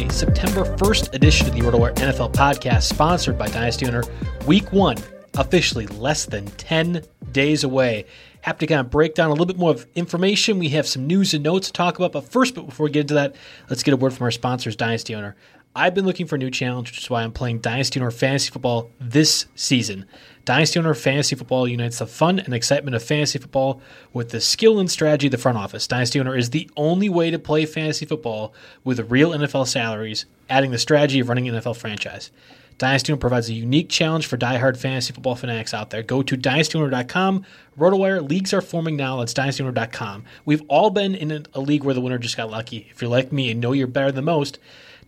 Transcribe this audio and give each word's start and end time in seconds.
Tuesday, 0.00 0.26
September 0.26 0.64
1st 0.76 1.14
edition 1.14 1.46
of 1.46 1.54
the 1.54 1.60
RotoWire 1.60 1.94
NFL 1.96 2.32
podcast, 2.32 2.84
sponsored 2.84 3.36
by 3.36 3.48
Dynasty 3.48 3.86
Owner. 3.86 4.02
Week 4.46 4.72
one, 4.72 4.96
officially 5.36 5.86
less 5.88 6.24
than 6.24 6.46
10 6.46 7.04
days 7.32 7.64
away. 7.64 8.06
Have 8.42 8.56
to 8.58 8.66
kind 8.66 8.80
of 8.80 8.90
break 8.90 9.14
down 9.14 9.28
a 9.28 9.32
little 9.32 9.46
bit 9.46 9.58
more 9.58 9.70
of 9.70 9.86
information. 9.94 10.58
We 10.58 10.70
have 10.70 10.86
some 10.86 11.06
news 11.06 11.34
and 11.34 11.44
notes 11.44 11.66
to 11.66 11.72
talk 11.74 11.96
about. 11.96 12.12
But 12.12 12.24
first, 12.24 12.54
but 12.54 12.66
before 12.66 12.84
we 12.84 12.90
get 12.90 13.00
into 13.00 13.14
that, 13.14 13.36
let's 13.68 13.82
get 13.82 13.92
a 13.92 13.96
word 13.96 14.14
from 14.14 14.24
our 14.24 14.30
sponsors, 14.30 14.74
Dynasty 14.74 15.14
Owner. 15.14 15.36
I've 15.74 15.94
been 15.94 16.04
looking 16.04 16.26
for 16.26 16.34
a 16.34 16.38
new 16.38 16.50
challenge, 16.50 16.90
which 16.90 16.98
is 16.98 17.10
why 17.10 17.22
I'm 17.22 17.30
playing 17.30 17.60
Dynasty 17.60 18.00
Owner 18.00 18.10
Fantasy 18.10 18.50
Football 18.50 18.90
this 18.98 19.46
season. 19.54 20.04
Dynasty 20.44 20.80
Owner 20.80 20.94
Fantasy 20.94 21.36
Football 21.36 21.68
unites 21.68 22.00
the 22.00 22.08
fun 22.08 22.40
and 22.40 22.52
excitement 22.52 22.96
of 22.96 23.04
fantasy 23.04 23.38
football 23.38 23.80
with 24.12 24.30
the 24.30 24.40
skill 24.40 24.80
and 24.80 24.90
strategy 24.90 25.28
of 25.28 25.30
the 25.30 25.38
front 25.38 25.58
office. 25.58 25.86
Dynasty 25.86 26.18
Owner 26.18 26.36
is 26.36 26.50
the 26.50 26.68
only 26.76 27.08
way 27.08 27.30
to 27.30 27.38
play 27.38 27.66
fantasy 27.66 28.04
football 28.04 28.52
with 28.82 29.10
real 29.12 29.30
NFL 29.30 29.68
salaries, 29.68 30.26
adding 30.48 30.72
the 30.72 30.78
strategy 30.78 31.20
of 31.20 31.28
running 31.28 31.48
an 31.48 31.54
NFL 31.54 31.76
franchise. 31.76 32.32
Dynasty 32.78 33.12
Owner 33.12 33.20
provides 33.20 33.48
a 33.48 33.52
unique 33.52 33.90
challenge 33.90 34.26
for 34.26 34.38
diehard 34.38 34.76
fantasy 34.76 35.12
football 35.12 35.36
fanatics 35.36 35.74
out 35.74 35.90
there. 35.90 36.02
Go 36.02 36.22
to 36.22 36.36
dynastyowner.com. 36.36 37.44
RotoWire 37.78 38.28
leagues 38.28 38.54
are 38.54 38.62
forming 38.62 38.96
now. 38.96 39.18
That's 39.18 39.34
dynastyowner.com. 39.34 40.24
We've 40.46 40.62
all 40.66 40.90
been 40.90 41.14
in 41.14 41.46
a, 41.54 41.60
league 41.60 41.84
where 41.84 41.94
the 41.94 42.00
winner 42.00 42.18
just 42.18 42.38
got 42.38 42.50
lucky. 42.50 42.88
If 42.90 43.02
you're 43.02 43.10
like 43.10 43.30
me 43.30 43.50
and 43.50 43.60
know 43.60 43.72
you're 43.72 43.86
better 43.86 44.10
than 44.10 44.24
most, 44.24 44.58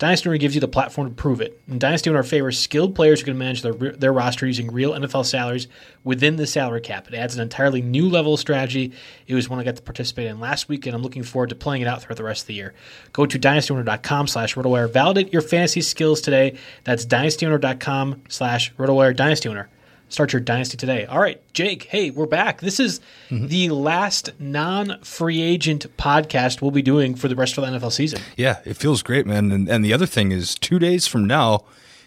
Dynasty 0.03 0.29
Owner 0.29 0.39
gives 0.39 0.57
you 0.57 0.61
the 0.61 0.67
platform 0.67 1.11
to 1.11 1.15
prove 1.15 1.41
it. 1.41 1.61
And 1.69 1.81
Dynasty 1.81 2.11
Owner 2.11 2.25
favors 2.25 2.59
skilled 2.59 2.97
players 2.97 3.21
who 3.21 3.27
can 3.27 3.39
manage 3.39 3.63
their, 3.63 3.73
their 3.73 4.13
roster 4.13 4.49
using 4.49 4.73
real 4.73 4.95
NFL 4.95 5.25
salaries 5.25 5.69
within 6.03 6.35
the 6.35 6.45
salary 6.45 6.81
cap. 6.81 7.07
It 7.07 7.15
adds 7.15 7.37
an 7.37 7.41
entirely 7.41 7.83
new 7.83 8.09
level 8.09 8.35
of 8.35 8.41
strategy. 8.41 8.91
It 9.29 9.37
was 9.37 9.49
one 9.49 9.61
I 9.61 9.63
got 9.63 9.77
to 9.77 9.83
participate 9.83 10.27
in 10.27 10.41
last 10.41 10.69
week, 10.69 10.87
and 10.87 10.97
I'm 10.97 11.03
looking 11.03 11.23
forward 11.23 11.51
to 11.51 11.55
playing 11.55 11.83
it 11.83 11.87
out 11.87 12.03
throughout 12.03 12.17
the 12.17 12.25
rest 12.25 12.43
of 12.43 12.47
the 12.49 12.55
year. 12.55 12.75
Go 13.13 13.27
to 13.27 13.39
dynastyowner.com 13.39 14.27
slash 14.27 14.57
RotoWire. 14.57 14.91
Validate 14.91 15.33
your 15.33 15.41
fantasy 15.41 15.83
skills 15.83 16.21
today. 16.21 16.59
That's 16.83 17.07
dynastyowner.com 17.07 18.23
slash 18.29 18.75
RotoWire 18.75 19.15
Dynasty 19.15 19.51
Owner. 19.51 19.71
Start 20.13 20.35
your 20.35 20.41
dynasty 20.41 20.77
today. 20.77 21.07
All 21.07 21.19
right, 21.19 21.41
Jake. 21.55 21.85
Hey, 21.85 22.11
we're 22.11 22.27
back. 22.27 22.61
This 22.61 22.79
is 22.79 23.01
Mm-hmm. 23.31 23.47
the 23.47 23.71
last 23.71 24.29
non-free 24.39 25.41
agent 25.41 25.87
podcast 25.97 26.61
we'll 26.61 26.71
be 26.71 26.83
doing 26.83 27.15
for 27.15 27.29
the 27.29 27.35
rest 27.35 27.57
of 27.57 27.65
the 27.65 27.79
NFL 27.79 27.93
season. 27.93 28.21
Yeah, 28.37 28.59
it 28.67 28.75
feels 28.77 29.03
great, 29.03 29.25
man. 29.27 29.51
And, 29.51 29.71
and 29.71 29.83
the 29.83 29.95
other 29.95 30.05
thing 30.05 30.31
is, 30.31 30.55
two 30.55 30.79
days 30.79 31.07
from 31.07 31.27
now, 31.27 31.65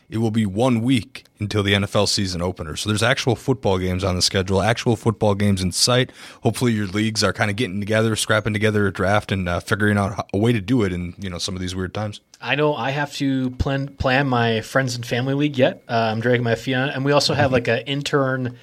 it 0.09 0.19
will 0.19 0.31
be 0.31 0.45
one 0.45 0.81
week 0.81 1.25
until 1.39 1.63
the 1.63 1.73
NFL 1.73 2.07
season 2.07 2.41
opener. 2.41 2.75
So 2.75 2.89
there's 2.89 3.03
actual 3.03 3.35
football 3.35 3.77
games 3.77 4.03
on 4.03 4.15
the 4.15 4.21
schedule, 4.21 4.61
actual 4.61 4.95
football 4.95 5.35
games 5.35 5.61
in 5.61 5.71
sight. 5.71 6.11
Hopefully, 6.43 6.73
your 6.73 6.87
leagues 6.87 7.23
are 7.23 7.33
kind 7.33 7.49
of 7.49 7.57
getting 7.57 7.79
together, 7.79 8.15
scrapping 8.15 8.53
together 8.53 8.87
a 8.87 8.93
draft, 8.93 9.31
and 9.31 9.49
uh, 9.49 9.59
figuring 9.59 9.97
out 9.97 10.27
a 10.33 10.37
way 10.37 10.51
to 10.51 10.61
do 10.61 10.83
it 10.83 10.93
in 10.93 11.13
you 11.17 11.29
know 11.29 11.37
some 11.37 11.55
of 11.55 11.61
these 11.61 11.75
weird 11.75 11.93
times. 11.93 12.21
I 12.41 12.55
know 12.55 12.75
I 12.75 12.91
have 12.91 13.13
to 13.15 13.49
plan 13.51 13.87
plan 13.87 14.27
my 14.27 14.61
friends 14.61 14.95
and 14.95 15.05
family 15.05 15.33
league 15.33 15.57
yet. 15.57 15.83
Uh, 15.89 16.09
I'm 16.11 16.19
dragging 16.19 16.43
my 16.43 16.53
it, 16.53 16.73
and 16.73 17.03
we 17.03 17.11
also 17.11 17.33
have 17.33 17.51
like 17.51 17.67
an 17.67 17.79
intern. 17.79 18.57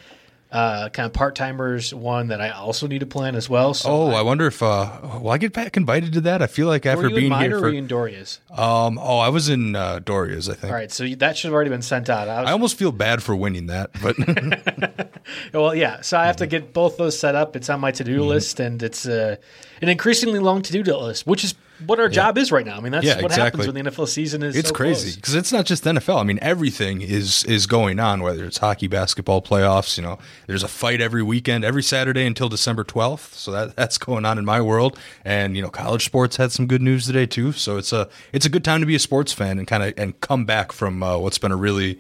Uh, 0.53 0.91
kind 0.91 1.07
of 1.07 1.15
part 1.15 1.35
timers 1.35 1.95
one 1.95 2.29
that 2.29 2.43
I 2.43 2.51
also 2.51 2.87
need 2.87 2.99
to 2.99 3.07
plan 3.07 3.37
as 3.37 3.49
well. 3.49 3.73
So 3.73 3.89
Oh, 3.91 4.11
I 4.11 4.21
wonder 4.21 4.47
if 4.47 4.63
uh, 4.63 5.19
will 5.19 5.31
I 5.31 5.39
get 5.39 5.55
back 5.55 5.79
invited 5.79 6.13
to 6.13 6.21
that? 6.21 6.43
I 6.43 6.47
feel 6.47 6.67
like 6.67 6.85
after 6.85 7.05
were 7.05 7.09
you 7.09 7.17
in 7.17 7.31
being 7.31 7.41
here 7.41 7.59
for 7.59 7.71
in 7.71 7.87
Doria's? 7.87 8.39
um 8.51 8.99
oh 8.99 9.17
I 9.19 9.31
was 9.31 9.49
in 9.49 9.75
uh, 9.75 10.01
Doria's 10.01 10.51
I 10.51 10.55
think. 10.55 10.71
All 10.71 10.79
right, 10.79 10.93
so 10.93 11.07
that 11.09 11.39
should 11.39 11.49
have 11.49 11.55
already 11.55 11.71
been 11.71 11.81
sent 11.81 12.11
out. 12.11 12.29
I 12.29 12.41
was, 12.43 12.49
I 12.51 12.53
almost 12.53 12.77
feel 12.77 12.93
bad 12.93 13.23
for 13.23 13.35
winning 13.35 13.69
that, 13.69 13.93
but 14.03 14.15
well, 15.55 15.75
yeah. 15.75 16.01
So 16.03 16.19
I 16.19 16.27
have 16.27 16.37
Mm-hmm. 16.37 16.41
to 16.45 16.47
get 16.47 16.73
both 16.75 16.97
those 16.99 17.19
set 17.19 17.35
up. 17.35 17.57
It's 17.57 17.71
on 17.71 17.81
my 17.81 17.91
to 17.93 18.05
do 18.05 18.23
list, 18.23 18.61
and 18.61 18.83
it's 18.83 19.07
uh, 19.07 19.37
an 19.81 19.89
increasingly 19.89 20.39
long 20.39 20.61
to 20.63 20.73
do 20.73 20.83
list, 20.97 21.27
which 21.27 21.45
is 21.45 21.55
what 21.87 22.01
our 22.01 22.09
job 22.09 22.39
is 22.39 22.51
right 22.53 22.65
now. 22.65 22.77
I 22.77 22.81
mean, 22.81 22.93
that's 22.93 23.05
Yeah, 23.05 23.17
what 23.17 23.27
exactly. 23.27 23.45
happens 23.45 23.67
when 23.75 23.85
the 23.85 23.91
NFL 23.91 24.09
season 24.09 24.43
is. 24.43 24.57
it's 24.57 24.69
so 24.69 24.75
crazy 24.75 25.15
because 25.17 25.35
it's 25.35 25.53
not 25.53 25.67
just 25.67 25.85
NFL. 25.85 26.19
I 26.19 26.23
mean, 26.23 26.39
everything 26.43 27.01
is 27.03 27.45
is 27.45 27.67
going 27.67 27.99
on. 28.01 28.23
Whether 28.23 28.45
it's 28.45 28.59
hockey, 28.59 28.87
basketball 28.89 29.43
playoffs, 29.43 29.97
you 29.97 30.03
know, 30.03 30.19
there's 30.47 30.63
a 30.63 30.69
fight 30.69 31.01
every 31.01 31.23
weekend, 31.23 31.65
every 31.65 31.83
Saturday 31.83 32.27
until 32.27 32.49
December 32.49 32.85
12th. 32.85 33.35
So 33.35 33.51
that 33.53 33.77
that's 33.77 33.99
going 33.99 34.25
on 34.25 34.39
in 34.39 34.45
my 34.45 34.61
world. 34.61 34.99
And 35.25 35.57
you 35.57 35.63
know, 35.63 35.71
college 35.71 36.05
sports 36.05 36.37
had 36.37 36.53
some 36.53 36.67
good 36.67 36.83
news 36.83 37.07
today 37.07 37.27
too. 37.27 37.53
So 37.53 37.77
it's 37.77 37.93
a 37.93 38.09
it's 38.33 38.47
a 38.47 38.49
good 38.51 38.65
time 38.65 38.81
to 38.81 38.87
be 38.87 38.95
a 38.95 38.99
sports 39.01 39.33
fan 39.33 39.59
and 39.59 39.67
kind 39.67 39.83
of 39.83 39.95
and 39.97 40.19
come 40.21 40.45
back 40.45 40.73
from 40.73 41.03
uh, 41.03 41.19
what's 41.19 41.39
been 41.39 41.53
a 41.53 41.57
really 41.57 41.99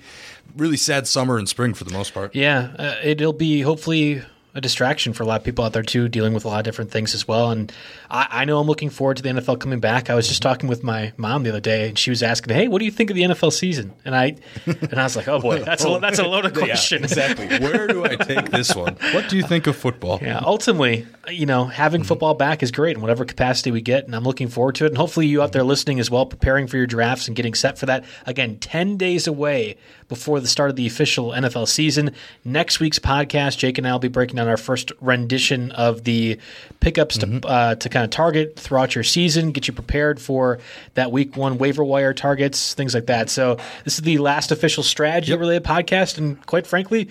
really 0.56 0.76
sad 0.76 1.06
summer 1.06 1.38
and 1.38 1.48
spring 1.48 1.72
for 1.72 1.84
the 1.84 1.92
most 1.92 2.12
part. 2.12 2.34
Yeah, 2.34 2.74
uh, 2.78 2.96
it'll 3.02 3.32
be 3.32 3.62
hopefully 3.62 4.22
a 4.54 4.60
distraction 4.60 5.14
for 5.14 5.22
a 5.22 5.26
lot 5.26 5.40
of 5.40 5.44
people 5.44 5.64
out 5.64 5.72
there 5.72 5.82
too, 5.82 6.08
dealing 6.08 6.34
with 6.34 6.44
a 6.44 6.48
lot 6.48 6.58
of 6.58 6.64
different 6.64 6.90
things 6.90 7.14
as 7.14 7.26
well. 7.26 7.50
And 7.50 7.72
I, 8.10 8.26
I 8.30 8.44
know 8.44 8.60
I'm 8.60 8.66
looking 8.66 8.90
forward 8.90 9.16
to 9.16 9.22
the 9.22 9.30
NFL 9.30 9.60
coming 9.60 9.80
back. 9.80 10.10
I 10.10 10.14
was 10.14 10.28
just 10.28 10.42
talking 10.42 10.68
with 10.68 10.84
my 10.84 11.12
mom 11.16 11.42
the 11.42 11.50
other 11.50 11.60
day, 11.60 11.88
and 11.88 11.98
she 11.98 12.10
was 12.10 12.22
asking, 12.22 12.54
"Hey, 12.54 12.68
what 12.68 12.78
do 12.78 12.84
you 12.84 12.90
think 12.90 13.08
of 13.10 13.16
the 13.16 13.22
NFL 13.22 13.52
season?" 13.52 13.92
And 14.04 14.14
I 14.14 14.36
and 14.66 14.94
I 14.94 15.04
was 15.04 15.16
like, 15.16 15.26
"Oh 15.28 15.40
boy, 15.40 15.60
that's 15.64 15.84
a 15.84 15.98
that's 16.00 16.18
a 16.18 16.26
loaded 16.26 16.54
question." 16.56 17.00
Yeah, 17.00 17.06
exactly. 17.08 17.46
Where 17.46 17.86
do 17.86 18.04
I 18.04 18.16
take 18.16 18.50
this 18.50 18.74
one? 18.74 18.96
What 19.12 19.30
do 19.30 19.36
you 19.36 19.42
think 19.42 19.66
of 19.66 19.76
football? 19.76 20.18
Yeah, 20.20 20.40
ultimately, 20.44 21.06
you 21.30 21.46
know, 21.46 21.64
having 21.64 22.02
mm-hmm. 22.02 22.08
football 22.08 22.34
back 22.34 22.62
is 22.62 22.70
great 22.70 22.96
in 22.96 23.02
whatever 23.02 23.24
capacity 23.24 23.70
we 23.70 23.80
get, 23.80 24.04
and 24.04 24.14
I'm 24.14 24.24
looking 24.24 24.48
forward 24.48 24.74
to 24.76 24.84
it. 24.84 24.88
And 24.88 24.98
hopefully, 24.98 25.26
you 25.26 25.40
out 25.42 25.52
there 25.52 25.64
listening 25.64 25.98
as 25.98 26.10
well, 26.10 26.26
preparing 26.26 26.66
for 26.66 26.76
your 26.76 26.86
drafts 26.86 27.26
and 27.26 27.34
getting 27.34 27.54
set 27.54 27.78
for 27.78 27.86
that. 27.86 28.04
Again, 28.26 28.58
ten 28.58 28.98
days 28.98 29.26
away 29.26 29.76
before 30.12 30.40
the 30.40 30.46
start 30.46 30.68
of 30.68 30.76
the 30.76 30.86
official 30.86 31.30
NFL 31.30 31.66
season. 31.66 32.14
Next 32.44 32.80
week's 32.80 32.98
podcast, 32.98 33.56
Jake 33.56 33.78
and 33.78 33.88
I 33.88 33.92
will 33.92 33.98
be 33.98 34.08
breaking 34.08 34.36
down 34.36 34.41
our 34.48 34.56
first 34.56 34.92
rendition 35.00 35.72
of 35.72 36.04
the 36.04 36.38
pickups 36.80 37.18
mm-hmm. 37.18 37.40
to 37.40 37.48
uh, 37.48 37.74
to 37.76 37.88
kind 37.88 38.04
of 38.04 38.10
target 38.10 38.58
throughout 38.58 38.94
your 38.94 39.04
season, 39.04 39.52
get 39.52 39.68
you 39.68 39.74
prepared 39.74 40.20
for 40.20 40.58
that 40.94 41.12
week 41.12 41.36
one 41.36 41.58
waiver 41.58 41.84
wire 41.84 42.14
targets, 42.14 42.74
things 42.74 42.94
like 42.94 43.06
that. 43.06 43.30
So 43.30 43.56
this 43.84 43.94
is 43.94 44.02
the 44.02 44.18
last 44.18 44.52
official 44.52 44.82
strategy 44.82 45.30
yep. 45.30 45.40
related 45.40 45.64
podcast, 45.64 46.18
and 46.18 46.44
quite 46.46 46.66
frankly 46.66 47.08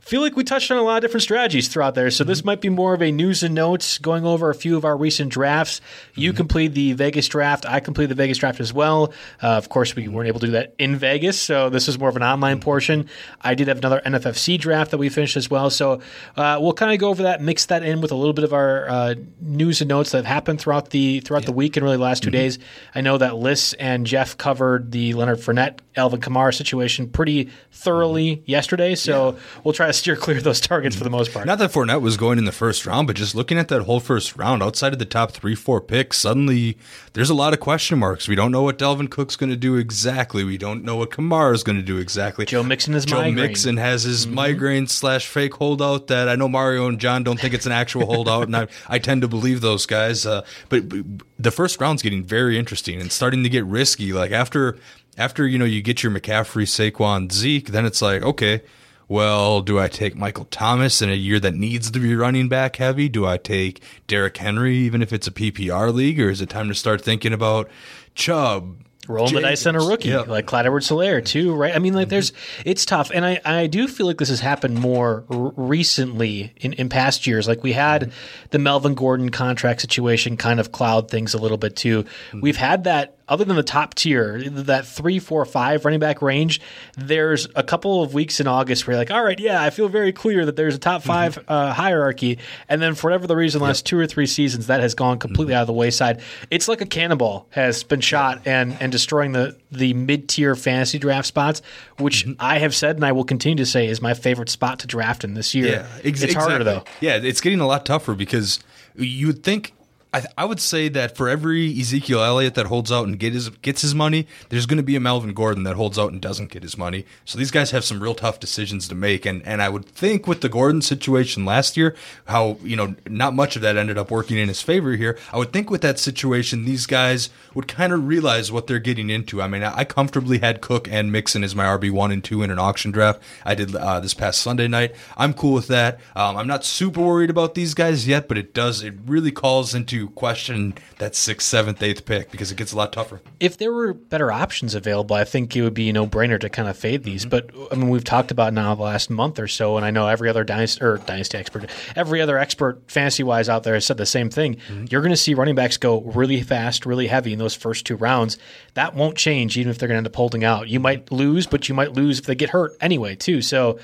feel 0.00 0.22
like 0.22 0.34
we 0.34 0.44
touched 0.44 0.70
on 0.70 0.78
a 0.78 0.82
lot 0.82 0.96
of 0.96 1.02
different 1.02 1.22
strategies 1.22 1.68
throughout 1.68 1.94
there. 1.94 2.10
So 2.10 2.24
this 2.24 2.44
might 2.44 2.60
be 2.60 2.68
more 2.68 2.94
of 2.94 3.02
a 3.02 3.12
news 3.12 3.42
and 3.42 3.54
notes 3.54 3.98
going 3.98 4.24
over 4.24 4.50
a 4.50 4.54
few 4.54 4.76
of 4.76 4.84
our 4.84 4.96
recent 4.96 5.30
drafts. 5.30 5.80
You 6.14 6.30
mm-hmm. 6.30 6.36
completed 6.36 6.74
the 6.74 6.92
Vegas 6.94 7.28
draft. 7.28 7.66
I 7.66 7.80
completed 7.80 8.10
the 8.10 8.14
Vegas 8.14 8.38
draft 8.38 8.60
as 8.60 8.72
well. 8.72 9.12
Uh, 9.42 9.48
of 9.48 9.68
course, 9.68 9.94
we 9.94 10.08
weren't 10.08 10.28
able 10.28 10.40
to 10.40 10.46
do 10.46 10.52
that 10.52 10.74
in 10.78 10.96
Vegas, 10.96 11.40
so 11.40 11.68
this 11.68 11.88
is 11.88 11.98
more 11.98 12.08
of 12.08 12.16
an 12.16 12.22
online 12.22 12.56
mm-hmm. 12.56 12.64
portion. 12.64 13.08
I 13.40 13.54
did 13.54 13.68
have 13.68 13.78
another 13.78 14.00
NFFC 14.04 14.58
draft 14.58 14.90
that 14.90 14.98
we 14.98 15.08
finished 15.08 15.36
as 15.36 15.50
well. 15.50 15.70
So 15.70 16.00
uh, 16.36 16.58
we'll 16.60 16.72
kind 16.72 16.92
of 16.92 16.98
go 16.98 17.08
over 17.08 17.24
that, 17.24 17.42
mix 17.42 17.66
that 17.66 17.82
in 17.82 18.00
with 18.00 18.10
a 18.10 18.16
little 18.16 18.32
bit 18.32 18.44
of 18.44 18.52
our 18.52 18.88
uh, 18.88 19.14
news 19.40 19.80
and 19.80 19.88
notes 19.88 20.12
that 20.12 20.18
have 20.18 20.26
happened 20.26 20.60
throughout 20.60 20.90
the 20.90 21.20
throughout 21.20 21.42
yeah. 21.42 21.46
the 21.46 21.52
week 21.52 21.76
and 21.76 21.84
really 21.84 21.96
the 21.96 22.02
last 22.02 22.22
2 22.22 22.28
mm-hmm. 22.28 22.38
days. 22.38 22.58
I 22.94 23.02
know 23.02 23.18
that 23.18 23.36
Liss 23.36 23.74
and 23.74 24.06
Jeff 24.06 24.36
covered 24.36 24.92
the 24.92 25.14
Leonard 25.14 25.38
Fournette, 25.38 25.78
Alvin 25.96 26.20
Kamara 26.20 26.54
situation 26.54 27.08
pretty 27.08 27.50
thoroughly 27.70 28.36
mm-hmm. 28.36 28.50
yesterday. 28.50 28.94
So 28.94 29.32
yeah. 29.32 29.38
we'll 29.62 29.74
try 29.74 29.89
to 29.90 29.98
steer 29.98 30.16
clear 30.16 30.38
of 30.38 30.44
those 30.44 30.60
targets 30.60 30.96
for 30.96 31.04
the 31.04 31.10
most 31.10 31.32
part. 31.32 31.46
Not 31.46 31.58
that 31.58 31.72
Fournette 31.72 32.00
was 32.00 32.16
going 32.16 32.38
in 32.38 32.44
the 32.44 32.52
first 32.52 32.86
round, 32.86 33.06
but 33.06 33.16
just 33.16 33.34
looking 33.34 33.58
at 33.58 33.68
that 33.68 33.82
whole 33.82 34.00
first 34.00 34.36
round, 34.36 34.62
outside 34.62 34.92
of 34.92 34.98
the 34.98 35.04
top 35.04 35.32
three, 35.32 35.54
four 35.54 35.80
picks, 35.80 36.18
suddenly 36.18 36.76
there's 37.12 37.30
a 37.30 37.34
lot 37.34 37.52
of 37.52 37.60
question 37.60 37.98
marks. 37.98 38.28
We 38.28 38.34
don't 38.34 38.52
know 38.52 38.62
what 38.62 38.78
Dalvin 38.78 39.10
Cook's 39.10 39.36
going 39.36 39.50
to 39.50 39.56
do 39.56 39.76
exactly. 39.76 40.44
We 40.44 40.58
don't 40.58 40.84
know 40.84 40.96
what 40.96 41.10
Kamara 41.10 41.54
is 41.54 41.62
going 41.62 41.76
to 41.78 41.84
do 41.84 41.98
exactly. 41.98 42.46
Joe 42.46 42.62
Mixon 42.62 42.94
is 42.94 43.04
Joe 43.04 43.16
migraine. 43.16 43.34
Mixon 43.34 43.76
has 43.76 44.04
his 44.04 44.26
mm-hmm. 44.26 44.34
migraine 44.34 44.86
slash 44.86 45.26
fake 45.26 45.54
holdout 45.54 46.06
that 46.08 46.28
I 46.28 46.36
know 46.36 46.48
Mario 46.48 46.86
and 46.86 46.98
John 46.98 47.22
don't 47.22 47.38
think 47.38 47.54
it's 47.54 47.66
an 47.66 47.72
actual 47.72 48.06
holdout, 48.06 48.44
and 48.44 48.56
I, 48.56 48.68
I 48.88 48.98
tend 48.98 49.22
to 49.22 49.28
believe 49.28 49.60
those 49.60 49.86
guys. 49.86 50.26
Uh, 50.26 50.42
but, 50.68 50.88
but 50.88 51.04
the 51.38 51.50
first 51.50 51.80
round's 51.80 52.02
getting 52.02 52.24
very 52.24 52.58
interesting 52.58 53.00
and 53.00 53.10
starting 53.10 53.42
to 53.42 53.48
get 53.48 53.64
risky. 53.64 54.12
Like 54.12 54.30
after 54.30 54.78
after 55.18 55.46
you 55.46 55.58
know 55.58 55.64
you 55.64 55.82
get 55.82 56.02
your 56.02 56.12
McCaffrey, 56.12 56.64
Saquon, 56.64 57.32
Zeke, 57.32 57.68
then 57.68 57.84
it's 57.84 58.00
like 58.00 58.22
okay 58.22 58.62
well, 59.10 59.60
do 59.60 59.76
I 59.76 59.88
take 59.88 60.14
Michael 60.14 60.44
Thomas 60.44 61.02
in 61.02 61.10
a 61.10 61.14
year 61.14 61.40
that 61.40 61.52
needs 61.52 61.90
to 61.90 61.98
be 61.98 62.14
running 62.14 62.48
back 62.48 62.76
heavy? 62.76 63.08
Do 63.08 63.26
I 63.26 63.38
take 63.38 63.82
Derrick 64.06 64.36
Henry, 64.36 64.76
even 64.76 65.02
if 65.02 65.12
it's 65.12 65.26
a 65.26 65.32
PPR 65.32 65.92
league, 65.92 66.20
or 66.20 66.30
is 66.30 66.40
it 66.40 66.48
time 66.48 66.68
to 66.68 66.76
start 66.76 67.02
thinking 67.02 67.32
about 67.32 67.68
Chubb, 68.14 68.76
rolling 69.08 69.34
the 69.34 69.40
dice 69.40 69.66
on 69.66 69.74
a 69.74 69.80
rookie 69.80 70.10
yep. 70.10 70.28
like 70.28 70.46
Clyde 70.46 70.66
Edwards-Helaire 70.66 71.24
too, 71.24 71.56
right? 71.56 71.74
I 71.74 71.80
mean, 71.80 71.92
like 71.92 72.04
mm-hmm. 72.04 72.10
there's 72.10 72.32
it's 72.64 72.86
tough, 72.86 73.10
and 73.12 73.26
I 73.26 73.40
I 73.44 73.66
do 73.66 73.88
feel 73.88 74.06
like 74.06 74.18
this 74.18 74.28
has 74.28 74.38
happened 74.38 74.78
more 74.78 75.24
r- 75.28 75.52
recently 75.56 76.54
in 76.58 76.74
in 76.74 76.88
past 76.88 77.26
years. 77.26 77.48
Like 77.48 77.64
we 77.64 77.72
had 77.72 78.02
mm-hmm. 78.02 78.46
the 78.50 78.60
Melvin 78.60 78.94
Gordon 78.94 79.30
contract 79.30 79.80
situation 79.80 80.36
kind 80.36 80.60
of 80.60 80.70
cloud 80.70 81.10
things 81.10 81.34
a 81.34 81.38
little 81.38 81.58
bit 81.58 81.74
too. 81.74 82.04
Mm-hmm. 82.04 82.42
We've 82.42 82.56
had 82.56 82.84
that 82.84 83.16
other 83.30 83.44
than 83.44 83.56
the 83.56 83.62
top 83.62 83.94
tier, 83.94 84.42
that 84.50 84.84
three, 84.84 85.20
four, 85.20 85.44
five 85.44 85.84
running 85.84 86.00
back 86.00 86.20
range, 86.20 86.60
there's 86.98 87.46
a 87.54 87.62
couple 87.62 88.02
of 88.02 88.12
weeks 88.12 88.40
in 88.40 88.48
August 88.48 88.86
where 88.86 88.94
you're 88.94 89.00
like, 89.00 89.12
all 89.12 89.22
right, 89.22 89.38
yeah, 89.38 89.62
I 89.62 89.70
feel 89.70 89.88
very 89.88 90.12
clear 90.12 90.44
that 90.44 90.56
there's 90.56 90.74
a 90.74 90.78
top 90.78 91.02
5 91.02 91.36
mm-hmm. 91.36 91.44
uh, 91.50 91.72
hierarchy. 91.72 92.38
And 92.68 92.82
then 92.82 92.96
for 92.96 93.06
whatever 93.08 93.28
the 93.28 93.36
reason, 93.36 93.62
last 93.62 93.86
yep. 93.86 93.90
two 93.90 93.98
or 93.98 94.06
three 94.08 94.26
seasons, 94.26 94.66
that 94.66 94.80
has 94.80 94.94
gone 94.94 95.20
completely 95.20 95.52
mm-hmm. 95.52 95.58
out 95.58 95.62
of 95.62 95.66
the 95.68 95.72
wayside. 95.72 96.20
It's 96.50 96.66
like 96.66 96.80
a 96.80 96.86
cannonball 96.86 97.46
has 97.50 97.84
been 97.84 98.00
shot 98.00 98.42
and, 98.46 98.76
and 98.80 98.90
destroying 98.90 99.32
the, 99.32 99.56
the 99.70 99.94
mid 99.94 100.28
tier 100.28 100.56
fantasy 100.56 100.98
draft 100.98 101.28
spots, 101.28 101.62
which 101.98 102.26
mm-hmm. 102.26 102.32
I 102.40 102.58
have 102.58 102.74
said 102.74 102.96
and 102.96 103.04
I 103.04 103.12
will 103.12 103.24
continue 103.24 103.56
to 103.58 103.66
say 103.66 103.86
is 103.86 104.02
my 104.02 104.14
favorite 104.14 104.48
spot 104.48 104.80
to 104.80 104.88
draft 104.88 105.22
in 105.22 105.34
this 105.34 105.54
year. 105.54 105.68
Yeah, 105.68 105.86
ex- 106.02 106.22
it's 106.22 106.34
harder 106.34 106.64
though. 106.64 106.84
Yeah, 107.00 107.16
it's 107.16 107.40
getting 107.40 107.60
a 107.60 107.66
lot 107.66 107.86
tougher 107.86 108.14
because 108.14 108.58
you 108.96 109.28
would 109.28 109.44
think 109.44 109.72
I, 110.12 110.24
I 110.36 110.44
would 110.44 110.60
say 110.60 110.88
that 110.88 111.16
for 111.16 111.28
every 111.28 111.70
Ezekiel 111.78 112.22
Elliott 112.22 112.54
that 112.54 112.66
holds 112.66 112.90
out 112.90 113.06
and 113.06 113.18
get 113.18 113.32
his, 113.32 113.48
gets 113.48 113.82
his 113.82 113.94
money, 113.94 114.26
there's 114.48 114.66
going 114.66 114.78
to 114.78 114.82
be 114.82 114.96
a 114.96 115.00
Melvin 115.00 115.34
Gordon 115.34 115.62
that 115.64 115.76
holds 115.76 115.98
out 115.98 116.10
and 116.10 116.20
doesn't 116.20 116.50
get 116.50 116.64
his 116.64 116.76
money. 116.76 117.06
So 117.24 117.38
these 117.38 117.52
guys 117.52 117.70
have 117.70 117.84
some 117.84 118.02
real 118.02 118.16
tough 118.16 118.40
decisions 118.40 118.88
to 118.88 118.96
make. 118.96 119.24
And, 119.24 119.46
and 119.46 119.62
I 119.62 119.68
would 119.68 119.86
think 119.86 120.26
with 120.26 120.40
the 120.40 120.48
Gordon 120.48 120.82
situation 120.82 121.44
last 121.44 121.76
year, 121.76 121.94
how, 122.26 122.58
you 122.62 122.74
know, 122.74 122.96
not 123.08 123.34
much 123.34 123.54
of 123.54 123.62
that 123.62 123.76
ended 123.76 123.98
up 123.98 124.10
working 124.10 124.36
in 124.36 124.48
his 124.48 124.62
favor 124.62 124.96
here. 124.96 125.16
I 125.32 125.38
would 125.38 125.52
think 125.52 125.70
with 125.70 125.82
that 125.82 125.98
situation, 126.00 126.64
these 126.64 126.86
guys 126.86 127.30
would 127.54 127.68
kind 127.68 127.92
of 127.92 128.06
realize 128.06 128.50
what 128.50 128.66
they're 128.66 128.80
getting 128.80 129.10
into. 129.10 129.40
I 129.40 129.46
mean, 129.46 129.62
I 129.62 129.84
comfortably 129.84 130.38
had 130.38 130.60
Cook 130.60 130.88
and 130.90 131.12
Mixon 131.12 131.44
as 131.44 131.54
my 131.54 131.64
RB1 131.64 132.12
and 132.12 132.24
2 132.24 132.42
in 132.42 132.50
an 132.50 132.58
auction 132.58 132.90
draft. 132.90 133.22
I 133.44 133.54
did 133.54 133.76
uh, 133.76 134.00
this 134.00 134.14
past 134.14 134.40
Sunday 134.40 134.66
night. 134.66 134.94
I'm 135.16 135.34
cool 135.34 135.52
with 135.52 135.68
that. 135.68 136.00
Um, 136.16 136.36
I'm 136.36 136.48
not 136.48 136.64
super 136.64 137.00
worried 137.00 137.30
about 137.30 137.54
these 137.54 137.74
guys 137.74 138.08
yet, 138.08 138.26
but 138.26 138.38
it 138.38 138.52
does, 138.52 138.82
it 138.82 138.94
really 139.06 139.30
calls 139.30 139.72
into 139.72 139.99
question 140.08 140.74
that 140.98 141.14
sixth, 141.14 141.48
seventh, 141.48 141.82
eighth 141.82 142.04
pick 142.04 142.30
because 142.30 142.50
it 142.50 142.56
gets 142.56 142.72
a 142.72 142.76
lot 142.76 142.92
tougher. 142.92 143.20
If 143.38 143.58
there 143.58 143.72
were 143.72 143.92
better 143.92 144.32
options 144.32 144.74
available, 144.74 145.16
I 145.16 145.24
think 145.24 145.54
it 145.54 145.62
would 145.62 145.74
be 145.74 145.88
a 145.88 145.92
no 145.92 146.06
brainer 146.06 146.40
to 146.40 146.48
kind 146.48 146.68
of 146.68 146.76
fade 146.76 147.04
these. 147.04 147.26
Mm-hmm. 147.26 147.30
But 147.30 147.72
I 147.72 147.76
mean, 147.76 147.90
we've 147.90 148.04
talked 148.04 148.30
about 148.30 148.52
now 148.52 148.74
the 148.74 148.82
last 148.82 149.10
month 149.10 149.38
or 149.38 149.48
so, 149.48 149.76
and 149.76 149.84
I 149.84 149.90
know 149.90 150.08
every 150.08 150.28
other 150.28 150.44
dynasty 150.44 150.82
or 150.82 150.98
dynasty 150.98 151.38
expert, 151.38 151.70
every 151.96 152.20
other 152.20 152.38
expert 152.38 152.82
fantasy 152.90 153.22
wise 153.22 153.48
out 153.48 153.62
there 153.62 153.74
has 153.74 153.86
said 153.86 153.96
the 153.96 154.06
same 154.06 154.30
thing. 154.30 154.56
Mm-hmm. 154.56 154.86
You're 154.90 155.02
going 155.02 155.10
to 155.10 155.16
see 155.16 155.34
running 155.34 155.54
backs 155.54 155.76
go 155.76 156.00
really 156.02 156.42
fast, 156.42 156.86
really 156.86 157.06
heavy 157.06 157.32
in 157.32 157.38
those 157.38 157.54
first 157.54 157.86
two 157.86 157.96
rounds. 157.96 158.38
That 158.74 158.94
won't 158.94 159.16
change 159.16 159.58
even 159.58 159.70
if 159.70 159.78
they're 159.78 159.88
going 159.88 159.96
to 159.96 159.98
end 159.98 160.06
up 160.06 160.16
holding 160.16 160.44
out. 160.44 160.68
You 160.68 160.80
might 160.80 161.10
lose, 161.12 161.46
but 161.46 161.68
you 161.68 161.74
might 161.74 161.92
lose 161.92 162.18
if 162.18 162.26
they 162.26 162.34
get 162.34 162.50
hurt 162.50 162.76
anyway, 162.80 163.16
too. 163.16 163.42
So. 163.42 163.78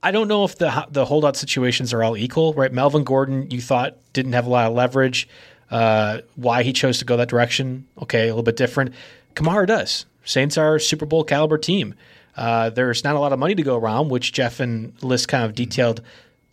I 0.00 0.12
don't 0.12 0.28
know 0.28 0.44
if 0.44 0.56
the 0.58 0.86
the 0.90 1.04
holdout 1.04 1.36
situations 1.36 1.92
are 1.92 2.04
all 2.04 2.16
equal, 2.16 2.54
right? 2.54 2.72
Melvin 2.72 3.02
Gordon, 3.02 3.50
you 3.50 3.60
thought 3.60 3.96
didn't 4.12 4.34
have 4.34 4.46
a 4.46 4.48
lot 4.48 4.66
of 4.66 4.74
leverage. 4.74 5.28
Uh, 5.70 6.20
why 6.36 6.62
he 6.62 6.72
chose 6.72 6.98
to 6.98 7.04
go 7.04 7.16
that 7.16 7.28
direction, 7.28 7.86
okay, 8.02 8.24
a 8.24 8.30
little 8.30 8.42
bit 8.42 8.56
different. 8.56 8.94
Kamara 9.34 9.66
does. 9.66 10.06
Saints 10.24 10.56
are 10.56 10.76
a 10.76 10.80
Super 10.80 11.06
Bowl 11.06 11.24
caliber 11.24 11.58
team. 11.58 11.94
Uh, 12.36 12.70
there's 12.70 13.04
not 13.04 13.16
a 13.16 13.18
lot 13.18 13.32
of 13.32 13.38
money 13.38 13.54
to 13.54 13.62
go 13.62 13.76
around, 13.76 14.08
which 14.10 14.32
Jeff 14.32 14.60
and 14.60 14.92
Liss 15.02 15.26
kind 15.26 15.44
of 15.44 15.54
detailed 15.54 16.02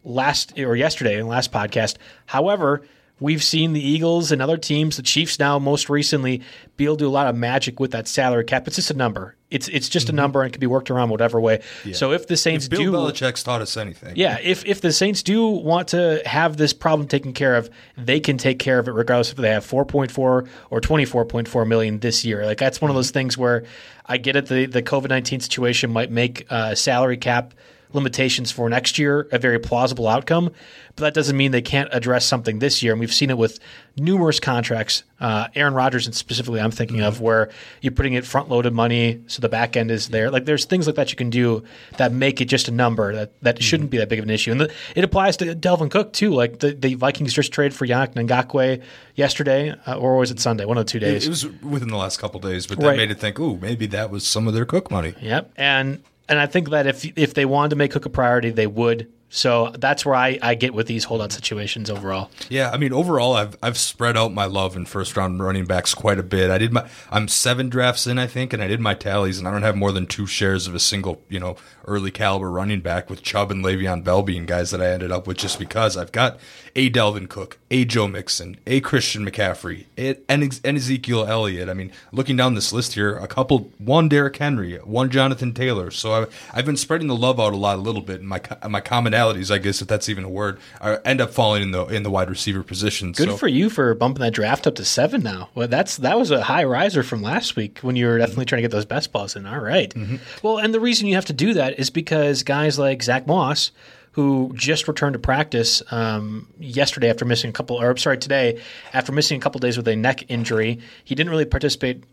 last 0.03 0.57
or 0.57 0.75
yesterday 0.75 1.13
in 1.15 1.21
the 1.21 1.25
last 1.27 1.51
podcast. 1.51 1.97
However, 2.25 2.81
We've 3.19 3.43
seen 3.43 3.71
the 3.71 3.81
Eagles 3.81 4.33
and 4.33 4.41
other 4.41 4.57
teams, 4.57 4.97
the 4.97 5.03
Chiefs 5.03 5.39
now 5.39 5.57
most 5.57 5.89
recently, 5.89 6.41
be 6.75 6.83
able 6.83 6.97
to 6.97 7.05
do 7.05 7.07
a 7.07 7.09
lot 7.09 7.27
of 7.27 7.35
magic 7.35 7.79
with 7.79 7.91
that 7.91 8.09
salary 8.09 8.43
cap. 8.43 8.67
It's 8.67 8.75
just 8.75 8.91
a 8.91 8.93
number. 8.93 9.37
It's 9.49 9.69
it's 9.69 9.87
just 9.87 10.07
mm-hmm. 10.07 10.17
a 10.17 10.21
number 10.21 10.43
and 10.43 10.51
can 10.51 10.59
be 10.59 10.67
worked 10.67 10.91
around 10.91 11.09
whatever 11.09 11.39
way. 11.39 11.61
Yeah. 11.85 11.93
So 11.93 12.11
if 12.11 12.27
the 12.27 12.35
Saints 12.35 12.65
if 12.65 12.71
Bill 12.71 12.79
do, 12.79 12.91
Belichick's 12.91 13.41
taught 13.41 13.61
us 13.61 13.77
anything. 13.77 14.17
Yeah, 14.17 14.37
if 14.43 14.65
if 14.65 14.81
the 14.81 14.91
Saints 14.91 15.23
do 15.23 15.47
want 15.47 15.89
to 15.89 16.21
have 16.25 16.57
this 16.57 16.73
problem 16.73 17.07
taken 17.07 17.31
care 17.31 17.55
of, 17.55 17.69
they 17.95 18.19
can 18.19 18.37
take 18.37 18.59
care 18.59 18.79
of 18.79 18.89
it 18.89 18.91
regardless 18.91 19.31
if 19.31 19.37
they 19.37 19.51
have 19.51 19.65
4.4 19.65 20.17
or 20.17 20.81
24.4 20.81 21.67
million 21.67 21.99
this 21.99 22.25
year. 22.25 22.45
Like 22.45 22.57
that's 22.57 22.81
one 22.81 22.91
of 22.91 22.95
those 22.95 23.11
things 23.11 23.37
where 23.37 23.63
I 24.05 24.17
get 24.17 24.35
it. 24.35 24.47
The 24.47 24.65
the 24.65 24.83
COVID 24.83 25.07
19 25.07 25.39
situation 25.39 25.89
might 25.89 26.11
make 26.11 26.47
uh, 26.49 26.75
salary 26.75 27.17
cap 27.17 27.53
limitations 27.95 28.51
for 28.51 28.69
next 28.69 28.99
year 28.99 29.27
a 29.31 29.39
very 29.39 29.59
plausible 29.59 30.07
outcome, 30.07 30.51
but 30.95 31.03
that 31.03 31.13
doesn't 31.13 31.35
mean 31.35 31.51
they 31.51 31.61
can't 31.61 31.89
address 31.91 32.25
something 32.25 32.59
this 32.59 32.83
year. 32.83 32.93
And 32.93 32.99
we've 32.99 33.13
seen 33.13 33.29
it 33.29 33.37
with 33.37 33.59
numerous 33.97 34.39
contracts. 34.39 35.03
Uh, 35.19 35.47
Aaron 35.55 35.73
Rodgers, 35.73 36.05
and 36.05 36.13
specifically, 36.13 36.59
I'm 36.59 36.71
thinking 36.71 37.01
of 37.01 37.21
where 37.21 37.49
you're 37.81 37.93
putting 37.93 38.13
it 38.13 38.25
front 38.25 38.49
loaded 38.49 38.73
money, 38.73 39.21
so 39.27 39.41
the 39.41 39.49
back 39.49 39.77
end 39.77 39.89
is 39.89 40.09
there. 40.09 40.29
Like 40.29 40.45
there's 40.45 40.65
things 40.65 40.87
like 40.87 40.97
that 40.97 41.09
you 41.09 41.15
can 41.15 41.29
do 41.29 41.63
that 41.97 42.11
make 42.11 42.41
it 42.41 42.45
just 42.45 42.67
a 42.67 42.71
number 42.71 43.13
that, 43.15 43.41
that 43.41 43.55
mm-hmm. 43.55 43.61
shouldn't 43.61 43.89
be 43.89 43.97
that 43.97 44.09
big 44.09 44.19
of 44.19 44.23
an 44.23 44.29
issue. 44.29 44.51
And 44.51 44.61
the, 44.61 44.73
it 44.95 45.03
applies 45.03 45.37
to 45.37 45.55
Dalvin 45.55 45.89
Cook 45.89 46.13
too. 46.13 46.33
Like 46.33 46.59
the, 46.59 46.73
the 46.73 46.95
Vikings 46.95 47.33
just 47.33 47.53
traded 47.53 47.73
for 47.73 47.87
Yannick 47.87 48.13
Ngakoue 48.13 48.81
yesterday, 49.15 49.73
uh, 49.87 49.97
or 49.97 50.17
was 50.17 50.31
it 50.31 50.39
Sunday? 50.39 50.65
One 50.65 50.77
of 50.77 50.85
the 50.85 50.91
two 50.91 50.99
days. 50.99 51.23
It, 51.23 51.27
it 51.27 51.29
was 51.29 51.45
within 51.61 51.89
the 51.89 51.97
last 51.97 52.17
couple 52.17 52.39
days, 52.41 52.67
but 52.67 52.79
that 52.79 52.87
right. 52.87 52.97
made 52.97 53.11
it 53.11 53.19
think, 53.19 53.39
ooh, 53.39 53.57
maybe 53.57 53.85
that 53.87 54.11
was 54.11 54.27
some 54.27 54.47
of 54.47 54.53
their 54.53 54.65
Cook 54.65 54.91
money. 54.91 55.13
Yep. 55.21 55.53
And 55.55 56.03
and 56.27 56.39
I 56.39 56.47
think 56.47 56.69
that 56.69 56.87
if 56.87 57.05
if 57.17 57.33
they 57.33 57.45
wanted 57.45 57.69
to 57.69 57.75
make 57.75 57.91
Cook 57.91 58.05
a 58.05 58.09
priority, 58.09 58.49
they 58.49 58.67
would 58.67 59.11
So 59.29 59.71
that's 59.77 60.05
where 60.05 60.15
I, 60.15 60.39
I 60.41 60.55
get 60.55 60.73
with 60.73 60.87
these 60.87 61.03
holdout 61.03 61.31
situations 61.31 61.89
overall. 61.89 62.29
Yeah, 62.49 62.69
I 62.71 62.77
mean 62.77 62.93
overall, 62.93 63.33
I've 63.33 63.57
I've 63.61 63.77
spread 63.77 64.15
out 64.17 64.33
my 64.33 64.45
love 64.45 64.75
in 64.75 64.85
first 64.85 65.17
round 65.17 65.43
running 65.43 65.65
backs 65.65 65.93
quite 65.93 66.19
a 66.19 66.23
bit. 66.23 66.49
I 66.49 66.57
did 66.57 66.71
my 66.71 66.87
I'm 67.11 67.27
seven 67.27 67.69
drafts 67.69 68.07
in, 68.07 68.17
I 68.17 68.27
think, 68.27 68.53
and 68.53 68.63
I 68.63 68.67
did 68.67 68.79
my 68.79 68.93
tallies, 68.93 69.37
and 69.39 69.47
I 69.47 69.51
don't 69.51 69.63
have 69.63 69.75
more 69.75 69.91
than 69.91 70.05
two 70.07 70.25
shares 70.25 70.67
of 70.67 70.75
a 70.75 70.79
single 70.79 71.21
you 71.29 71.39
know 71.39 71.57
early 71.87 72.11
caliber 72.11 72.51
running 72.51 72.81
back 72.81 73.09
with 73.09 73.21
Chubb 73.21 73.51
and 73.51 73.63
Le'Veon 73.63 74.03
Bell 74.03 74.21
being 74.21 74.45
guys 74.45 74.71
that 74.71 74.81
I 74.81 74.91
ended 74.91 75.11
up 75.11 75.27
with 75.27 75.37
just 75.37 75.59
because 75.59 75.97
I've 75.97 76.11
got 76.11 76.39
a 76.75 76.89
Dalvin 76.89 77.29
Cook, 77.29 77.57
a 77.71 77.85
Joe 77.85 78.07
Mixon, 78.07 78.57
a 78.67 78.81
Christian 78.81 79.25
McCaffrey, 79.25 79.85
and, 79.97 80.19
and 80.27 80.77
Ezekiel 80.77 81.25
Elliott. 81.25 81.69
I 81.69 81.73
mean, 81.73 81.91
looking 82.11 82.35
down 82.35 82.53
this 82.53 82.73
list 82.73 82.93
here, 82.93 83.15
a 83.15 83.27
couple, 83.27 83.71
one 83.77 84.09
Derrick 84.09 84.35
Henry, 84.35 84.75
one 84.77 85.09
Jonathan 85.09 85.53
Taylor. 85.53 85.89
So 85.89 86.13
I've, 86.13 86.49
I've 86.53 86.65
been 86.65 86.75
spreading 86.77 87.07
the 87.07 87.15
love 87.15 87.39
out 87.39 87.53
a 87.53 87.57
lot, 87.57 87.77
a 87.77 87.81
little 87.81 88.01
bit, 88.01 88.19
and 88.19 88.27
my 88.27 88.41
my 88.67 88.81
commonalities, 88.81 89.51
I 89.51 89.57
guess, 89.57 89.81
if 89.81 89.87
that's 89.87 90.09
even 90.09 90.25
a 90.25 90.29
word, 90.29 90.59
are, 90.81 91.01
end 91.05 91.21
up 91.21 91.31
falling 91.31 91.63
in 91.63 91.71
the 91.71 91.85
in 91.85 92.03
the 92.03 92.11
wide 92.11 92.29
receiver 92.29 92.63
position. 92.63 93.13
Good 93.13 93.29
so. 93.29 93.37
for 93.37 93.47
you 93.47 93.69
for 93.69 93.93
bumping 93.95 94.21
that 94.21 94.33
draft 94.33 94.67
up 94.67 94.75
to 94.75 94.85
seven 94.85 95.23
now. 95.23 95.49
Well, 95.55 95.67
that's 95.67 95.97
that 95.97 96.17
was 96.17 96.31
a 96.31 96.43
high 96.43 96.65
riser 96.65 97.03
from 97.03 97.21
last 97.21 97.55
week 97.55 97.79
when 97.79 97.95
you 97.95 98.07
were 98.07 98.17
definitely 98.17 98.45
trying 98.45 98.57
to 98.57 98.63
get 98.63 98.71
those 98.71 98.85
best 98.85 99.11
balls 99.11 99.35
in. 99.35 99.45
All 99.45 99.59
right. 99.59 99.93
mm-hmm. 99.93 100.17
Well, 100.43 100.57
and 100.57 100.73
the 100.73 100.79
reason 100.79 101.07
you 101.07 101.15
have 101.15 101.25
to 101.25 101.33
do 101.33 101.53
that 101.53 101.74
is 101.77 101.89
because 101.89 102.43
guys 102.43 102.79
like 102.79 103.03
Zach 103.03 103.27
Moss 103.27 103.71
who 104.15 104.53
just 104.55 104.87
returned 104.87 105.11
to 105.11 105.19
practice 105.19 105.83
um, 105.91 106.47
yesterday 106.57 107.09
after 107.09 107.25
missing 107.25 107.49
a 107.49 107.53
couple, 107.53 107.81
or 107.81 107.97
sorry, 107.97 108.17
today 108.17 108.61
after 108.93 109.11
missing 109.11 109.37
a 109.37 109.41
couple 109.41 109.59
days 109.59 109.75
with 109.75 109.85
a 109.89 109.95
neck 109.95 110.23
injury. 110.29 110.79
He 111.03 111.15
didn't 111.15 111.31
really 111.31 111.43
participate 111.43 112.05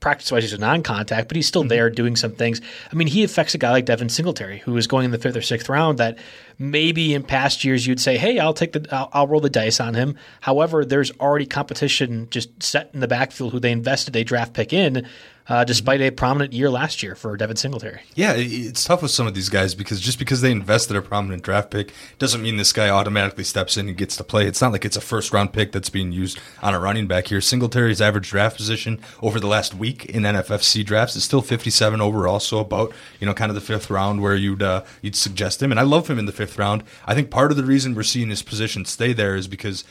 practice 0.00 0.30
wise, 0.30 0.42
he's 0.42 0.52
a 0.52 0.58
non 0.58 0.82
contact, 0.82 1.28
but 1.28 1.36
he's 1.36 1.46
still 1.46 1.62
mm-hmm. 1.62 1.68
there 1.68 1.90
doing 1.90 2.16
some 2.16 2.32
things. 2.32 2.60
I 2.90 2.96
mean, 2.96 3.06
he 3.06 3.24
affects 3.24 3.54
a 3.54 3.58
guy 3.58 3.70
like 3.70 3.84
Devin 3.84 4.08
Singletary, 4.08 4.58
who 4.58 4.76
is 4.76 4.86
going 4.86 5.04
in 5.04 5.10
the 5.10 5.18
fifth 5.18 5.36
or 5.36 5.42
sixth 5.42 5.68
round 5.68 5.98
that 5.98 6.18
maybe 6.58 7.14
in 7.14 7.22
past 7.22 7.64
years 7.64 7.86
you'd 7.86 8.00
say, 8.00 8.16
hey, 8.16 8.38
I'll 8.38 8.54
take 8.54 8.72
the, 8.72 8.86
I'll, 8.90 9.08
I'll, 9.12 9.26
roll 9.28 9.40
the 9.40 9.50
dice 9.50 9.80
on 9.80 9.94
him. 9.94 10.16
However, 10.40 10.84
there's 10.84 11.12
already 11.20 11.46
competition 11.46 12.28
just 12.30 12.62
set 12.62 12.90
in 12.94 13.00
the 13.00 13.08
backfield 13.08 13.52
who 13.52 13.60
they 13.60 13.72
invested 13.72 14.16
a 14.16 14.24
draft 14.24 14.54
pick 14.54 14.72
in 14.72 15.06
uh, 15.48 15.64
despite 15.64 16.00
a 16.00 16.10
prominent 16.10 16.52
year 16.52 16.68
last 16.68 17.02
year 17.02 17.14
for 17.14 17.36
Devin 17.36 17.56
Singletary. 17.56 18.00
Yeah, 18.14 18.34
it's 18.36 18.84
tough 18.84 19.02
with 19.02 19.10
some 19.10 19.26
of 19.26 19.34
these 19.34 19.48
guys 19.48 19.74
because 19.74 20.00
just 20.00 20.18
because 20.18 20.40
they 20.40 20.50
invested 20.50 20.96
a 20.96 21.02
prominent 21.02 21.42
draft 21.42 21.70
pick 21.70 21.92
doesn't 22.18 22.42
mean 22.42 22.56
this 22.56 22.72
guy 22.72 22.90
automatically 22.90 23.44
steps 23.44 23.76
in 23.76 23.88
and 23.88 23.96
gets 23.96 24.16
to 24.16 24.24
play. 24.24 24.46
It's 24.46 24.60
not 24.60 24.72
like 24.72 24.84
it's 24.84 24.96
a 24.96 25.00
first 25.00 25.32
round 25.32 25.52
pick 25.52 25.72
that's 25.72 25.90
being 25.90 26.12
used 26.12 26.38
on 26.62 26.74
a 26.74 26.80
running 26.80 27.06
back 27.06 27.28
here. 27.28 27.40
Singletary's 27.40 28.00
average 28.00 28.28
draft 28.28 28.56
position 28.56 29.00
over 29.22 29.40
the 29.40 29.46
last 29.46 29.74
week 29.74 30.04
in 30.06 30.22
NFFC 30.22 30.84
drafts 30.84 31.16
is 31.16 31.24
still 31.24 31.42
57 31.42 32.00
overall, 32.00 32.40
so 32.40 32.58
about 32.58 32.92
you 33.20 33.26
know 33.26 33.34
kind 33.34 33.50
of 33.50 33.54
the 33.54 33.60
fifth 33.60 33.90
round 33.90 34.22
where 34.22 34.36
you'd 34.36 34.62
uh, 34.62 34.84
you'd 35.00 35.16
suggest 35.16 35.62
him. 35.62 35.70
And 35.70 35.80
I 35.80 35.84
love 35.84 36.08
him 36.08 36.18
in 36.18 36.26
the 36.26 36.32
fifth 36.32 36.58
round. 36.58 36.84
I 37.06 37.14
think 37.14 37.30
part 37.30 37.50
of 37.50 37.56
the 37.56 37.64
reason 37.64 37.94
we're 37.94 38.02
seeing 38.02 38.28
his 38.28 38.42
position 38.42 38.84
stay 38.84 39.12
there 39.12 39.34
is 39.34 39.48
because 39.48 39.84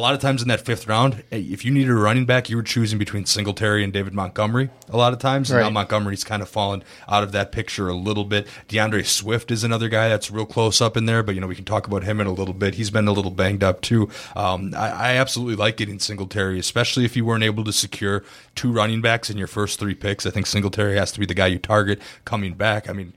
a 0.00 0.02
lot 0.02 0.14
of 0.14 0.20
times 0.20 0.40
in 0.40 0.48
that 0.48 0.62
fifth 0.62 0.88
round, 0.88 1.22
if 1.30 1.62
you 1.62 1.70
needed 1.70 1.90
a 1.90 1.94
running 1.94 2.24
back, 2.24 2.48
you 2.48 2.56
were 2.56 2.62
choosing 2.62 2.98
between 2.98 3.26
Singletary 3.26 3.84
and 3.84 3.92
David 3.92 4.14
Montgomery 4.14 4.70
a 4.88 4.96
lot 4.96 5.12
of 5.12 5.18
times. 5.18 5.52
Right. 5.52 5.60
Now 5.60 5.68
Montgomery's 5.68 6.24
kind 6.24 6.40
of 6.40 6.48
fallen 6.48 6.82
out 7.06 7.22
of 7.22 7.32
that 7.32 7.52
picture 7.52 7.86
a 7.86 7.94
little 7.94 8.24
bit. 8.24 8.46
DeAndre 8.70 9.04
Swift 9.04 9.50
is 9.50 9.62
another 9.62 9.90
guy 9.90 10.08
that's 10.08 10.30
real 10.30 10.46
close 10.46 10.80
up 10.80 10.96
in 10.96 11.04
there, 11.04 11.22
but 11.22 11.34
you 11.34 11.40
know 11.42 11.46
we 11.46 11.54
can 11.54 11.66
talk 11.66 11.86
about 11.86 12.02
him 12.02 12.18
in 12.18 12.26
a 12.26 12.32
little 12.32 12.54
bit. 12.54 12.76
He's 12.76 12.88
been 12.88 13.08
a 13.08 13.12
little 13.12 13.30
banged 13.30 13.62
up 13.62 13.82
too. 13.82 14.08
Um, 14.34 14.72
I, 14.74 14.88
I, 14.88 15.16
absolutely 15.16 15.56
like 15.56 15.76
getting 15.76 15.98
Singletary, 15.98 16.58
especially 16.58 17.04
if 17.04 17.14
you 17.14 17.26
weren't 17.26 17.44
able 17.44 17.64
to 17.64 17.72
secure 17.72 18.24
two 18.54 18.72
running 18.72 19.02
backs 19.02 19.28
in 19.28 19.36
your 19.36 19.48
first 19.48 19.78
three 19.78 19.94
picks. 19.94 20.24
I 20.24 20.30
think 20.30 20.46
Singletary 20.46 20.96
has 20.96 21.12
to 21.12 21.20
be 21.20 21.26
the 21.26 21.34
guy 21.34 21.48
you 21.48 21.58
target 21.58 22.00
coming 22.24 22.54
back. 22.54 22.88
I 22.88 22.94
mean, 22.94 23.12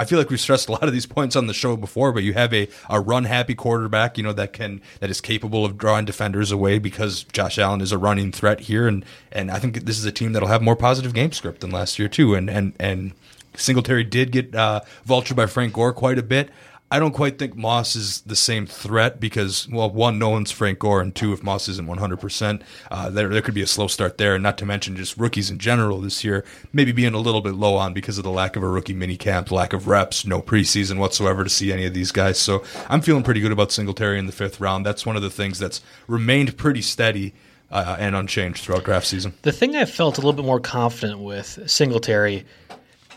I 0.00 0.06
feel 0.06 0.18
like 0.18 0.30
we've 0.30 0.40
stressed 0.40 0.70
a 0.70 0.72
lot 0.72 0.84
of 0.84 0.94
these 0.94 1.04
points 1.04 1.36
on 1.36 1.46
the 1.46 1.52
show 1.52 1.76
before, 1.76 2.10
but 2.10 2.22
you 2.22 2.32
have 2.32 2.54
a, 2.54 2.68
a 2.88 2.98
run 2.98 3.24
happy 3.24 3.54
quarterback, 3.54 4.16
you 4.16 4.24
know, 4.24 4.32
that 4.32 4.54
can 4.54 4.80
that 5.00 5.10
is 5.10 5.20
capable 5.20 5.66
of 5.66 5.76
drawing 5.76 6.06
defenders 6.06 6.50
away 6.50 6.78
because 6.78 7.24
Josh 7.24 7.58
Allen 7.58 7.82
is 7.82 7.92
a 7.92 7.98
running 7.98 8.32
threat 8.32 8.60
here, 8.60 8.88
and 8.88 9.04
and 9.30 9.50
I 9.50 9.58
think 9.58 9.84
this 9.84 9.98
is 9.98 10.06
a 10.06 10.10
team 10.10 10.32
that'll 10.32 10.48
have 10.48 10.62
more 10.62 10.74
positive 10.74 11.12
game 11.12 11.32
script 11.32 11.60
than 11.60 11.70
last 11.70 11.98
year 11.98 12.08
too, 12.08 12.34
and 12.34 12.48
and 12.48 12.72
and 12.80 13.12
Singletary 13.54 14.04
did 14.04 14.32
get 14.32 14.54
uh, 14.54 14.80
vultured 15.06 15.36
by 15.36 15.44
Frank 15.44 15.74
Gore 15.74 15.92
quite 15.92 16.18
a 16.18 16.22
bit. 16.22 16.48
I 16.92 16.98
don't 16.98 17.12
quite 17.12 17.38
think 17.38 17.54
Moss 17.54 17.94
is 17.94 18.20
the 18.22 18.34
same 18.34 18.66
threat 18.66 19.20
because, 19.20 19.68
well, 19.68 19.88
one, 19.88 20.18
no 20.18 20.30
one's 20.30 20.50
Frank 20.50 20.80
Gore, 20.80 21.00
and 21.00 21.14
two, 21.14 21.32
if 21.32 21.40
Moss 21.40 21.68
isn't 21.68 21.86
100%, 21.86 22.62
uh, 22.90 23.10
there, 23.10 23.28
there 23.28 23.42
could 23.42 23.54
be 23.54 23.62
a 23.62 23.66
slow 23.66 23.86
start 23.86 24.18
there. 24.18 24.34
And 24.34 24.42
not 24.42 24.58
to 24.58 24.66
mention 24.66 24.96
just 24.96 25.16
rookies 25.16 25.50
in 25.50 25.58
general 25.58 26.00
this 26.00 26.24
year, 26.24 26.44
maybe 26.72 26.90
being 26.90 27.14
a 27.14 27.18
little 27.18 27.42
bit 27.42 27.54
low 27.54 27.76
on 27.76 27.94
because 27.94 28.18
of 28.18 28.24
the 28.24 28.30
lack 28.30 28.56
of 28.56 28.64
a 28.64 28.68
rookie 28.68 28.92
mini 28.92 29.16
camp, 29.16 29.52
lack 29.52 29.72
of 29.72 29.86
reps, 29.86 30.26
no 30.26 30.42
preseason 30.42 30.98
whatsoever 30.98 31.44
to 31.44 31.50
see 31.50 31.72
any 31.72 31.86
of 31.86 31.94
these 31.94 32.10
guys. 32.10 32.40
So 32.40 32.64
I'm 32.88 33.02
feeling 33.02 33.22
pretty 33.22 33.40
good 33.40 33.52
about 33.52 33.70
Singletary 33.70 34.18
in 34.18 34.26
the 34.26 34.32
fifth 34.32 34.60
round. 34.60 34.84
That's 34.84 35.06
one 35.06 35.14
of 35.14 35.22
the 35.22 35.30
things 35.30 35.60
that's 35.60 35.80
remained 36.08 36.56
pretty 36.56 36.82
steady. 36.82 37.34
Uh, 37.72 37.96
and 38.00 38.16
unchanged 38.16 38.64
throughout 38.64 38.82
draft 38.82 39.06
season. 39.06 39.32
The 39.42 39.52
thing 39.52 39.76
I 39.76 39.84
felt 39.84 40.18
a 40.18 40.20
little 40.20 40.32
bit 40.32 40.44
more 40.44 40.58
confident 40.58 41.20
with 41.20 41.70
Singletary 41.70 42.44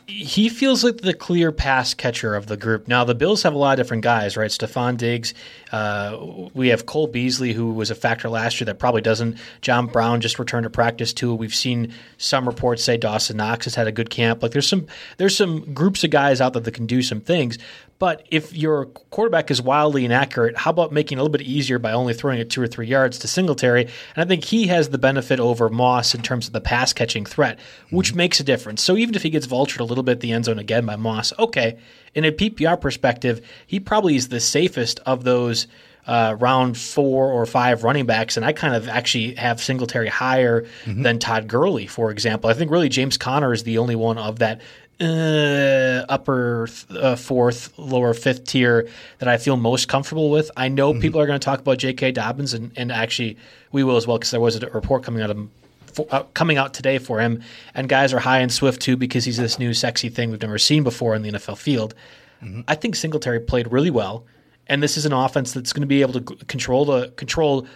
he 0.07 0.50
feels 0.50 0.83
like 0.83 0.98
the 0.98 1.13
clear 1.13 1.51
pass 1.51 1.93
catcher 1.93 2.36
of 2.36 2.48
the 2.48 2.57
group. 2.57 2.88
Now 2.88 3.03
the 3.03 3.15
Bills 3.15 3.43
have 3.43 3.53
a 3.53 3.57
lot 3.57 3.79
of 3.79 3.83
different 3.83 4.03
guys, 4.03 4.36
right? 4.36 4.50
Stefon 4.50 4.98
Diggs. 4.98 5.33
Uh, 5.72 6.50
we 6.53 6.69
have 6.69 6.86
Cole 6.86 7.07
Beasley, 7.07 7.53
who 7.53 7.72
was 7.74 7.89
a 7.89 7.95
factor 7.95 8.29
last 8.29 8.60
year 8.60 8.65
that 8.65 8.79
probably 8.79 9.01
doesn't. 9.01 9.38
John 9.62 9.88
Brown 9.88 10.22
just 10.22 10.39
returned 10.39 10.65
to 10.65 10.69
practice 10.69 11.13
too. 11.13 11.33
We've 11.33 11.55
seen 11.55 11.93
some 12.17 12.48
reports 12.48 12.83
say 12.83 12.98
Dawson 12.98 13.38
Knox 13.38 13.65
has 13.65 13.75
had 13.75 13.88
a 13.88 13.91
good 13.91 14.10
camp. 14.10 14.43
Like 14.43 14.51
there's 14.51 14.67
some 14.67 14.88
there's 15.17 15.36
some 15.36 15.74
groups 15.74 16.03
of 16.03 16.10
guys 16.10 16.41
out 16.41 16.53
there 16.53 16.62
that 16.62 16.74
can 16.74 16.86
do 16.86 17.01
some 17.01 17.22
things. 17.22 17.57
But 18.00 18.25
if 18.31 18.53
your 18.55 18.85
quarterback 18.85 19.50
is 19.50 19.62
wildly 19.62 20.03
inaccurate, 20.03 20.57
how 20.57 20.71
about 20.71 20.91
making 20.91 21.17
it 21.17 21.21
a 21.21 21.23
little 21.23 21.31
bit 21.31 21.45
easier 21.47 21.79
by 21.79 21.91
only 21.93 22.13
throwing 22.13 22.39
it 22.39 22.50
two 22.50 22.62
or 22.62 22.67
three 22.67 22.88
yards 22.88 23.17
to 23.19 23.27
Singletary? 23.27 23.83
And 24.15 24.25
I 24.25 24.25
think 24.25 24.43
he 24.43 24.67
has 24.67 24.89
the 24.89 24.97
benefit 24.97 25.39
over 25.39 25.69
Moss 25.69 26.13
in 26.13 26.21
terms 26.21 26.47
of 26.47 26.53
the 26.53 26.62
pass 26.62 26.91
catching 26.91 27.25
threat, 27.25 27.59
which 27.91 28.09
mm-hmm. 28.09 28.17
makes 28.17 28.39
a 28.39 28.43
difference. 28.43 28.81
So 28.81 28.97
even 28.97 29.15
if 29.15 29.23
he 29.23 29.29
gets 29.29 29.47
vultured 29.47 29.79
a 29.79 29.85
little 29.85 30.03
bit 30.03 30.13
at 30.13 30.19
the 30.19 30.31
end 30.31 30.45
zone 30.45 30.59
again 30.59 30.85
by 30.85 30.95
Moss, 30.95 31.31
okay. 31.39 31.77
In 32.13 32.25
a 32.25 32.31
PPR 32.31 32.79
perspective, 32.79 33.41
he 33.65 33.79
probably 33.79 34.15
is 34.15 34.27
the 34.27 34.39
safest 34.39 35.00
of 35.05 35.23
those 35.23 35.67
uh, 36.05 36.35
round 36.39 36.77
four 36.77 37.31
or 37.31 37.45
five 37.45 37.83
running 37.83 38.05
backs, 38.05 38.35
and 38.35 38.45
I 38.45 38.51
kind 38.51 38.75
of 38.75 38.89
actually 38.89 39.35
have 39.35 39.62
Singletary 39.62 40.09
higher 40.09 40.63
mm-hmm. 40.83 41.01
than 41.01 41.19
Todd 41.19 41.47
Gurley, 41.47 41.88
for 41.88 42.12
example. 42.12 42.50
I 42.50 42.53
think 42.53 42.71
really 42.71 42.89
James 42.89 43.17
Conner 43.17 43.53
is 43.53 43.63
the 43.63 43.77
only 43.77 43.95
one 43.95 44.17
of 44.17 44.39
that 44.39 44.62
uh, 45.00 46.05
upper 46.09 46.67
uh, 46.89 47.15
fourth, 47.15 47.77
lower 47.77 48.13
fifth 48.13 48.45
tier 48.45 48.88
that 49.19 49.27
I 49.27 49.38
feel 49.38 49.57
most 49.57 49.88
comfortable 49.88 50.29
with. 50.29 50.51
I 50.55 50.67
know 50.67 50.91
mm-hmm. 50.91 51.01
people 51.01 51.19
are 51.19 51.25
going 51.25 51.39
to 51.39 51.43
talk 51.43 51.59
about 51.59 51.77
J.K. 51.79 52.12
Dobbins, 52.12 52.53
and, 52.53 52.71
and 52.75 52.91
actually 52.91 53.38
we 53.71 53.83
will 53.83 53.97
as 53.97 54.07
well 54.07 54.17
because 54.17 54.31
there 54.31 54.39
was 54.39 54.62
a 54.62 54.69
report 54.69 55.03
coming 55.03 55.21
out 55.21 55.29
of. 55.29 55.50
For, 55.93 56.07
uh, 56.09 56.23
coming 56.33 56.57
out 56.57 56.73
today 56.73 56.97
for 56.97 57.19
him, 57.19 57.43
and 57.75 57.88
guys 57.88 58.13
are 58.13 58.19
high 58.19 58.39
in 58.39 58.50
Swift 58.50 58.81
too 58.81 58.97
because 58.97 59.25
he's 59.25 59.38
this 59.38 59.59
new 59.59 59.75
sexy 59.75 60.09
thing 60.09 60.31
we've 60.31 60.41
never 60.41 60.57
seen 60.57 60.83
before 60.83 61.13
in 61.13 61.21
the 61.21 61.31
NFL 61.31 61.59
field. 61.59 61.93
Mm-hmm. 62.41 62.62
I 62.67 62.73
think 62.73 62.95
Singletary 62.95 63.39
played 63.39 63.71
really 63.71 63.91
well, 63.91 64.25
and 64.65 64.81
this 64.81 64.97
is 64.97 65.05
an 65.05 65.13
offense 65.13 65.53
that's 65.53 65.71
going 65.71 65.81
to 65.81 65.88
be 65.88 66.01
able 66.01 66.19
to 66.19 66.21
control 66.45 66.85
the 66.85 67.09
control 67.09 67.67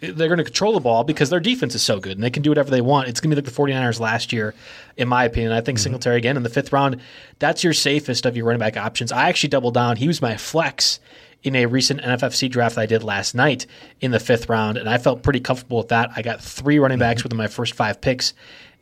they're 0.00 0.28
going 0.28 0.38
to 0.38 0.44
control 0.44 0.72
the 0.72 0.80
ball 0.80 1.04
because 1.04 1.30
their 1.30 1.40
defense 1.40 1.74
is 1.74 1.82
so 1.82 2.00
good 2.00 2.12
and 2.12 2.22
they 2.22 2.30
can 2.30 2.42
do 2.42 2.50
whatever 2.50 2.70
they 2.70 2.80
want. 2.80 3.08
It's 3.08 3.20
going 3.20 3.30
to 3.30 3.36
be 3.36 3.42
like 3.42 3.52
the 3.52 3.62
49ers 3.62 4.00
last 4.00 4.32
year, 4.32 4.54
in 4.96 5.08
my 5.08 5.24
opinion. 5.24 5.52
I 5.52 5.60
think 5.60 5.78
mm-hmm. 5.78 5.84
Singletary 5.84 6.16
again 6.16 6.36
in 6.36 6.42
the 6.42 6.50
fifth 6.50 6.72
round, 6.72 7.00
that's 7.38 7.64
your 7.64 7.72
safest 7.72 8.26
of 8.26 8.36
your 8.36 8.46
running 8.46 8.60
back 8.60 8.76
options. 8.76 9.12
I 9.12 9.28
actually 9.28 9.50
doubled 9.50 9.74
down. 9.74 9.96
He 9.96 10.06
was 10.06 10.20
my 10.20 10.36
flex 10.36 11.00
in 11.42 11.54
a 11.54 11.66
recent 11.66 12.00
NFFC 12.00 12.50
draft 12.50 12.74
that 12.76 12.82
I 12.82 12.86
did 12.86 13.04
last 13.04 13.34
night 13.34 13.66
in 14.00 14.10
the 14.10 14.20
fifth 14.20 14.48
round, 14.48 14.78
and 14.78 14.88
I 14.88 14.98
felt 14.98 15.22
pretty 15.22 15.40
comfortable 15.40 15.78
with 15.78 15.88
that. 15.88 16.10
I 16.16 16.22
got 16.22 16.40
three 16.40 16.78
running 16.78 16.98
backs 16.98 17.20
mm-hmm. 17.20 17.26
within 17.26 17.38
my 17.38 17.48
first 17.48 17.74
five 17.74 18.00
picks, 18.00 18.32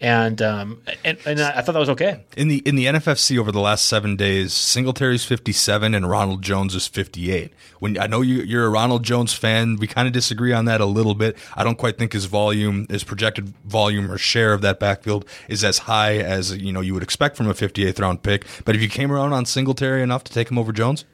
and 0.03 0.43
um, 0.43 0.83
and, 1.05 1.17
and 1.25 1.41
I 1.41 1.63
thought 1.63 1.73
that 1.73 1.79
was 1.79 1.89
okay. 1.91 2.25
In 2.37 2.49
the 2.49 2.59
in 2.67 2.75
the 2.75 2.87
NFFC 2.87 3.39
over 3.39 3.53
the 3.53 3.61
last 3.61 3.87
seven 3.87 4.17
days, 4.17 4.53
Singletary's 4.53 5.25
fifty 5.25 5.53
seven 5.53 5.95
and 5.95 6.11
Ronald 6.11 6.43
Jones 6.43 6.75
is 6.75 6.89
fifty 6.89 7.31
eight. 7.31 7.53
When 7.79 7.97
I 7.97 8.09
know 8.09 8.21
you, 8.21 8.43
you're 8.43 8.67
a 8.67 8.69
Ronald 8.69 9.05
Jones 9.05 9.33
fan, 9.33 9.77
we 9.77 9.87
kind 9.87 10.09
of 10.09 10.13
disagree 10.13 10.53
on 10.53 10.65
that 10.65 10.81
a 10.81 10.87
little 10.87 11.15
bit. 11.15 11.37
I 11.55 11.63
don't 11.63 11.79
quite 11.79 11.99
think 11.99 12.15
his 12.15 12.25
volume, 12.25 12.87
his 12.91 13.05
projected 13.05 13.55
volume 13.65 14.11
or 14.11 14.19
share 14.19 14.53
of 14.53 14.61
that 14.63 14.81
backfield 14.81 15.25
is 15.49 15.63
as 15.63 15.79
high 15.79 16.17
as 16.17 16.57
you 16.57 16.73
know 16.73 16.81
you 16.81 16.95
would 16.95 17.05
expect 17.05 17.37
from 17.37 17.49
a 17.49 17.55
fifty 17.55 17.87
eighth 17.87 18.01
round 18.01 18.25
pick. 18.25 18.45
But 18.65 18.75
if 18.75 18.83
you 18.83 18.89
came 18.89 19.13
around 19.13 19.33
on 19.33 19.47
Singletary 19.47 20.03
enough 20.03 20.25
to 20.25 20.33
take 20.33 20.51
him 20.51 20.59
over 20.59 20.73
Jones. 20.73 21.05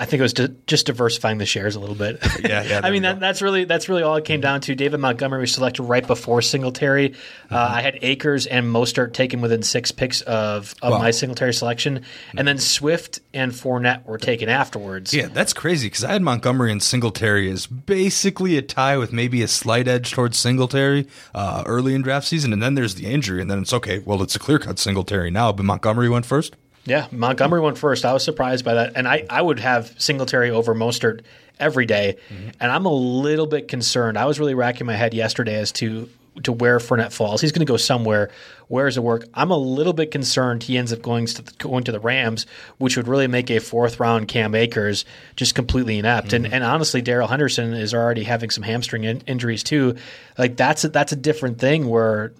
I 0.00 0.06
think 0.06 0.20
it 0.20 0.22
was 0.22 0.48
just 0.66 0.86
diversifying 0.86 1.36
the 1.36 1.44
shares 1.44 1.76
a 1.76 1.80
little 1.80 1.94
bit. 1.94 2.26
Yeah, 2.42 2.62
yeah. 2.62 2.80
I 2.84 2.90
mean, 2.90 3.02
that, 3.02 3.20
that's 3.20 3.42
really 3.42 3.64
that's 3.66 3.86
really 3.90 4.02
all 4.02 4.16
it 4.16 4.24
came 4.24 4.40
down 4.40 4.62
to. 4.62 4.74
David 4.74 4.98
Montgomery 4.98 5.42
was 5.42 5.52
selected 5.52 5.82
right 5.82 6.06
before 6.06 6.40
Singletary. 6.40 7.10
Uh, 7.10 7.12
mm-hmm. 7.12 7.54
Uh, 7.54 7.76
I 7.76 7.82
had 7.82 7.98
Akers 8.00 8.46
and 8.46 8.64
Mostert 8.66 9.12
taken 9.12 9.42
within 9.42 9.62
six 9.62 9.92
picks 9.92 10.22
of, 10.22 10.74
of 10.80 10.92
wow. 10.92 10.98
my 10.98 11.10
Singletary 11.10 11.52
selection, 11.52 12.02
and 12.34 12.48
then 12.48 12.56
Swift 12.56 13.20
and 13.34 13.52
Fournette 13.52 14.06
were 14.06 14.16
taken 14.16 14.48
afterwards. 14.48 15.12
Yeah, 15.12 15.26
that's 15.26 15.52
crazy 15.52 15.88
because 15.88 16.02
I 16.02 16.12
had 16.12 16.22
Montgomery 16.22 16.72
and 16.72 16.82
Singletary 16.82 17.50
as 17.50 17.66
basically 17.66 18.56
a 18.56 18.62
tie 18.62 18.96
with 18.96 19.12
maybe 19.12 19.42
a 19.42 19.48
slight 19.48 19.86
edge 19.86 20.12
towards 20.12 20.38
Singletary 20.38 21.08
uh, 21.34 21.62
early 21.66 21.94
in 21.94 22.00
draft 22.00 22.26
season, 22.26 22.54
and 22.54 22.62
then 22.62 22.74
there's 22.74 22.94
the 22.94 23.04
injury, 23.04 23.42
and 23.42 23.50
then 23.50 23.58
it's 23.58 23.74
okay. 23.74 23.98
Well, 23.98 24.22
it's 24.22 24.34
a 24.34 24.38
clear 24.38 24.58
cut 24.58 24.78
Singletary 24.78 25.30
now, 25.30 25.52
but 25.52 25.66
Montgomery 25.66 26.08
went 26.08 26.24
first. 26.24 26.56
Yeah, 26.84 27.06
Montgomery 27.12 27.60
went 27.60 27.78
first. 27.78 28.04
I 28.04 28.12
was 28.12 28.24
surprised 28.24 28.64
by 28.64 28.74
that, 28.74 28.92
and 28.96 29.06
I, 29.06 29.26
I 29.28 29.42
would 29.42 29.60
have 29.60 29.94
Singletary 29.98 30.50
over 30.50 30.74
Mostert 30.74 31.22
every 31.58 31.86
day, 31.86 32.16
mm-hmm. 32.28 32.50
and 32.58 32.72
I'm 32.72 32.86
a 32.86 32.92
little 32.92 33.46
bit 33.46 33.68
concerned. 33.68 34.16
I 34.16 34.24
was 34.24 34.40
really 34.40 34.54
racking 34.54 34.86
my 34.86 34.96
head 34.96 35.14
yesterday 35.14 35.56
as 35.56 35.72
to 35.72 36.08
to 36.44 36.52
where 36.52 36.78
Fournette 36.78 37.12
falls. 37.12 37.40
He's 37.40 37.52
going 37.52 37.66
to 37.66 37.70
go 37.70 37.76
somewhere. 37.76 38.30
Where 38.68 38.86
does 38.86 38.96
it 38.96 39.02
work? 39.02 39.26
I'm 39.34 39.50
a 39.50 39.56
little 39.56 39.92
bit 39.92 40.10
concerned 40.10 40.62
he 40.62 40.78
ends 40.78 40.92
up 40.92 41.02
going 41.02 41.26
to 41.26 41.42
the, 41.42 41.52
going 41.58 41.84
to 41.84 41.92
the 41.92 41.98
Rams, 41.98 42.46
which 42.78 42.96
would 42.96 43.08
really 43.08 43.26
make 43.26 43.50
a 43.50 43.58
fourth 43.58 43.98
round 43.98 44.28
Cam 44.28 44.54
Akers 44.54 45.04
just 45.34 45.54
completely 45.54 45.98
inept. 45.98 46.28
Mm-hmm. 46.28 46.44
And 46.46 46.54
and 46.54 46.64
honestly, 46.64 47.02
Darrell 47.02 47.28
Henderson 47.28 47.74
is 47.74 47.92
already 47.92 48.22
having 48.24 48.50
some 48.50 48.62
hamstring 48.62 49.04
in, 49.04 49.20
injuries 49.22 49.62
too. 49.62 49.96
Like 50.38 50.56
that's 50.56 50.84
a, 50.84 50.88
that's 50.88 51.12
a 51.12 51.16
different 51.16 51.58
thing 51.58 51.88
where 51.88 52.32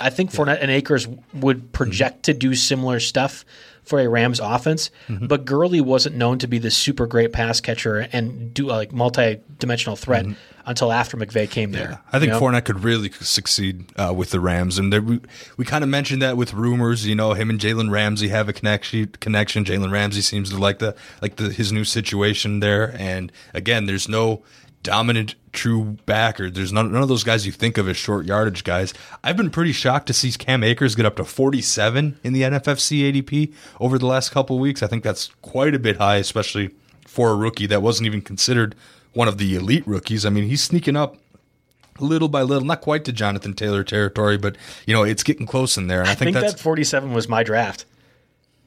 I 0.00 0.10
think 0.10 0.32
Fournette 0.32 0.58
and 0.60 0.70
Akers 0.70 1.06
would 1.34 1.72
project 1.72 2.16
mm-hmm. 2.16 2.32
to 2.32 2.34
do 2.34 2.54
similar 2.54 3.00
stuff 3.00 3.44
for 3.86 4.00
a 4.00 4.08
Rams 4.08 4.40
offense, 4.40 4.90
mm-hmm. 5.08 5.26
but 5.26 5.44
Gurley 5.44 5.80
wasn't 5.80 6.16
known 6.16 6.38
to 6.40 6.46
be 6.46 6.58
the 6.58 6.70
super 6.70 7.06
great 7.06 7.32
pass 7.32 7.60
catcher 7.60 8.08
and 8.12 8.52
do 8.52 8.66
like 8.66 8.92
multi 8.92 9.40
dimensional 9.58 9.96
threat. 9.96 10.24
Mm-hmm 10.24 10.34
until 10.66 10.92
after 10.92 11.16
McVay 11.16 11.48
came 11.48 11.70
there. 11.70 11.90
Yeah, 11.90 11.98
I 12.12 12.18
think 12.18 12.32
you 12.32 12.40
know? 12.40 12.40
Fournette 12.40 12.64
could 12.64 12.82
really 12.82 13.10
succeed 13.12 13.86
uh, 13.96 14.12
with 14.14 14.30
the 14.30 14.40
Rams, 14.40 14.78
and 14.78 14.92
there, 14.92 15.00
we 15.00 15.20
we 15.56 15.64
kind 15.64 15.84
of 15.84 15.88
mentioned 15.88 16.20
that 16.22 16.36
with 16.36 16.52
rumors. 16.52 17.06
You 17.06 17.14
know, 17.14 17.32
him 17.34 17.48
and 17.48 17.58
Jalen 17.58 17.90
Ramsey 17.90 18.28
have 18.28 18.48
a 18.48 18.52
connection. 18.52 19.06
Connection. 19.20 19.64
Jalen 19.64 19.92
Ramsey 19.92 20.20
seems 20.20 20.50
to 20.50 20.58
like 20.58 20.80
the 20.80 20.94
like 21.22 21.36
the 21.36 21.50
his 21.50 21.72
new 21.72 21.84
situation 21.84 22.60
there, 22.60 22.94
and 22.98 23.30
again, 23.54 23.86
there's 23.86 24.08
no 24.08 24.42
dominant 24.82 25.34
true 25.52 25.96
backer. 26.06 26.50
There's 26.50 26.72
none, 26.72 26.92
none 26.92 27.02
of 27.02 27.08
those 27.08 27.24
guys 27.24 27.46
you 27.46 27.52
think 27.52 27.78
of 27.78 27.88
as 27.88 27.96
short 27.96 28.26
yardage 28.26 28.62
guys. 28.64 28.94
I've 29.24 29.36
been 29.36 29.50
pretty 29.50 29.72
shocked 29.72 30.06
to 30.08 30.12
see 30.12 30.30
Cam 30.32 30.62
Akers 30.62 30.94
get 30.94 31.06
up 31.06 31.16
to 31.16 31.24
47 31.24 32.18
in 32.22 32.32
the 32.32 32.42
NFFC 32.42 33.12
ADP 33.12 33.52
over 33.80 33.98
the 33.98 34.06
last 34.06 34.30
couple 34.30 34.58
weeks. 34.58 34.82
I 34.82 34.86
think 34.86 35.02
that's 35.02 35.30
quite 35.42 35.74
a 35.74 35.78
bit 35.78 35.96
high, 35.96 36.16
especially 36.16 36.70
for 37.06 37.30
a 37.30 37.34
rookie 37.34 37.66
that 37.66 37.82
wasn't 37.82 38.06
even 38.06 38.20
considered 38.20 38.74
one 39.12 39.28
of 39.28 39.38
the 39.38 39.56
elite 39.56 39.86
rookies. 39.86 40.26
I 40.26 40.30
mean, 40.30 40.44
he's 40.44 40.62
sneaking 40.62 40.96
up 40.96 41.16
little 41.98 42.28
by 42.28 42.42
little, 42.42 42.66
not 42.66 42.82
quite 42.82 43.04
to 43.06 43.12
Jonathan 43.12 43.54
Taylor 43.54 43.82
territory, 43.82 44.36
but 44.36 44.56
you 44.86 44.94
know, 44.94 45.02
it's 45.02 45.22
getting 45.22 45.46
close 45.46 45.76
in 45.76 45.86
there. 45.86 46.00
And 46.00 46.08
I, 46.08 46.12
I 46.12 46.14
think, 46.14 46.36
think 46.36 46.46
that 46.46 46.60
47 46.60 47.12
was 47.12 47.28
my 47.28 47.42
draft. 47.42 47.86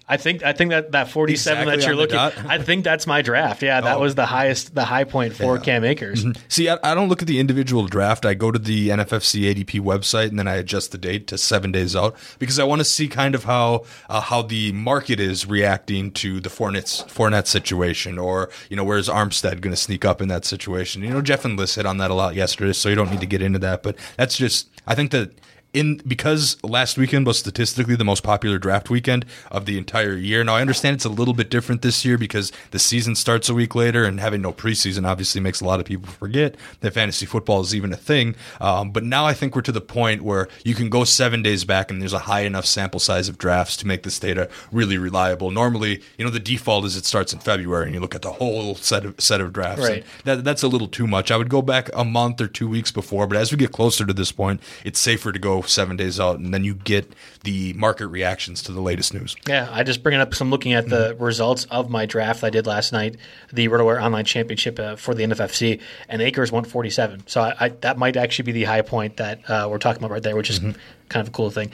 I 0.09 0.17
think 0.17 0.43
I 0.43 0.53
think 0.53 0.71
that 0.71 0.91
that 0.93 1.11
47 1.11 1.61
exactly 1.61 1.77
that 1.77 1.87
you're 1.87 1.95
looking 1.95 2.17
I 2.49 2.57
think 2.57 2.83
that's 2.83 3.05
my 3.05 3.21
draft. 3.21 3.61
Yeah, 3.61 3.79
that 3.79 3.97
oh. 3.97 4.01
was 4.01 4.15
the 4.15 4.25
highest 4.25 4.73
the 4.73 4.83
high 4.83 5.03
point 5.03 5.33
for 5.35 5.55
yeah. 5.55 5.61
Cam 5.61 5.83
Akers. 5.83 6.25
Mm-hmm. 6.25 6.41
See, 6.47 6.67
I, 6.67 6.79
I, 6.83 6.95
don't 6.95 7.09
look 7.09 7.21
at 7.21 7.27
the 7.27 7.39
individual 7.39 7.85
draft. 7.85 8.25
I 8.25 8.33
go 8.33 8.49
to 8.49 8.57
the 8.57 8.89
NFFC 8.89 9.53
ADP 9.53 9.81
website 9.81 10.29
and 10.29 10.39
then 10.39 10.47
I 10.47 10.55
adjust 10.55 10.91
the 10.91 10.97
date 10.97 11.27
to 11.27 11.37
7 11.37 11.71
days 11.71 11.95
out 11.95 12.15
because 12.39 12.57
I 12.57 12.63
want 12.63 12.79
to 12.79 12.85
see 12.85 13.07
kind 13.07 13.35
of 13.35 13.43
how 13.43 13.85
uh, 14.09 14.19
how 14.19 14.41
the 14.41 14.71
market 14.71 15.19
is 15.19 15.45
reacting 15.45 16.11
to 16.13 16.39
the 16.39 16.49
Fournette 16.49 17.07
Fournette 17.07 17.45
situation 17.45 18.17
or, 18.17 18.49
you 18.67 18.75
know, 18.75 18.83
where's 18.83 19.09
Armstead 19.09 19.61
going 19.61 19.73
to 19.73 19.77
sneak 19.77 20.05
up 20.05 20.23
in 20.23 20.27
that 20.29 20.43
situation. 20.43 21.03
You 21.03 21.11
know, 21.11 21.21
Jeff 21.21 21.45
and 21.45 21.55
Liss 21.55 21.75
hit 21.75 21.85
on 21.85 21.99
that 21.99 22.09
a 22.09 22.15
lot 22.15 22.33
yesterday, 22.33 22.73
so 22.73 22.89
you 22.89 22.95
don't 22.95 23.11
need 23.11 23.21
to 23.21 23.27
get 23.27 23.43
into 23.43 23.59
that, 23.59 23.83
but 23.83 23.95
that's 24.17 24.35
just 24.35 24.69
I 24.87 24.95
think 24.95 25.11
that 25.11 25.31
in 25.73 25.97
because 26.07 26.61
last 26.63 26.97
weekend 26.97 27.27
was 27.27 27.37
statistically 27.39 27.95
the 27.95 28.03
most 28.03 28.23
popular 28.23 28.57
draft 28.57 28.89
weekend 28.89 29.25
of 29.51 29.65
the 29.65 29.77
entire 29.77 30.15
year. 30.15 30.43
Now 30.43 30.55
I 30.55 30.61
understand 30.61 30.95
it's 30.95 31.05
a 31.05 31.09
little 31.09 31.33
bit 31.33 31.49
different 31.49 31.81
this 31.81 32.03
year 32.03 32.17
because 32.17 32.51
the 32.71 32.79
season 32.79 33.15
starts 33.15 33.49
a 33.49 33.53
week 33.53 33.75
later, 33.75 34.03
and 34.03 34.19
having 34.19 34.41
no 34.41 34.51
preseason 34.51 35.07
obviously 35.07 35.41
makes 35.41 35.61
a 35.61 35.65
lot 35.65 35.79
of 35.79 35.85
people 35.85 36.11
forget 36.11 36.55
that 36.79 36.93
fantasy 36.93 37.25
football 37.25 37.61
is 37.61 37.75
even 37.75 37.93
a 37.93 37.97
thing. 37.97 38.35
Um, 38.59 38.91
but 38.91 39.03
now 39.03 39.25
I 39.25 39.33
think 39.33 39.55
we're 39.55 39.61
to 39.61 39.71
the 39.71 39.81
point 39.81 40.23
where 40.23 40.47
you 40.63 40.73
can 40.73 40.89
go 40.89 41.03
seven 41.03 41.43
days 41.43 41.63
back, 41.65 41.91
and 41.91 42.01
there's 42.01 42.13
a 42.13 42.19
high 42.19 42.41
enough 42.41 42.65
sample 42.65 42.99
size 42.99 43.29
of 43.29 43.37
drafts 43.37 43.77
to 43.77 43.87
make 43.87 44.03
this 44.03 44.19
data 44.19 44.49
really 44.71 44.97
reliable. 44.97 45.51
Normally, 45.51 46.01
you 46.17 46.25
know, 46.25 46.31
the 46.31 46.39
default 46.39 46.85
is 46.85 46.95
it 46.95 47.05
starts 47.05 47.33
in 47.33 47.39
February, 47.39 47.85
and 47.85 47.93
you 47.93 47.99
look 47.99 48.15
at 48.15 48.21
the 48.23 48.31
whole 48.31 48.75
set 48.75 49.05
of 49.05 49.19
set 49.19 49.41
of 49.41 49.53
drafts. 49.53 49.87
Right. 49.87 50.05
That, 50.23 50.43
that's 50.43 50.63
a 50.63 50.67
little 50.67 50.87
too 50.87 51.05
much. 51.05 51.29
I 51.31 51.37
would 51.37 51.49
go 51.49 51.61
back 51.61 51.89
a 51.93 52.03
month 52.03 52.41
or 52.41 52.47
two 52.47 52.67
weeks 52.67 52.91
before, 52.91 53.27
but 53.27 53.37
as 53.37 53.51
we 53.51 53.57
get 53.57 53.71
closer 53.71 54.05
to 54.05 54.13
this 54.13 54.31
point, 54.31 54.61
it's 54.83 54.99
safer 54.99 55.31
to 55.31 55.39
go 55.39 55.58
seven 55.61 55.97
days 55.97 56.19
out, 56.19 56.39
and 56.39 56.53
then 56.53 56.63
you 56.63 56.73
get 56.73 57.13
the 57.43 57.73
market 57.73 58.07
reactions 58.07 58.61
to 58.63 58.71
the 58.71 58.81
latest 58.81 59.13
news. 59.13 59.35
Yeah, 59.47 59.67
I 59.71 59.83
just 59.83 60.03
bringing 60.03 60.21
up 60.21 60.33
some 60.33 60.49
looking 60.49 60.73
at 60.73 60.89
the 60.89 61.13
mm-hmm. 61.13 61.23
results 61.23 61.65
of 61.65 61.89
my 61.89 62.05
draft 62.05 62.43
I 62.43 62.49
did 62.49 62.67
last 62.67 62.91
night, 62.93 63.17
the 63.51 63.67
RotoWire 63.67 64.01
Online 64.01 64.25
Championship 64.25 64.79
uh, 64.79 64.95
for 64.95 65.13
the 65.13 65.23
NFFC, 65.23 65.81
and 66.07 66.21
Akers 66.21 66.51
went 66.51 66.67
47. 66.67 67.27
So 67.27 67.41
I, 67.41 67.55
I, 67.59 67.69
that 67.69 67.97
might 67.97 68.17
actually 68.17 68.45
be 68.45 68.51
the 68.51 68.63
high 68.63 68.81
point 68.81 69.17
that 69.17 69.49
uh, 69.49 69.67
we're 69.69 69.77
talking 69.77 70.03
about 70.03 70.11
right 70.11 70.23
there, 70.23 70.35
which 70.35 70.49
is 70.49 70.59
mm-hmm. 70.59 70.79
kind 71.09 71.21
of 71.21 71.29
a 71.29 71.31
cool 71.31 71.49
thing. 71.49 71.71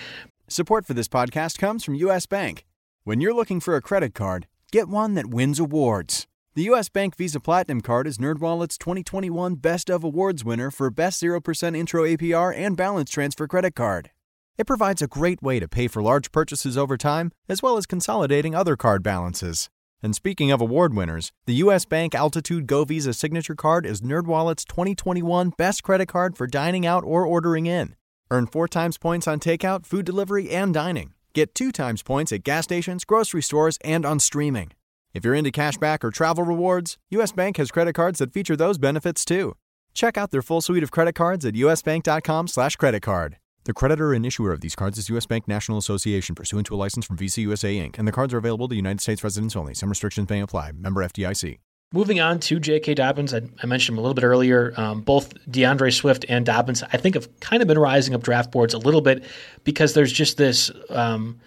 Support 0.48 0.86
for 0.86 0.94
this 0.94 1.08
podcast 1.08 1.58
comes 1.58 1.84
from 1.84 1.96
U.S. 1.96 2.26
Bank. 2.26 2.66
When 3.04 3.22
you're 3.22 3.34
looking 3.34 3.60
for 3.60 3.76
a 3.76 3.82
credit 3.82 4.14
card, 4.14 4.48
get 4.72 4.88
one 4.88 5.16
that 5.16 5.28
wins 5.28 5.60
awards. 5.60 6.28
The 6.56 6.64
U.S. 6.72 6.88
Bank 6.88 7.18
Visa 7.18 7.42
Platinum 7.42 7.82
Card 7.82 8.08
is 8.08 8.18
NerdWallet's 8.18 8.78
2021 8.78 9.56
Best 9.56 9.90
of 9.90 10.06
Awards 10.06 10.46
winner 10.46 10.72
for 10.72 10.90
Best 10.90 11.22
0% 11.22 11.76
Intro 11.76 12.04
APR 12.04 12.56
and 12.56 12.78
Balance 12.78 13.10
Transfer 13.10 13.46
Credit 13.46 13.76
Card. 13.76 14.12
It 14.58 14.66
provides 14.66 15.02
a 15.02 15.08
great 15.08 15.44
way 15.44 15.60
to 15.60 15.68
pay 15.68 15.90
for 15.90 16.02
large 16.02 16.32
purchases 16.32 16.78
over 16.78 16.96
time, 16.96 17.34
as 17.50 17.62
well 17.62 17.76
as 17.76 17.86
consolidating 17.86 18.56
other 18.56 18.78
card 18.78 19.04
balances. 19.04 19.70
And 20.02 20.16
speaking 20.16 20.50
of 20.50 20.62
award 20.62 20.94
winners, 20.94 21.34
the 21.46 21.56
U.S. 21.56 21.84
Bank 21.84 22.16
Altitude 22.16 22.68
Go 22.68 22.86
Visa 22.86 23.14
Signature 23.14 23.56
Card 23.56 23.86
is 23.86 24.00
NerdWallet's 24.00 24.64
2021 24.64 25.50
Best 25.58 25.84
Credit 25.84 26.08
Card 26.08 26.38
for 26.38 26.48
dining 26.48 26.86
out 26.86 27.04
or 27.04 27.26
ordering 27.26 27.66
in. 27.66 27.98
Earn 28.32 28.48
four 28.48 28.70
times 28.70 28.98
points 28.98 29.28
on 29.28 29.42
takeout, 29.42 29.86
food 29.86 30.06
delivery, 30.06 30.50
and 30.52 30.74
dining. 30.74 31.16
Get 31.34 31.54
two 31.54 31.74
times 31.74 32.02
points 32.02 32.32
at 32.32 32.46
gas 32.46 32.64
stations, 32.64 33.04
grocery 33.04 33.42
stores, 33.42 33.78
and 33.84 34.06
on 34.06 34.22
streaming. 34.22 34.72
If 35.16 35.24
you're 35.24 35.34
into 35.34 35.50
cashback 35.50 36.04
or 36.04 36.12
travel 36.12 36.44
rewards, 36.44 36.98
US 37.12 37.32
Bank 37.32 37.56
has 37.56 37.72
credit 37.72 37.94
cards 37.94 38.20
that 38.20 38.34
feature 38.34 38.58
those 38.58 38.78
benefits 38.78 39.24
too. 39.24 39.56
Check 39.94 40.18
out 40.18 40.32
their 40.32 40.42
full 40.42 40.60
suite 40.60 40.84
of 40.84 40.92
credit 40.92 41.16
cards 41.16 41.46
at 41.46 41.54
usbank.com/slash 41.54 42.76
credit 42.76 43.02
card. 43.02 43.38
The 43.64 43.74
creditor 43.74 44.12
and 44.12 44.26
issuer 44.26 44.52
of 44.52 44.60
these 44.60 44.76
cards 44.76 44.98
is 44.98 45.08
U.S. 45.08 45.26
Bank 45.26 45.48
National 45.48 45.78
Association, 45.78 46.36
pursuant 46.36 46.68
to 46.68 46.76
a 46.76 46.82
license 46.84 47.06
from 47.06 47.16
Visa 47.16 47.40
USA 47.40 47.74
Inc., 47.78 47.98
and 47.98 48.06
the 48.06 48.12
cards 48.12 48.34
are 48.34 48.38
available 48.38 48.68
to 48.68 48.76
United 48.76 49.00
States 49.00 49.24
residents 49.24 49.56
only. 49.56 49.74
Some 49.74 49.88
restrictions 49.88 50.30
may 50.30 50.42
apply. 50.42 50.74
Member 50.74 51.02
FDIC. 51.02 51.60
Moving 51.94 52.20
on 52.20 52.42
to 52.42 52.60
J.K. 52.60 52.96
Dobbins, 52.96 53.34
I, 53.34 53.42
I 53.64 53.68
mentioned 53.68 53.96
him 53.96 54.00
a 54.00 54.02
little 54.02 54.16
bit 54.16 54.26
earlier. 54.26 54.74
Um, 54.76 55.00
both 55.00 55.34
DeAndre 55.50 55.94
Swift 55.94 56.26
and 56.28 56.46
Dobbins, 56.46 56.84
I 56.84 56.98
think, 56.98 57.16
have 57.16 57.40
kind 57.40 57.62
of 57.62 57.70
been 57.70 57.80
rising 57.80 58.14
up 58.14 58.22
draft 58.22 58.52
boards 58.52 58.74
a 58.74 58.80
little 58.80 59.02
bit 59.02 59.24
because 59.64 59.94
there's 59.94 60.12
just 60.12 60.36
this. 60.36 60.70
Um, 60.90 61.40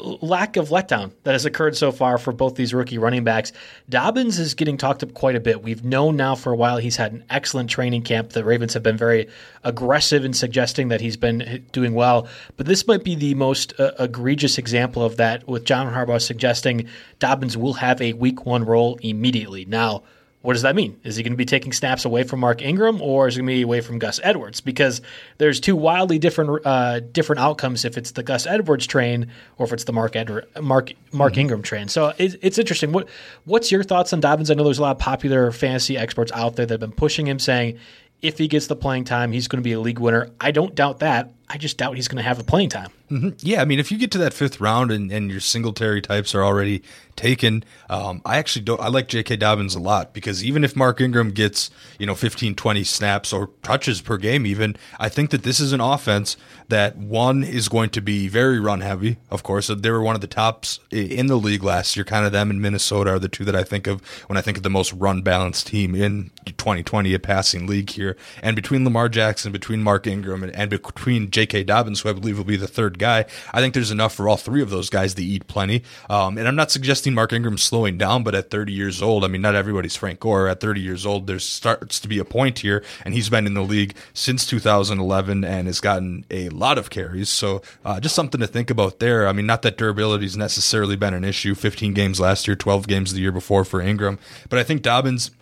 lack 0.00 0.56
of 0.56 0.68
letdown 0.68 1.12
that 1.22 1.32
has 1.32 1.44
occurred 1.44 1.76
so 1.76 1.92
far 1.92 2.18
for 2.18 2.32
both 2.32 2.54
these 2.54 2.74
rookie 2.74 2.98
running 2.98 3.24
backs. 3.24 3.52
Dobbins 3.88 4.38
is 4.38 4.54
getting 4.54 4.76
talked 4.76 5.02
up 5.02 5.14
quite 5.14 5.36
a 5.36 5.40
bit. 5.40 5.62
We've 5.62 5.84
known 5.84 6.16
now 6.16 6.34
for 6.34 6.52
a 6.52 6.56
while 6.56 6.76
he's 6.76 6.96
had 6.96 7.12
an 7.12 7.24
excellent 7.30 7.70
training 7.70 8.02
camp. 8.02 8.30
The 8.30 8.44
Ravens 8.44 8.74
have 8.74 8.82
been 8.82 8.96
very 8.96 9.28
aggressive 9.64 10.24
in 10.24 10.32
suggesting 10.32 10.88
that 10.88 11.00
he's 11.00 11.16
been 11.16 11.66
doing 11.72 11.94
well, 11.94 12.28
but 12.56 12.66
this 12.66 12.86
might 12.86 13.04
be 13.04 13.14
the 13.14 13.34
most 13.34 13.78
uh, 13.80 13.92
egregious 13.98 14.58
example 14.58 15.04
of 15.04 15.16
that 15.16 15.46
with 15.48 15.64
John 15.64 15.92
Harbaugh 15.92 16.20
suggesting 16.20 16.88
Dobbins 17.18 17.56
will 17.56 17.74
have 17.74 18.00
a 18.00 18.12
week 18.12 18.46
one 18.46 18.64
role 18.64 18.98
immediately. 19.02 19.64
Now, 19.64 20.02
what 20.46 20.52
does 20.52 20.62
that 20.62 20.76
mean? 20.76 20.96
Is 21.02 21.16
he 21.16 21.24
going 21.24 21.32
to 21.32 21.36
be 21.36 21.44
taking 21.44 21.72
snaps 21.72 22.04
away 22.04 22.22
from 22.22 22.38
Mark 22.38 22.62
Ingram, 22.62 23.02
or 23.02 23.26
is 23.26 23.34
he 23.34 23.40
going 23.40 23.48
to 23.48 23.54
be 23.54 23.62
away 23.62 23.80
from 23.80 23.98
Gus 23.98 24.20
Edwards? 24.22 24.60
Because 24.60 25.00
there's 25.38 25.58
two 25.58 25.74
wildly 25.74 26.20
different 26.20 26.64
uh, 26.64 27.00
different 27.00 27.40
outcomes 27.40 27.84
if 27.84 27.98
it's 27.98 28.12
the 28.12 28.22
Gus 28.22 28.46
Edwards 28.46 28.86
train 28.86 29.32
or 29.58 29.66
if 29.66 29.72
it's 29.72 29.82
the 29.82 29.92
Mark 29.92 30.14
Edward, 30.14 30.46
Mark 30.62 30.92
Mark 31.10 31.32
mm-hmm. 31.32 31.40
Ingram 31.40 31.62
train. 31.62 31.88
So 31.88 32.12
it, 32.16 32.36
it's 32.42 32.58
interesting. 32.58 32.92
What 32.92 33.08
what's 33.44 33.72
your 33.72 33.82
thoughts 33.82 34.12
on 34.12 34.20
Dobbins? 34.20 34.48
I 34.48 34.54
know 34.54 34.62
there's 34.62 34.78
a 34.78 34.82
lot 34.82 34.92
of 34.92 35.00
popular 35.00 35.50
fantasy 35.50 35.98
experts 35.98 36.30
out 36.30 36.54
there 36.54 36.64
that 36.64 36.74
have 36.74 36.80
been 36.80 36.92
pushing 36.92 37.26
him, 37.26 37.40
saying 37.40 37.80
if 38.22 38.38
he 38.38 38.46
gets 38.46 38.68
the 38.68 38.76
playing 38.76 39.02
time, 39.02 39.32
he's 39.32 39.48
going 39.48 39.60
to 39.60 39.64
be 39.64 39.72
a 39.72 39.80
league 39.80 39.98
winner. 39.98 40.30
I 40.40 40.52
don't 40.52 40.76
doubt 40.76 41.00
that. 41.00 41.32
I 41.48 41.58
just 41.58 41.78
doubt 41.78 41.96
he's 41.96 42.08
going 42.08 42.16
to 42.16 42.22
have 42.22 42.40
a 42.40 42.44
playing 42.44 42.70
time. 42.70 42.90
Mm-hmm. 43.10 43.30
Yeah, 43.38 43.62
I 43.62 43.64
mean, 43.64 43.78
if 43.78 43.92
you 43.92 43.98
get 43.98 44.10
to 44.12 44.18
that 44.18 44.34
fifth 44.34 44.60
round 44.60 44.90
and, 44.90 45.12
and 45.12 45.30
your 45.30 45.38
Singletary 45.38 46.02
types 46.02 46.34
are 46.34 46.42
already 46.42 46.82
taken, 47.14 47.62
um, 47.88 48.20
I 48.24 48.38
actually 48.38 48.64
don't. 48.64 48.80
I 48.80 48.88
like 48.88 49.06
J.K. 49.06 49.36
Dobbins 49.36 49.76
a 49.76 49.80
lot 49.80 50.12
because 50.12 50.44
even 50.44 50.64
if 50.64 50.74
Mark 50.74 51.00
Ingram 51.00 51.30
gets 51.30 51.70
you 52.00 52.06
know 52.06 52.16
15, 52.16 52.56
20 52.56 52.84
snaps 52.84 53.32
or 53.32 53.50
touches 53.62 54.00
per 54.00 54.16
game, 54.16 54.44
even 54.44 54.76
I 54.98 55.08
think 55.08 55.30
that 55.30 55.44
this 55.44 55.60
is 55.60 55.72
an 55.72 55.80
offense 55.80 56.36
that 56.68 56.96
one 56.96 57.44
is 57.44 57.68
going 57.68 57.90
to 57.90 58.00
be 58.00 58.26
very 58.26 58.58
run 58.58 58.80
heavy. 58.80 59.18
Of 59.30 59.44
course, 59.44 59.68
they 59.68 59.90
were 59.90 60.02
one 60.02 60.16
of 60.16 60.20
the 60.20 60.26
tops 60.26 60.80
in 60.90 61.28
the 61.28 61.36
league 61.36 61.62
last 61.62 61.94
year. 61.94 62.04
Kind 62.04 62.26
of 62.26 62.32
them 62.32 62.50
and 62.50 62.60
Minnesota 62.60 63.12
are 63.12 63.18
the 63.20 63.28
two 63.28 63.44
that 63.44 63.54
I 63.54 63.62
think 63.62 63.86
of 63.86 64.04
when 64.26 64.36
I 64.36 64.40
think 64.40 64.56
of 64.56 64.64
the 64.64 64.70
most 64.70 64.92
run 64.92 65.22
balanced 65.22 65.68
team 65.68 65.94
in 65.94 66.32
2020, 66.44 67.14
a 67.14 67.20
passing 67.20 67.68
league 67.68 67.90
here. 67.90 68.16
And 68.42 68.56
between 68.56 68.84
Lamar 68.84 69.08
Jackson, 69.08 69.52
between 69.52 69.80
Mark 69.80 70.08
Ingram, 70.08 70.42
and, 70.42 70.54
and 70.56 70.70
between 70.70 71.30
J.K. 71.36 71.64
Dobbins, 71.64 72.00
who 72.00 72.08
I 72.08 72.14
believe 72.14 72.38
will 72.38 72.44
be 72.46 72.56
the 72.56 72.66
third 72.66 72.98
guy. 72.98 73.26
I 73.52 73.60
think 73.60 73.74
there's 73.74 73.90
enough 73.90 74.14
for 74.14 74.26
all 74.26 74.38
three 74.38 74.62
of 74.62 74.70
those 74.70 74.88
guys 74.88 75.12
to 75.16 75.22
eat 75.22 75.46
plenty. 75.48 75.82
Um, 76.08 76.38
and 76.38 76.48
I'm 76.48 76.56
not 76.56 76.70
suggesting 76.70 77.12
Mark 77.12 77.30
Ingram's 77.30 77.62
slowing 77.62 77.98
down, 77.98 78.22
but 78.22 78.34
at 78.34 78.50
30 78.50 78.72
years 78.72 79.02
old, 79.02 79.22
I 79.22 79.28
mean, 79.28 79.42
not 79.42 79.54
everybody's 79.54 79.94
Frank 79.96 80.18
Gore. 80.18 80.48
At 80.48 80.60
30 80.60 80.80
years 80.80 81.04
old, 81.04 81.26
there 81.26 81.38
starts 81.38 82.00
to 82.00 82.08
be 82.08 82.18
a 82.18 82.24
point 82.24 82.60
here, 82.60 82.82
and 83.04 83.12
he's 83.12 83.28
been 83.28 83.46
in 83.46 83.52
the 83.52 83.60
league 83.60 83.94
since 84.14 84.46
2011 84.46 85.44
and 85.44 85.66
has 85.66 85.78
gotten 85.78 86.24
a 86.30 86.48
lot 86.48 86.78
of 86.78 86.88
carries. 86.88 87.28
So 87.28 87.60
uh, 87.84 88.00
just 88.00 88.14
something 88.14 88.40
to 88.40 88.46
think 88.46 88.70
about 88.70 88.98
there. 88.98 89.28
I 89.28 89.32
mean, 89.32 89.44
not 89.44 89.60
that 89.60 89.76
durability's 89.76 90.38
necessarily 90.38 90.96
been 90.96 91.12
an 91.12 91.22
issue. 91.22 91.54
15 91.54 91.92
games 91.92 92.18
last 92.18 92.48
year, 92.48 92.56
12 92.56 92.88
games 92.88 93.12
the 93.12 93.20
year 93.20 93.32
before 93.32 93.66
for 93.66 93.82
Ingram, 93.82 94.18
but 94.48 94.58
I 94.58 94.62
think 94.62 94.80
Dobbins 94.80 95.32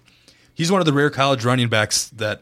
he's 0.55 0.73
one 0.73 0.81
of 0.81 0.87
the 0.87 0.93
rare 0.93 1.11
college 1.11 1.45
running 1.45 1.69
backs 1.69 2.09
that 2.11 2.41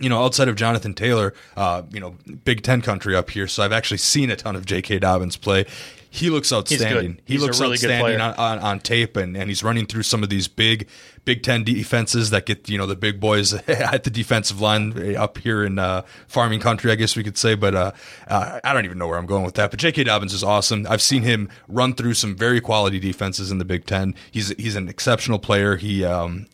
you 0.00 0.08
know, 0.08 0.22
outside 0.24 0.48
of 0.48 0.56
Jonathan 0.56 0.94
Taylor, 0.94 1.34
uh, 1.56 1.82
you 1.90 2.00
know, 2.00 2.16
Big 2.44 2.62
Ten 2.62 2.82
country 2.82 3.14
up 3.14 3.30
here. 3.30 3.46
So 3.46 3.62
I've 3.62 3.72
actually 3.72 3.98
seen 3.98 4.30
a 4.30 4.36
ton 4.36 4.56
of 4.56 4.64
J.K. 4.64 5.00
Dobbins 5.00 5.36
play. 5.36 5.66
He 6.10 6.30
looks 6.30 6.52
outstanding. 6.52 7.20
He 7.26 7.36
looks 7.36 7.60
really 7.60 7.74
outstanding 7.74 8.20
on, 8.20 8.34
on, 8.34 8.58
on 8.60 8.80
tape, 8.80 9.16
and, 9.16 9.36
and 9.36 9.50
he's 9.50 9.62
running 9.62 9.86
through 9.86 10.04
some 10.04 10.22
of 10.22 10.30
these 10.30 10.48
big 10.48 10.88
Big 11.26 11.42
Ten 11.42 11.64
defenses 11.64 12.30
that 12.30 12.46
get 12.46 12.70
you 12.70 12.78
know 12.78 12.86
the 12.86 12.96
big 12.96 13.20
boys 13.20 13.52
at 13.68 14.04
the 14.04 14.10
defensive 14.10 14.62
line 14.62 15.14
up 15.16 15.36
here 15.36 15.62
in 15.62 15.78
uh, 15.78 16.02
farming 16.26 16.60
country, 16.60 16.90
I 16.90 16.94
guess 16.94 17.14
we 17.14 17.22
could 17.22 17.36
say. 17.36 17.54
But 17.54 17.74
uh, 17.74 17.92
uh, 18.26 18.60
I 18.64 18.72
don't 18.72 18.86
even 18.86 18.96
know 18.96 19.06
where 19.06 19.18
I'm 19.18 19.26
going 19.26 19.44
with 19.44 19.56
that. 19.56 19.70
But 19.70 19.78
J.K. 19.78 20.04
Dobbins 20.04 20.32
is 20.32 20.42
awesome. 20.42 20.86
I've 20.88 21.02
seen 21.02 21.22
him 21.24 21.50
run 21.68 21.94
through 21.94 22.14
some 22.14 22.34
very 22.34 22.62
quality 22.62 22.98
defenses 22.98 23.50
in 23.50 23.58
the 23.58 23.66
Big 23.66 23.84
Ten. 23.84 24.14
He's 24.30 24.48
he's 24.56 24.76
an 24.76 24.88
exceptional 24.88 25.38
player. 25.38 25.76
He 25.76 26.02
um, 26.02 26.46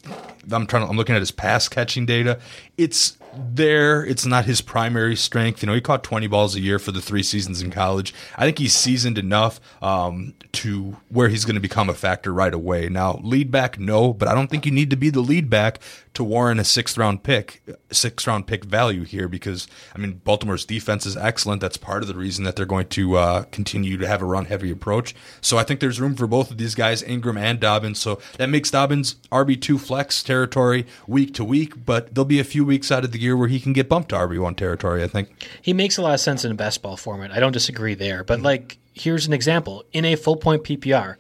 I'm 0.51 0.67
trying. 0.67 0.83
To, 0.85 0.91
I'm 0.91 0.97
looking 0.97 1.15
at 1.15 1.23
his 1.23 1.31
pass 1.31 1.69
catching 1.69 2.05
data. 2.05 2.41
It's 2.77 3.17
there. 3.37 4.05
It's 4.05 4.27
not 4.27 4.45
his 4.45 4.61
primary 4.61 5.17
strength. 5.17 5.63
You 5.63 5.67
know, 5.67 5.75
he 5.75 5.81
caught 5.81 6.05
20 6.05 6.27
balls 6.27 6.55
a 6.55 6.61
year 6.61 6.79
for 6.79 6.93
the 6.93 7.01
three 7.01 7.23
seasons 7.23 7.63
in 7.63 7.71
college. 7.71 8.15
I 8.37 8.45
think 8.45 8.59
he's 8.59 8.75
seasoned 8.75 9.19
enough 9.19 9.61
um, 9.83 10.35
to 10.53 10.97
where 11.09 11.29
he's 11.29 11.45
going 11.45 11.55
to 11.55 11.61
become 11.61 11.89
a 11.89 11.95
factor 11.95 12.33
right 12.33 12.55
away. 12.55 12.89
Now, 12.89 13.21
lead 13.23 13.51
back, 13.51 13.79
no, 13.79 14.13
but 14.13 14.29
I 14.29 14.35
don't 14.35 14.49
think 14.49 14.67
you 14.67 14.73
need 14.73 14.91
to 14.91 14.97
be 14.97 15.11
the 15.11 15.21
lead 15.21 15.51
back 15.51 15.81
to 16.15 16.25
warrant 16.25 16.61
a 16.61 16.65
sixth 16.65 16.97
round 16.97 17.23
pick, 17.23 17.63
sixth 17.91 18.27
round 18.27 18.47
pick 18.47 18.65
value 18.65 19.03
here 19.03 19.29
because, 19.29 19.67
I 19.95 19.99
mean, 19.99 20.21
Baltimore's 20.25 20.65
defense 20.65 21.07
is 21.07 21.17
excellent. 21.17 21.61
That's 21.61 21.77
part 21.77 22.03
of 22.03 22.09
the 22.09 22.15
reason 22.15 22.45
that 22.45 22.57
they're 22.57 22.67
going 22.67 22.87
to 22.89 23.17
uh, 23.17 23.43
continue 23.45 23.97
to 23.99 24.07
have 24.07 24.23
a 24.23 24.25
run 24.25 24.47
heavy 24.47 24.71
approach. 24.71 25.15
So 25.41 25.59
I 25.59 25.65
think 25.65 25.81
there's 25.81 26.01
room 26.01 26.15
for 26.15 26.27
both 26.27 26.51
of 26.51 26.59
these 26.59 26.75
guys, 26.75 27.03
Ingram 27.03 27.37
and 27.37 27.59
Dobbins. 27.59 27.99
So 27.99 28.21
that 28.39 28.49
makes 28.49 28.71
Dobbins 28.71 29.17
RB2 29.33 29.81
flex 29.81 30.23
territory 30.23 30.87
week 31.07 31.35
to 31.35 31.45
week, 31.45 31.85
but 31.85 32.15
there'll 32.15 32.25
be 32.25 32.41
a 32.41 32.45
few 32.45 32.65
weeks 32.65 32.93
out 32.93 33.05
of 33.05 33.13
the 33.13 33.21
year 33.21 33.37
where 33.37 33.49
he 33.49 33.59
can 33.59 33.73
get 33.73 33.89
bumped 33.89 34.11
to 34.11 34.17
RB1 34.17 34.57
territory, 34.57 35.03
I 35.03 35.09
think. 35.09 35.49
He 35.61 35.73
makes 35.73 35.99
a 35.99 36.03
lot 36.03 36.15
of 36.15 36.21
sense 36.21 36.45
in 36.45 36.53
a 36.53 36.55
best 36.55 36.81
ball 36.81 36.97
format. 36.97 37.33
I 37.33 37.41
don't 37.41 37.53
disagree 37.53 37.95
there. 37.95 38.23
But, 38.23 38.41
like, 38.41 38.79
here's 38.93 39.27
an 39.27 39.33
example 39.33 39.85
in 39.93 40.05
a 40.05 40.15
full 40.15 40.37
point 40.37 40.63
PPR 40.63 41.17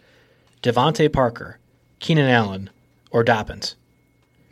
DeVante 0.62 1.12
Parker, 1.12 1.58
Keenan 1.98 2.30
Allen, 2.30 2.70
or 3.10 3.22
Dobbins. 3.24 3.76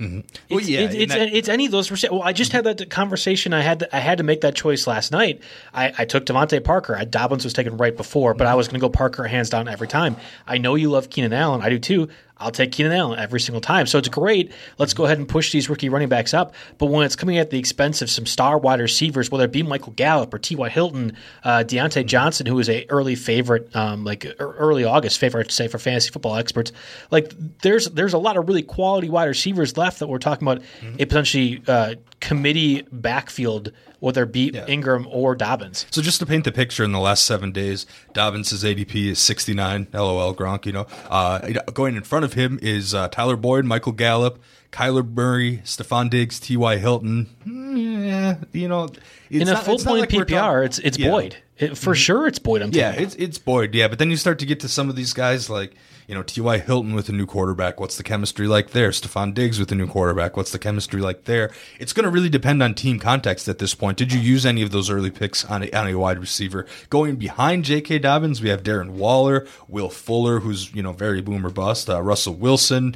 Mm-hmm. 0.03 0.21
Well, 0.51 0.59
It's, 0.59 0.69
yeah, 0.69 0.81
it's, 0.81 0.95
it's, 0.95 1.15
that- 1.15 1.33
it's 1.35 1.49
any 1.49 1.67
of 1.67 1.73
those. 1.73 1.89
rece- 1.91 2.11
Well, 2.11 2.23
I 2.23 2.33
just 2.33 2.53
had 2.53 2.65
that 2.65 2.91
conversation. 2.91 3.53
I 3.53 3.61
had 3.61 3.79
to, 3.81 3.97
I 3.97 4.01
had 4.01 4.19
to 4.19 4.25
make 4.25 4.41
that 4.41 4.55
choice 4.55 4.87
last 4.87 5.13
night. 5.13 5.41
I, 5.73 5.93
I 5.99 6.05
took 6.05 6.27
DeVante 6.27 6.63
Parker. 6.65 6.97
I, 6.97 7.05
Dobbins 7.05 7.45
was 7.45 7.53
taken 7.53 7.77
right 7.77 7.97
before, 7.97 8.35
but 8.35 8.47
I 8.47 8.55
was 8.55 8.67
going 8.69 8.81
to 8.81 8.85
go 8.85 8.89
Parker 8.91 9.25
hands 9.25 9.51
down 9.51 9.69
every 9.69 9.89
time. 9.89 10.17
I 10.47 10.59
know 10.59 10.75
you 10.75 10.91
love 10.91 11.09
Keenan 11.11 11.33
Allen. 11.33 11.63
I 11.63 11.69
do 11.69 11.79
too. 11.79 12.09
I'll 12.39 12.51
take 12.51 12.73
Keenan 12.73 12.93
Allen 12.93 13.19
every 13.19 13.41
single 13.41 13.61
time. 13.61 13.87
So 13.87 13.99
it's 13.99 14.09
great. 14.09 14.53
Let's 14.79 14.95
go 14.95 15.05
ahead 15.05 15.19
and 15.19 15.29
push 15.29 15.53
these 15.53 15.71
rookie 15.71 15.89
running 15.89 16.09
backs 16.09 16.35
up. 16.35 16.55
But 16.79 16.87
when 16.87 17.05
it's 17.05 17.15
coming 17.17 17.39
at 17.39 17.51
the 17.51 17.59
expense 17.59 18.03
of 18.03 18.11
some 18.11 18.27
star 18.27 18.59
wide 18.59 18.81
receivers, 18.81 19.31
whether 19.31 19.45
it 19.45 19.53
be 19.53 19.63
Michael 19.63 19.93
Gallup 19.93 20.35
or 20.35 20.39
T.Y. 20.39 20.69
Hilton, 20.69 21.17
uh, 21.45 21.65
Diontae 21.67 22.05
Johnson, 22.05 22.47
who 22.47 22.59
is 22.59 22.69
a 22.69 22.85
early 22.89 23.15
favorite, 23.15 23.75
um, 23.77 24.05
like 24.05 24.27
early 24.39 24.85
August 24.85 25.19
favorite, 25.19 25.49
to 25.49 25.55
say 25.55 25.69
for 25.69 25.79
fantasy 25.79 26.11
football 26.11 26.37
experts, 26.37 26.73
like 27.11 27.33
there's 27.63 27.87
there's 27.91 28.13
a 28.13 28.19
lot 28.19 28.37
of 28.37 28.49
really 28.49 28.63
quality 28.63 29.09
wide 29.09 29.27
receivers 29.27 29.77
left 29.77 30.01
that 30.01 30.09
we're 30.09 30.19
talking 30.19 30.47
about 30.47 30.63
a 30.99 31.05
potentially 31.05 31.63
uh, 31.69 31.95
committee 32.23 32.87
backfield, 32.91 33.73
whether 33.99 34.23
it 34.23 34.33
be 34.33 34.49
Ingram 34.67 35.07
or 35.11 35.35
Dobbins. 35.35 35.85
So 35.91 36.01
just 36.01 36.21
to 36.21 36.27
paint 36.27 36.45
the 36.45 36.53
picture, 36.53 36.85
in 36.85 36.93
the 36.93 36.99
last 37.01 37.25
seven 37.25 37.53
days, 37.53 37.85
Dobbins' 38.15 38.53
ADP 38.65 39.09
is 39.11 39.19
69. 39.19 39.89
LOL, 39.93 40.35
Gronk. 40.35 40.65
You 40.65 40.73
know, 40.73 40.87
uh, 41.11 41.41
going 41.75 41.97
in 41.97 42.03
front 42.05 42.25
of 42.25 42.33
him 42.33 42.59
is 42.63 42.95
uh, 42.95 43.09
Tyler 43.09 43.37
Boyd, 43.37 43.65
Michael 43.67 43.93
Gallup, 43.93 44.41
Kyler 44.71 45.07
Murray, 45.07 45.59
Stefon 45.65 46.09
Diggs, 46.09 46.41
T.Y. 46.41 46.79
Hilton. 46.79 47.27
Hmm, 47.45 47.77
Yeah, 48.07 48.37
you 48.53 48.69
know, 48.69 48.85
it's 48.85 48.99
In 49.43 49.49
a 49.49 49.53
not- 49.55 49.65
full 49.65 49.79
point 49.79 50.01
like 50.01 50.09
PPR, 50.09 50.27
talking- 50.29 50.65
it's 50.65 50.79
it's 50.79 50.99
Yeah. 50.99 51.11
Boyd. 51.11 51.37
It, 51.59 51.77
for 51.77 51.95
sure, 51.95 52.27
it's 52.27 52.39
Boyd. 52.39 52.63
I'm 52.63 52.71
Yeah, 52.73 52.93
it's 52.93 53.15
it's 53.17 53.39
Boyd. 53.39 53.75
Yeah, 53.75 53.89
but 53.89 53.99
then 53.99 54.11
you 54.11 54.17
start 54.17 54.39
to 54.39 54.47
get 54.47 54.61
to 54.61 54.69
some 54.69 54.89
of 54.89 54.97
these 54.97 55.13
guys 55.13 55.51
like 55.51 55.75
you 56.13 56.19
know 56.19 56.23
T.Y. 56.23 56.59
Hilton 56.59 56.95
with 56.95 57.09
a 57.09 57.13
new 57.13 57.25
quarterback. 57.25 57.81
What's 57.81 57.97
the 57.97 58.03
chemistry 58.03 58.47
like 58.47 58.73
there? 58.73 58.91
Stefon 58.91 59.33
Diggs 59.33 59.59
with 59.59 59.73
a 59.73 59.75
new 59.75 59.87
quarterback. 59.87 60.37
What's 60.37 60.53
the 60.53 60.59
chemistry 60.59 61.01
like 61.01 61.25
there? 61.25 61.51
It's 61.81 61.95
going 61.95 62.05
to 62.05 62.11
really 62.11 62.29
depend 62.29 62.63
on 62.63 62.75
team 62.75 62.99
context 62.99 63.49
at 63.49 63.59
this 63.59 63.75
point. 63.75 63.97
Did 63.97 64.13
you 64.13 64.21
use 64.21 64.45
any 64.45 64.61
of 64.61 64.73
those 64.73 64.91
early 64.91 65.11
picks 65.11 65.43
on 65.47 65.63
a, 65.63 65.71
on 65.71 65.89
a 65.89 65.95
wide 65.95 66.19
receiver? 66.19 66.67
Going 66.91 67.17
behind 67.17 67.65
J.K. 67.65 68.01
Dobbins, 68.01 68.43
we 68.43 68.51
have 68.51 68.63
Darren 68.63 68.91
Waller, 68.91 69.47
Will 69.69 69.89
Fuller, 69.89 70.41
who's 70.41 70.71
you 70.75 70.83
know 70.83 70.93
very 70.93 71.23
boomer 71.23 71.49
bust. 71.49 71.89
Uh, 71.89 72.03
Russell 72.03 72.35
Wilson, 72.35 72.95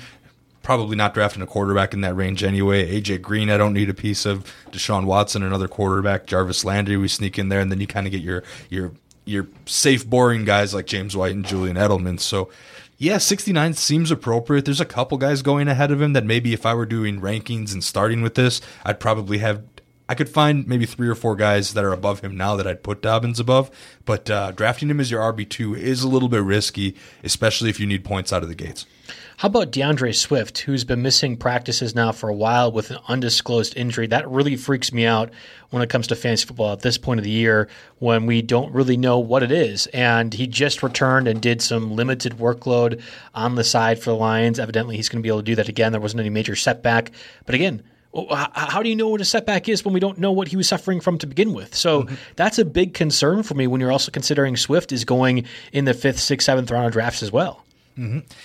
probably 0.62 0.94
not 0.94 1.14
drafting 1.14 1.40
a 1.40 1.46
quarterback 1.46 1.94
in 1.94 2.02
that 2.02 2.14
range 2.14 2.44
anyway. 2.44 3.00
AJ 3.00 3.22
Green, 3.22 3.48
I 3.48 3.56
don't 3.56 3.72
need 3.72 3.88
a 3.88 3.94
piece 3.94 4.26
of. 4.26 4.44
Deshaun 4.72 5.06
Watson, 5.06 5.42
another 5.42 5.68
quarterback. 5.68 6.26
Jarvis 6.26 6.66
Landry, 6.66 6.98
we 6.98 7.08
sneak 7.08 7.38
in 7.38 7.48
there, 7.48 7.60
and 7.60 7.72
then 7.72 7.80
you 7.80 7.86
kind 7.86 8.06
of 8.06 8.10
get 8.10 8.20
your 8.20 8.42
your 8.68 8.92
your 9.24 9.46
safe, 9.64 10.06
boring 10.06 10.44
guys 10.44 10.74
like 10.74 10.84
James 10.84 11.16
White 11.16 11.34
and 11.34 11.46
Julian 11.46 11.78
Edelman. 11.78 12.20
So. 12.20 12.50
Yeah, 12.98 13.18
69 13.18 13.74
seems 13.74 14.10
appropriate. 14.10 14.64
There's 14.64 14.80
a 14.80 14.86
couple 14.86 15.18
guys 15.18 15.42
going 15.42 15.68
ahead 15.68 15.90
of 15.90 16.00
him 16.00 16.14
that 16.14 16.24
maybe 16.24 16.54
if 16.54 16.64
I 16.64 16.72
were 16.72 16.86
doing 16.86 17.20
rankings 17.20 17.74
and 17.74 17.84
starting 17.84 18.22
with 18.22 18.36
this, 18.36 18.62
I'd 18.84 19.00
probably 19.00 19.38
have 19.38 19.62
I 20.08 20.14
could 20.14 20.28
find 20.28 20.66
maybe 20.68 20.86
three 20.86 21.08
or 21.08 21.16
four 21.16 21.34
guys 21.34 21.74
that 21.74 21.84
are 21.84 21.92
above 21.92 22.20
him 22.20 22.36
now 22.36 22.54
that 22.56 22.66
I'd 22.66 22.84
put 22.84 23.02
Dobbins 23.02 23.40
above, 23.40 23.70
but 24.04 24.30
uh, 24.30 24.52
drafting 24.52 24.88
him 24.88 25.00
as 25.00 25.10
your 25.10 25.20
RB 25.20 25.48
two 25.48 25.74
is 25.74 26.04
a 26.04 26.08
little 26.08 26.28
bit 26.28 26.42
risky, 26.42 26.94
especially 27.24 27.70
if 27.70 27.80
you 27.80 27.86
need 27.88 28.04
points 28.04 28.32
out 28.32 28.44
of 28.44 28.48
the 28.48 28.54
gates. 28.54 28.86
How 29.38 29.48
about 29.48 29.70
DeAndre 29.70 30.14
Swift, 30.14 30.58
who's 30.58 30.84
been 30.84 31.02
missing 31.02 31.36
practices 31.36 31.94
now 31.94 32.12
for 32.12 32.30
a 32.30 32.34
while 32.34 32.72
with 32.72 32.90
an 32.90 32.98
undisclosed 33.06 33.76
injury? 33.76 34.06
That 34.06 34.28
really 34.30 34.56
freaks 34.56 34.92
me 34.92 35.04
out 35.04 35.30
when 35.70 35.82
it 35.82 35.90
comes 35.90 36.06
to 36.06 36.16
fantasy 36.16 36.46
football 36.46 36.72
at 36.72 36.80
this 36.80 36.96
point 36.96 37.20
of 37.20 37.24
the 37.24 37.30
year 37.30 37.68
when 37.98 38.24
we 38.24 38.40
don't 38.40 38.72
really 38.72 38.96
know 38.96 39.18
what 39.18 39.42
it 39.42 39.52
is. 39.52 39.86
And 39.88 40.32
he 40.32 40.46
just 40.46 40.82
returned 40.82 41.28
and 41.28 41.42
did 41.42 41.60
some 41.60 41.94
limited 41.94 42.38
workload 42.38 43.02
on 43.34 43.56
the 43.56 43.64
side 43.64 43.98
for 43.98 44.10
the 44.10 44.16
Lions. 44.16 44.58
Evidently, 44.58 44.96
he's 44.96 45.10
going 45.10 45.20
to 45.20 45.22
be 45.22 45.28
able 45.28 45.40
to 45.40 45.44
do 45.44 45.56
that 45.56 45.68
again. 45.68 45.92
There 45.92 46.00
wasn't 46.00 46.20
any 46.20 46.30
major 46.30 46.56
setback. 46.56 47.12
But 47.44 47.54
again, 47.54 47.82
oh, 48.14 48.26
how 48.54 48.82
do 48.82 48.88
you 48.88 48.96
know 48.96 49.08
what 49.08 49.20
a 49.20 49.24
setback 49.26 49.68
is 49.68 49.84
when 49.84 49.92
we 49.92 50.00
don't 50.00 50.18
know 50.18 50.32
what 50.32 50.48
he 50.48 50.56
was 50.56 50.66
suffering 50.66 51.00
from 51.00 51.18
to 51.18 51.26
begin 51.26 51.52
with? 51.52 51.74
So 51.74 52.04
mm-hmm. 52.04 52.14
that's 52.36 52.58
a 52.58 52.64
big 52.64 52.94
concern 52.94 53.42
for 53.42 53.52
me 53.52 53.66
when 53.66 53.82
you're 53.82 53.92
also 53.92 54.10
considering 54.10 54.56
Swift 54.56 54.92
is 54.92 55.04
going 55.04 55.44
in 55.72 55.84
the 55.84 55.92
fifth, 55.92 56.20
sixth, 56.20 56.46
seventh 56.46 56.70
round 56.70 56.86
of 56.86 56.92
drafts 56.92 57.22
as 57.22 57.30
well. 57.30 57.62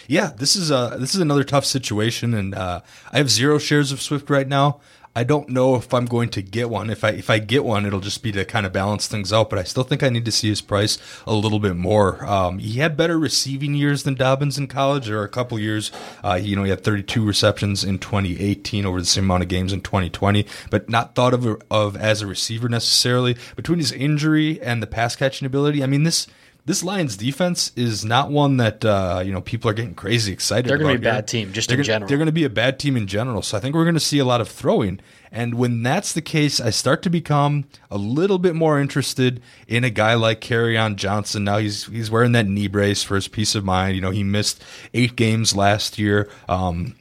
Yeah, 0.07 0.31
this 0.35 0.55
is 0.55 0.71
a 0.71 0.95
this 0.99 1.13
is 1.13 1.21
another 1.21 1.43
tough 1.43 1.65
situation, 1.65 2.33
and 2.33 2.55
uh, 2.55 2.81
I 3.11 3.17
have 3.17 3.29
zero 3.29 3.57
shares 3.57 3.91
of 3.91 4.01
Swift 4.01 4.29
right 4.29 4.47
now. 4.47 4.79
I 5.13 5.25
don't 5.25 5.49
know 5.49 5.75
if 5.75 5.93
I'm 5.93 6.05
going 6.05 6.29
to 6.29 6.41
get 6.41 6.69
one. 6.69 6.89
If 6.89 7.03
I 7.03 7.09
if 7.09 7.29
I 7.29 7.39
get 7.39 7.65
one, 7.65 7.85
it'll 7.85 7.99
just 7.99 8.23
be 8.23 8.31
to 8.31 8.45
kind 8.45 8.65
of 8.65 8.71
balance 8.71 9.07
things 9.07 9.33
out. 9.33 9.49
But 9.49 9.59
I 9.59 9.63
still 9.63 9.83
think 9.83 10.03
I 10.03 10.09
need 10.09 10.23
to 10.23 10.31
see 10.31 10.47
his 10.47 10.61
price 10.61 10.97
a 11.27 11.33
little 11.33 11.59
bit 11.59 11.75
more. 11.75 12.25
Um, 12.25 12.59
he 12.59 12.79
had 12.79 12.95
better 12.95 13.19
receiving 13.19 13.73
years 13.75 14.03
than 14.03 14.15
Dobbins 14.15 14.57
in 14.57 14.67
college. 14.67 15.09
Are 15.09 15.23
a 15.23 15.29
couple 15.29 15.59
years, 15.59 15.91
uh, 16.23 16.39
you 16.41 16.55
know, 16.55 16.63
he 16.63 16.69
had 16.69 16.83
32 16.85 17.25
receptions 17.25 17.83
in 17.83 17.99
2018 17.99 18.85
over 18.85 19.01
the 19.01 19.05
same 19.05 19.25
amount 19.25 19.43
of 19.43 19.49
games 19.49 19.73
in 19.73 19.81
2020, 19.81 20.45
but 20.69 20.89
not 20.89 21.13
thought 21.13 21.33
of 21.33 21.61
of 21.69 21.97
as 21.97 22.21
a 22.21 22.27
receiver 22.27 22.69
necessarily. 22.69 23.35
Between 23.57 23.79
his 23.79 23.91
injury 23.91 24.61
and 24.61 24.81
the 24.81 24.87
pass 24.87 25.17
catching 25.17 25.45
ability, 25.45 25.83
I 25.83 25.87
mean 25.87 26.03
this 26.03 26.27
this 26.65 26.83
Lions 26.83 27.17
defense 27.17 27.71
is 27.75 28.05
not 28.05 28.29
one 28.29 28.57
that 28.57 28.85
uh, 28.85 29.21
you 29.25 29.31
know 29.31 29.41
people 29.41 29.69
are 29.69 29.73
getting 29.73 29.95
crazy 29.95 30.31
excited. 30.31 30.67
About. 30.67 30.77
They're 30.77 30.87
gonna 30.87 30.99
be 30.99 31.07
a 31.07 31.11
bad 31.11 31.27
team, 31.27 31.53
just 31.53 31.69
they're 31.69 31.75
in 31.75 31.79
gonna, 31.79 31.85
general. 31.85 32.07
They're 32.07 32.17
going 32.17 32.27
to 32.27 32.31
be 32.31 32.43
a 32.43 32.49
bad 32.49 32.79
team 32.79 32.95
in 32.95 33.07
general. 33.07 33.41
So 33.41 33.57
I 33.57 33.59
think 33.59 33.75
we're 33.75 33.83
going 33.83 33.95
to 33.95 33.99
see 33.99 34.19
a 34.19 34.25
lot 34.25 34.41
of 34.41 34.47
throwing. 34.47 34.99
And 35.31 35.55
when 35.55 35.81
that's 35.81 36.13
the 36.13 36.21
case, 36.21 36.59
I 36.59 36.69
start 36.69 37.01
to 37.03 37.09
become 37.09 37.65
a 37.89 37.97
little 37.97 38.37
bit 38.37 38.53
more 38.53 38.79
interested 38.79 39.41
in 39.67 39.83
a 39.83 39.89
guy 39.89 40.13
like 40.13 40.51
on 40.51 40.97
Johnson. 40.97 41.45
Now 41.45 41.57
he's 41.57 41.85
he's 41.85 42.11
wearing 42.11 42.33
that 42.33 42.47
knee 42.47 42.67
brace 42.67 43.01
for 43.01 43.15
his 43.15 43.27
peace 43.27 43.55
of 43.55 43.63
mind. 43.63 43.95
You 43.95 44.01
know, 44.01 44.11
he 44.11 44.23
missed 44.23 44.61
eight 44.93 45.15
games 45.15 45.55
last 45.55 45.97
year. 45.97 46.29
Um, 46.47 46.95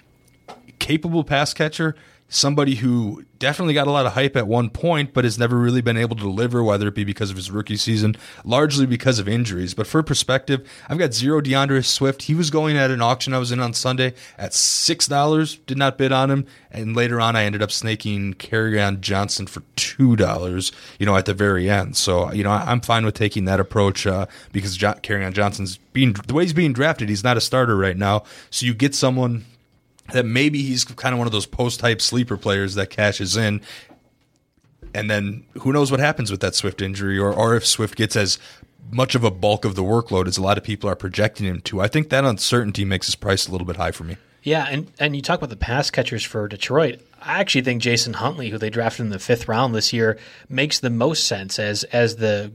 capable 0.79 1.25
pass 1.25 1.53
catcher, 1.53 1.97
somebody 2.31 2.77
who 2.77 3.25
definitely 3.39 3.75
got 3.75 3.89
a 3.89 3.91
lot 3.91 4.07
of 4.07 4.13
hype 4.13 4.37
at 4.37 4.47
one 4.47 4.71
point, 4.71 5.13
but 5.13 5.25
has 5.25 5.39
never 5.39 5.57
really 5.57 5.81
been 5.81 5.97
able 5.97 6.15
to 6.15 6.23
deliver, 6.23 6.63
whether 6.63 6.89
it 6.89 6.95
be 6.95 7.05
because 7.05 7.31
of 7.31 7.37
his 7.37 7.51
rookie 7.51 7.77
season, 7.77 8.17
largely 8.45 8.87
because 8.87 9.19
of 9.19 9.29
injuries. 9.29 9.75
But 9.75 9.87
for 9.87 10.03
perspective, 10.03 10.67
I've 10.89 10.99
got 10.99 11.13
zero 11.13 11.41
DeAndre 11.41 11.85
Swift. 11.85 12.23
He 12.23 12.35
was 12.35 12.51
going 12.51 12.77
at 12.77 12.91
an 12.91 13.03
auction 13.03 13.35
I 13.35 13.39
was 13.39 13.51
in 13.51 13.61
on 13.61 13.75
Sunday 13.75 14.15
at 14.39 14.53
$6, 14.53 15.59
did 15.67 15.77
not 15.77 15.99
bid 15.99 16.13
on 16.13 16.31
him. 16.31 16.47
And 16.71 16.95
later 16.95 17.21
on, 17.21 17.35
I 17.35 17.45
ended 17.45 17.63
up 17.63 17.73
snaking 17.73 18.37
on 18.53 19.01
Johnson 19.01 19.47
for 19.47 19.63
two 19.75 20.15
dollars, 20.15 20.71
you 20.99 21.07
know, 21.07 21.17
at 21.17 21.27
the 21.27 21.35
very 21.35 21.69
end. 21.69 21.97
So 21.97 22.33
you 22.33 22.45
know, 22.45 22.51
I, 22.51 22.71
am 22.71 22.81
fine 22.81 23.05
with 23.05 23.15
taking 23.15 23.45
that 23.47 23.59
approach 23.59 24.07
uh, 24.07 24.27
because 24.53 24.79
Kerryon 24.79 25.33
Johnson's 25.33 25.79
being 25.93 26.13
the 26.13 26.35
way 26.35 26.45
he's 26.45 26.53
being 26.53 26.73
drafted. 26.73 27.09
He's 27.09 27.25
not 27.25 27.37
a 27.37 27.41
starter 27.41 27.77
right 27.77 27.97
now, 27.97 28.23
so 28.51 28.67
you 28.67 28.75
get 28.75 28.95
someone 28.95 29.45
that 30.13 30.27
maybe 30.27 30.63
he's 30.63 30.85
kind 30.85 31.13
of 31.13 31.19
one 31.19 31.27
of 31.27 31.33
those 31.33 31.47
post 31.47 31.81
type 31.81 32.01
sleeper 32.01 32.37
players 32.37 32.75
that 32.75 32.91
cashes 32.91 33.37
in. 33.37 33.61
And 34.93 35.11
then 35.11 35.45
who 35.61 35.73
knows 35.73 35.91
what 35.91 36.01
happens 36.01 36.31
with 36.31 36.41
that 36.41 36.55
Swift 36.55 36.83
injury, 36.83 37.19
or, 37.19 37.33
or 37.33 37.55
if 37.55 37.67
Swift 37.67 37.97
gets 37.97 38.17
as 38.17 38.39
much 38.91 39.15
of 39.15 39.23
a 39.23 39.31
bulk 39.31 39.65
of 39.65 39.77
the 39.77 39.83
workload 39.83 40.27
as 40.27 40.37
a 40.37 40.43
lot 40.43 40.59
of 40.59 40.65
people 40.65 40.91
are 40.91 40.97
projecting 40.97 41.47
him 41.47 41.61
to. 41.63 41.81
I 41.81 41.87
think 41.87 42.09
that 42.11 42.25
uncertainty 42.25 42.85
makes 42.85 43.07
his 43.07 43.15
price 43.15 43.47
a 43.47 43.53
little 43.53 43.67
bit 43.67 43.77
high 43.77 43.93
for 43.93 44.05
me. 44.05 44.17
Yeah, 44.43 44.67
and, 44.69 44.91
and 44.99 45.15
you 45.15 45.23
talk 45.23 45.39
about 45.39 45.51
the 45.51 45.57
pass 45.57 45.91
catchers 45.91 46.25
for 46.25 46.49
Detroit. 46.49 47.01
I 47.23 47.41
actually 47.41 47.63
think 47.63 47.83
Jason 47.83 48.15
Huntley, 48.15 48.51
who 48.51 48.59
they 48.59 48.71
drafted 48.71 49.07
in 49.07 49.11
the 49.11 49.19
fifth 49.19 49.49
round 49.49 49.75
this 49.75 49.93
year, 49.93 50.19
makes 50.49 50.81
the 50.81 50.91
most 50.91 51.27
sense 51.27 51.59
as 51.59 51.85
as 51.85 52.17
the 52.17 52.53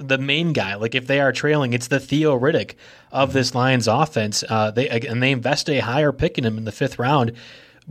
the 0.00 0.18
main 0.18 0.52
guy. 0.52 0.74
Like 0.74 0.94
if 0.94 1.06
they 1.06 1.20
are 1.20 1.32
trailing, 1.32 1.72
it's 1.72 1.88
the 1.88 2.00
Theo 2.00 2.38
Riddick 2.38 2.74
of 3.10 3.32
this 3.32 3.54
Lions 3.54 3.88
offense. 3.88 4.44
Uh, 4.48 4.70
they 4.70 4.88
and 4.88 5.22
they 5.22 5.32
invested 5.32 5.76
a 5.78 5.82
higher 5.82 6.12
pick 6.12 6.38
in 6.38 6.44
him 6.44 6.58
in 6.58 6.64
the 6.64 6.72
fifth 6.72 6.98
round 6.98 7.32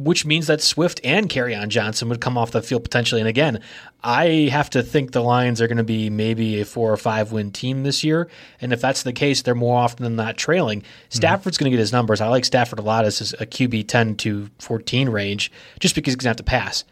which 0.04 0.26
means 0.26 0.48
that 0.48 0.62
Swift 0.62 1.00
and 1.04 1.30
Kerryon 1.30 1.70
Johnson 1.70 2.10
would 2.10 2.22
come 2.22 2.38
off 2.38 2.52
the 2.52 2.62
field 2.62 2.84
potentially. 2.84 3.22
And 3.22 3.28
again, 3.28 3.62
I 4.04 4.50
have 4.52 4.70
to 4.72 4.84
think 4.84 5.12
the 5.12 5.22
Lions 5.22 5.62
are 5.62 5.68
going 5.68 5.78
to 5.78 5.84
be 5.84 6.10
maybe 6.10 6.62
a 6.62 6.66
four 6.66 6.92
or 6.92 6.98
five 6.98 7.32
win 7.32 7.52
team 7.52 7.84
this 7.84 8.04
year. 8.04 8.30
And 8.60 8.74
if 8.74 8.82
that's 8.82 9.04
the 9.04 9.14
case, 9.14 9.42
they're 9.42 9.56
more 9.56 9.78
often 9.78 10.04
than 10.04 10.16
not 10.16 10.38
trailing. 10.38 10.84
Stafford's 11.10 11.58
mm-hmm. 11.58 11.66
going 11.66 11.72
to 11.72 11.78
get 11.78 11.82
his 11.82 11.92
numbers. 11.92 12.22
I 12.22 12.28
like 12.28 12.46
Stafford 12.46 12.80
a 12.80 12.84
lot 12.84 13.06
as 13.06 13.34
a 13.40 13.46
QB 13.46 13.88
10 13.88 14.16
to 14.18 14.50
14 14.60 15.10
range 15.10 15.52
just 15.80 15.96
because 15.96 16.14
he's 16.14 16.18
going 16.18 16.24
to 16.24 16.30
have 16.30 16.38
to 16.38 16.44
pass 16.44 16.84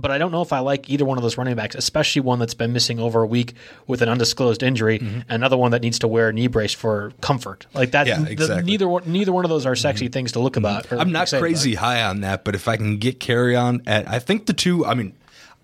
but 0.00 0.10
I 0.10 0.18
don't 0.18 0.32
know 0.32 0.42
if 0.42 0.52
I 0.52 0.60
like 0.60 0.88
either 0.88 1.04
one 1.04 1.18
of 1.18 1.22
those 1.22 1.36
running 1.36 1.56
backs, 1.56 1.74
especially 1.74 2.20
one 2.20 2.38
that's 2.38 2.54
been 2.54 2.72
missing 2.72 2.98
over 3.00 3.22
a 3.22 3.26
week 3.26 3.54
with 3.86 4.02
an 4.02 4.08
undisclosed 4.08 4.62
injury, 4.62 4.98
mm-hmm. 4.98 5.20
another 5.28 5.56
one 5.56 5.72
that 5.72 5.82
needs 5.82 5.98
to 6.00 6.08
wear 6.08 6.28
a 6.28 6.32
knee 6.32 6.46
brace 6.46 6.72
for 6.72 7.12
comfort. 7.20 7.66
Like 7.74 7.90
that, 7.92 8.06
yeah, 8.06 8.24
exactly. 8.24 8.62
the, 8.62 8.62
neither 8.62 9.00
neither 9.08 9.32
one 9.32 9.44
of 9.44 9.48
those 9.48 9.66
are 9.66 9.74
sexy 9.74 10.06
mm-hmm. 10.06 10.12
things 10.12 10.32
to 10.32 10.40
look 10.40 10.56
about. 10.56 10.90
I'm 10.92 11.12
not 11.12 11.28
crazy 11.28 11.74
about. 11.74 11.84
high 11.84 12.02
on 12.02 12.20
that, 12.20 12.44
but 12.44 12.54
if 12.54 12.68
I 12.68 12.76
can 12.76 12.98
get 12.98 13.20
Kerryon 13.20 13.82
at, 13.86 14.08
I 14.08 14.18
think 14.18 14.46
the 14.46 14.52
two. 14.52 14.86
I 14.86 14.94
mean, 14.94 15.14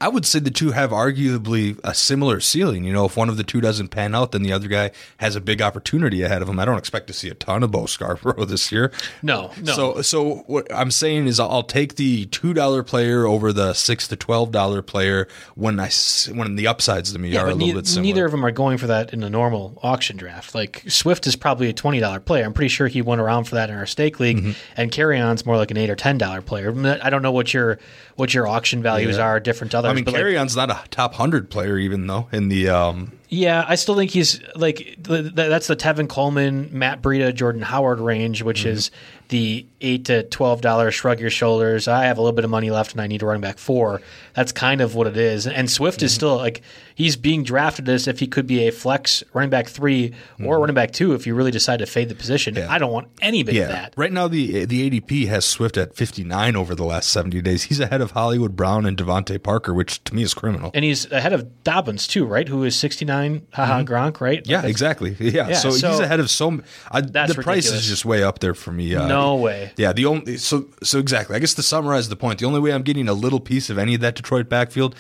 I 0.01 0.09
would 0.09 0.27
say 0.27 0.41
the 0.41 0.51
two 0.51 0.73
have 0.73 0.91
arguably 0.91 1.79
a 1.85 1.95
similar 1.95 2.41
ceiling. 2.41 2.85
You 2.85 2.93
know, 2.93 3.05
if 3.05 3.17
one 3.17 3.29
of 3.29 3.37
the 3.37 3.45
two 3.45 3.61
doesn't 3.61 3.89
pan 3.89 4.15
out, 4.15 4.33
then 4.33 4.43
the 4.43 4.53
other 4.53 4.67
guy 4.67 4.91
has 5.19 5.37
a 5.37 5.41
big 5.41 5.63
opportunity 5.63 6.23
ahead 6.23 6.43
of 6.43 6.49
him. 6.49 6.59
I 6.59 6.65
don't 6.65 6.79
expect 6.79 7.07
to 7.07 7.13
see 7.13 7.29
a 7.29 7.35
ton 7.35 7.63
of 7.63 7.71
Bo 7.71 7.87
Scarborough 7.87 8.45
this 8.47 8.73
year. 8.73 8.91
No, 9.23 9.53
no. 9.63 9.73
So, 9.73 10.03
so 10.03 10.35
what 10.47 10.67
I'm 10.75 10.91
saying 10.91 11.29
is, 11.29 11.39
I'll 11.39 11.63
take 11.63 11.95
the 11.95 12.27
two 12.27 12.53
dollar 12.53 12.83
player 12.83 13.25
over 13.25 13.53
the 13.53 13.73
six 13.73 14.09
to 14.09 14.17
twelve 14.17 14.51
dollar 14.51 14.83
player 14.83 15.29
when 15.55 15.79
I 15.79 15.91
when 16.33 16.57
the 16.57 16.67
upsides 16.67 17.13
to 17.13 17.19
me 17.19 17.31
yeah, 17.31 17.43
are 17.43 17.49
a 17.49 17.55
little 17.55 17.75
bit 17.75 17.87
similar. 17.87 18.03
Neither 18.03 18.25
of 18.25 18.33
them 18.33 18.45
are 18.45 18.51
going 18.51 18.79
for 18.79 18.89
that 18.89 19.13
in 19.13 19.23
a 19.23 19.31
normal 19.31 19.79
auction 19.83 20.17
draft. 20.17 20.57
Like 20.57 20.83
Swift 20.89 21.27
is 21.29 21.37
probably 21.37 21.69
a 21.69 21.73
twenty 21.73 22.01
dollar 22.01 22.19
player. 22.19 22.45
I'm 22.45 22.53
pretty 22.53 22.69
sure 22.69 22.89
he 22.89 23.01
went 23.01 23.21
around 23.21 23.45
for 23.45 23.55
that 23.55 23.71
in 23.71 23.77
our 23.77 23.87
stake 23.87 24.19
league, 24.19 24.39
mm-hmm. 24.39 24.53
and 24.77 24.91
Kerryon's 24.91 25.47
more 25.47 25.57
like 25.57 25.71
an 25.71 25.77
eight 25.77 25.89
or 25.89 25.97
ten 25.97 26.19
dollar 26.19 26.43
player. 26.43 26.75
I 27.01 27.11
don't 27.11 27.23
know 27.23 27.33
what 27.33 27.55
your 27.55 27.79
what 28.17 28.35
your 28.35 28.47
auction 28.47 28.83
values 28.83 29.17
yeah. 29.17 29.25
are 29.25 29.41
different 29.41 29.71
to 29.71 29.84
others. 29.85 29.93
I 29.93 29.95
mean, 29.95 30.05
Kerryon's 30.05 30.57
like, 30.57 30.69
not 30.69 30.85
a 30.85 30.89
top 30.89 31.15
hundred 31.15 31.51
player, 31.51 31.79
even 31.79 32.07
though 32.07 32.29
in 32.33 32.49
the 32.49 32.69
um, 32.69 33.13
yeah, 33.35 33.65
I 33.67 33.75
still 33.75 33.97
think 33.97 34.11
he's 34.11 34.41
like 34.55 34.97
that's 34.99 35.67
the 35.67 35.77
Tevin 35.77 36.09
Coleman, 36.09 36.69
Matt 36.73 37.03
Breida, 37.03 37.35
Jordan 37.35 37.63
Howard 37.63 37.99
range, 37.99 38.43
which 38.43 38.61
mm-hmm. 38.61 38.71
is 38.71 38.91
the 39.29 39.67
eight 39.81 40.05
to 40.07 40.23
twelve 40.25 40.61
dollars. 40.61 40.95
Shrug 40.95 41.21
your 41.21 41.31
shoulders. 41.31 41.89
I 41.89 42.05
have 42.05 42.19
a 42.19 42.21
little 42.21 42.35
bit 42.35 42.45
of 42.45 42.51
money 42.51 42.71
left, 42.71 42.93
and 42.93 43.01
I 43.01 43.07
need 43.07 43.23
a 43.23 43.27
running 43.27 43.41
back 43.41 43.59
four. 43.59 44.03
That's 44.35 44.53
kind 44.53 44.81
of 44.81 44.95
what 44.95 45.07
it 45.07 45.17
is. 45.17 45.47
And 45.47 45.71
Swift 45.71 45.99
mm-hmm. 45.99 46.07
is 46.07 46.15
still 46.15 46.37
like 46.37 46.63
he's 46.95 47.17
being 47.17 47.43
drafted 47.43 47.89
as 47.89 48.09
if 48.09 48.21
he 48.21 48.27
could 48.27 48.47
be 48.47 48.67
a 48.67 48.73
flex 48.73 49.23
running 49.33 49.51
back 49.51 49.69
3 49.69 50.11
mm-hmm. 50.11 50.47
or 50.47 50.61
running 50.61 50.75
back 50.75 50.93
two 50.93 51.13
if 51.13 51.27
you 51.27 51.35
really 51.35 51.51
decide 51.51 51.79
to 51.81 51.87
fade 51.87 52.09
the 52.09 52.15
position. 52.15 52.55
Yeah. 52.55 52.71
I 52.71 52.79
don't 52.79 52.93
want 52.93 53.09
any 53.21 53.43
bit 53.43 53.55
yeah. 53.55 53.63
of 53.65 53.69
that. 53.71 53.95
Right 53.97 54.13
now, 54.13 54.29
the 54.29 54.65
the 54.65 54.89
ADP 54.89 55.27
has 55.27 55.45
Swift 55.45 55.77
at 55.77 55.95
fifty 55.95 56.25
nine 56.25 56.57
over 56.57 56.75
the 56.75 56.85
last 56.85 57.09
seventy 57.11 57.43
days. 57.43 57.65
He's 57.65 57.81
ahead 57.81 58.01
of 58.01 58.13
Hollywood 58.13 58.57
Brown 58.57 58.87
and 58.87 58.97
DeVante 58.97 59.43
Parker, 59.43 59.75
which 59.75 60.03
to 60.05 60.15
me 60.15 60.23
is 60.23 60.33
criminal. 60.33 60.71
And 60.73 60.85
he's 60.85 61.11
ahead 61.11 61.33
of 61.33 61.63
Dobbins 61.65 62.07
too, 62.07 62.25
right? 62.25 62.49
Who 62.49 62.65
is 62.65 62.77
sixty 62.77 63.05
nine? 63.05 63.47
Haha, 63.53 63.81
mm-hmm. 63.81 63.93
Gronk, 63.93 64.21
right? 64.21 64.47
Yeah, 64.47 64.65
exactly. 64.65 65.17
Yeah. 65.25 65.49
yeah 65.49 65.55
so, 65.55 65.71
so, 65.71 65.91
he's 65.91 66.01
ahead 66.01 66.21
of 66.21 66.29
so. 66.31 66.61
I, 66.91 67.01
the 67.01 67.09
ridiculous. 67.09 67.45
price 67.45 67.67
is 67.73 67.87
just 67.87 68.05
way 68.05 68.23
up 68.23 68.41
there 68.41 68.55
for 68.55 68.73
me. 68.73 68.95
Uh, 68.95 69.09
no 69.09 69.37
way. 69.37 69.73
Yeah. 69.77 69.93
The 69.93 70.05
only 70.05 70.37
so 70.37 70.67
so 70.83 70.99
exactly. 70.99 71.35
I 71.35 71.39
guess 71.39 71.55
to 71.55 71.63
summarize 71.63 72.09
the 72.09 72.17
point, 72.17 72.39
the 72.39 72.47
only 72.47 72.61
way 72.61 72.73
I'm 72.73 72.83
getting 72.83 73.09
a 73.09 73.15
little 73.15 73.41
piece 73.41 73.71
of 73.71 73.79
any 73.79 73.95
of 73.95 74.01
that 74.03 74.15
Detroit 74.15 74.49
backfield 74.49 74.95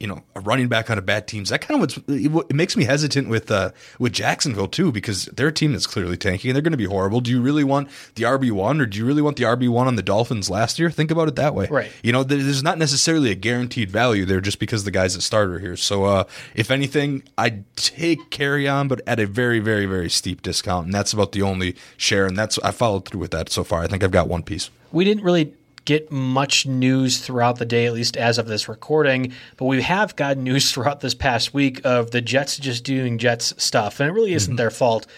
you 0.00 0.06
know, 0.06 0.22
a 0.34 0.40
running 0.40 0.66
back 0.66 0.90
on 0.90 0.96
a 0.96 1.02
bad 1.02 1.28
team. 1.28 1.44
That 1.44 1.60
kind 1.60 1.76
of 1.76 1.80
what's 1.80 2.48
it 2.50 2.54
makes 2.54 2.76
me 2.76 2.84
hesitant 2.84 3.28
with 3.28 3.50
uh, 3.50 3.70
with 3.98 4.12
Jacksonville 4.12 4.66
too, 4.66 4.90
because 4.90 5.26
their 5.26 5.48
a 5.48 5.52
team 5.52 5.72
that's 5.72 5.86
clearly 5.86 6.16
tanking 6.16 6.50
and 6.50 6.56
they're 6.56 6.62
going 6.62 6.72
to 6.72 6.78
be 6.78 6.86
horrible. 6.86 7.20
Do 7.20 7.30
you 7.30 7.42
really 7.42 7.64
want 7.64 7.88
the 8.14 8.24
RB 8.24 8.50
one, 8.50 8.80
or 8.80 8.86
do 8.86 8.98
you 8.98 9.04
really 9.04 9.20
want 9.20 9.36
the 9.36 9.44
RB 9.44 9.68
one 9.68 9.86
on 9.86 9.96
the 9.96 10.02
Dolphins 10.02 10.48
last 10.48 10.78
year? 10.78 10.90
Think 10.90 11.10
about 11.10 11.28
it 11.28 11.36
that 11.36 11.54
way, 11.54 11.66
right? 11.68 11.92
You 12.02 12.12
know, 12.12 12.24
there's 12.24 12.62
not 12.62 12.78
necessarily 12.78 13.30
a 13.30 13.34
guaranteed 13.34 13.90
value 13.90 14.24
there 14.24 14.40
just 14.40 14.58
because 14.58 14.84
the 14.84 14.90
guy's 14.90 15.14
a 15.14 15.20
starter 15.20 15.58
here. 15.58 15.76
So, 15.76 16.04
uh, 16.04 16.24
if 16.54 16.70
anything, 16.70 17.22
I'd 17.36 17.64
take 17.76 18.30
Kerryon, 18.30 18.88
but 18.88 19.02
at 19.06 19.20
a 19.20 19.26
very, 19.26 19.60
very, 19.60 19.84
very 19.84 20.08
steep 20.08 20.40
discount, 20.40 20.86
and 20.86 20.94
that's 20.94 21.12
about 21.12 21.32
the 21.32 21.42
only 21.42 21.76
share. 21.98 22.26
And 22.26 22.38
that's 22.38 22.58
I 22.60 22.70
followed 22.70 23.06
through 23.06 23.20
with 23.20 23.32
that 23.32 23.50
so 23.50 23.64
far. 23.64 23.82
I 23.82 23.86
think 23.86 24.02
I've 24.02 24.10
got 24.10 24.28
one 24.28 24.42
piece. 24.42 24.70
We 24.92 25.04
didn't 25.04 25.22
really 25.22 25.54
get 25.90 26.12
much 26.12 26.66
news 26.66 27.18
throughout 27.18 27.58
the 27.58 27.64
day, 27.64 27.84
at 27.84 27.92
least 27.92 28.16
as 28.16 28.38
of 28.38 28.46
this 28.46 28.68
recording. 28.68 29.32
But 29.56 29.64
we 29.64 29.82
have 29.82 30.14
gotten 30.14 30.44
news 30.44 30.70
throughout 30.70 31.00
this 31.00 31.14
past 31.14 31.52
week 31.52 31.80
of 31.84 32.12
the 32.12 32.20
Jets 32.20 32.58
just 32.58 32.84
doing 32.84 33.18
Jets 33.18 33.52
stuff, 33.60 33.98
and 33.98 34.08
it 34.08 34.12
really 34.12 34.32
isn't 34.32 34.52
mm-hmm. 34.52 34.56
their 34.56 34.70
fault. 34.70 35.08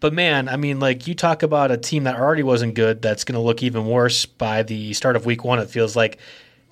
But 0.00 0.14
man, 0.14 0.48
I 0.48 0.56
mean, 0.56 0.80
like 0.80 1.06
you 1.06 1.14
talk 1.14 1.42
about 1.42 1.70
a 1.70 1.76
team 1.76 2.04
that 2.04 2.18
already 2.18 2.42
wasn't 2.42 2.74
good 2.74 3.02
that's 3.02 3.24
going 3.24 3.34
to 3.34 3.42
look 3.42 3.62
even 3.62 3.84
worse 3.86 4.24
by 4.24 4.62
the 4.62 4.94
start 4.94 5.16
of 5.16 5.26
week 5.26 5.44
one. 5.44 5.58
It 5.58 5.68
feels 5.68 5.94
like 5.94 6.18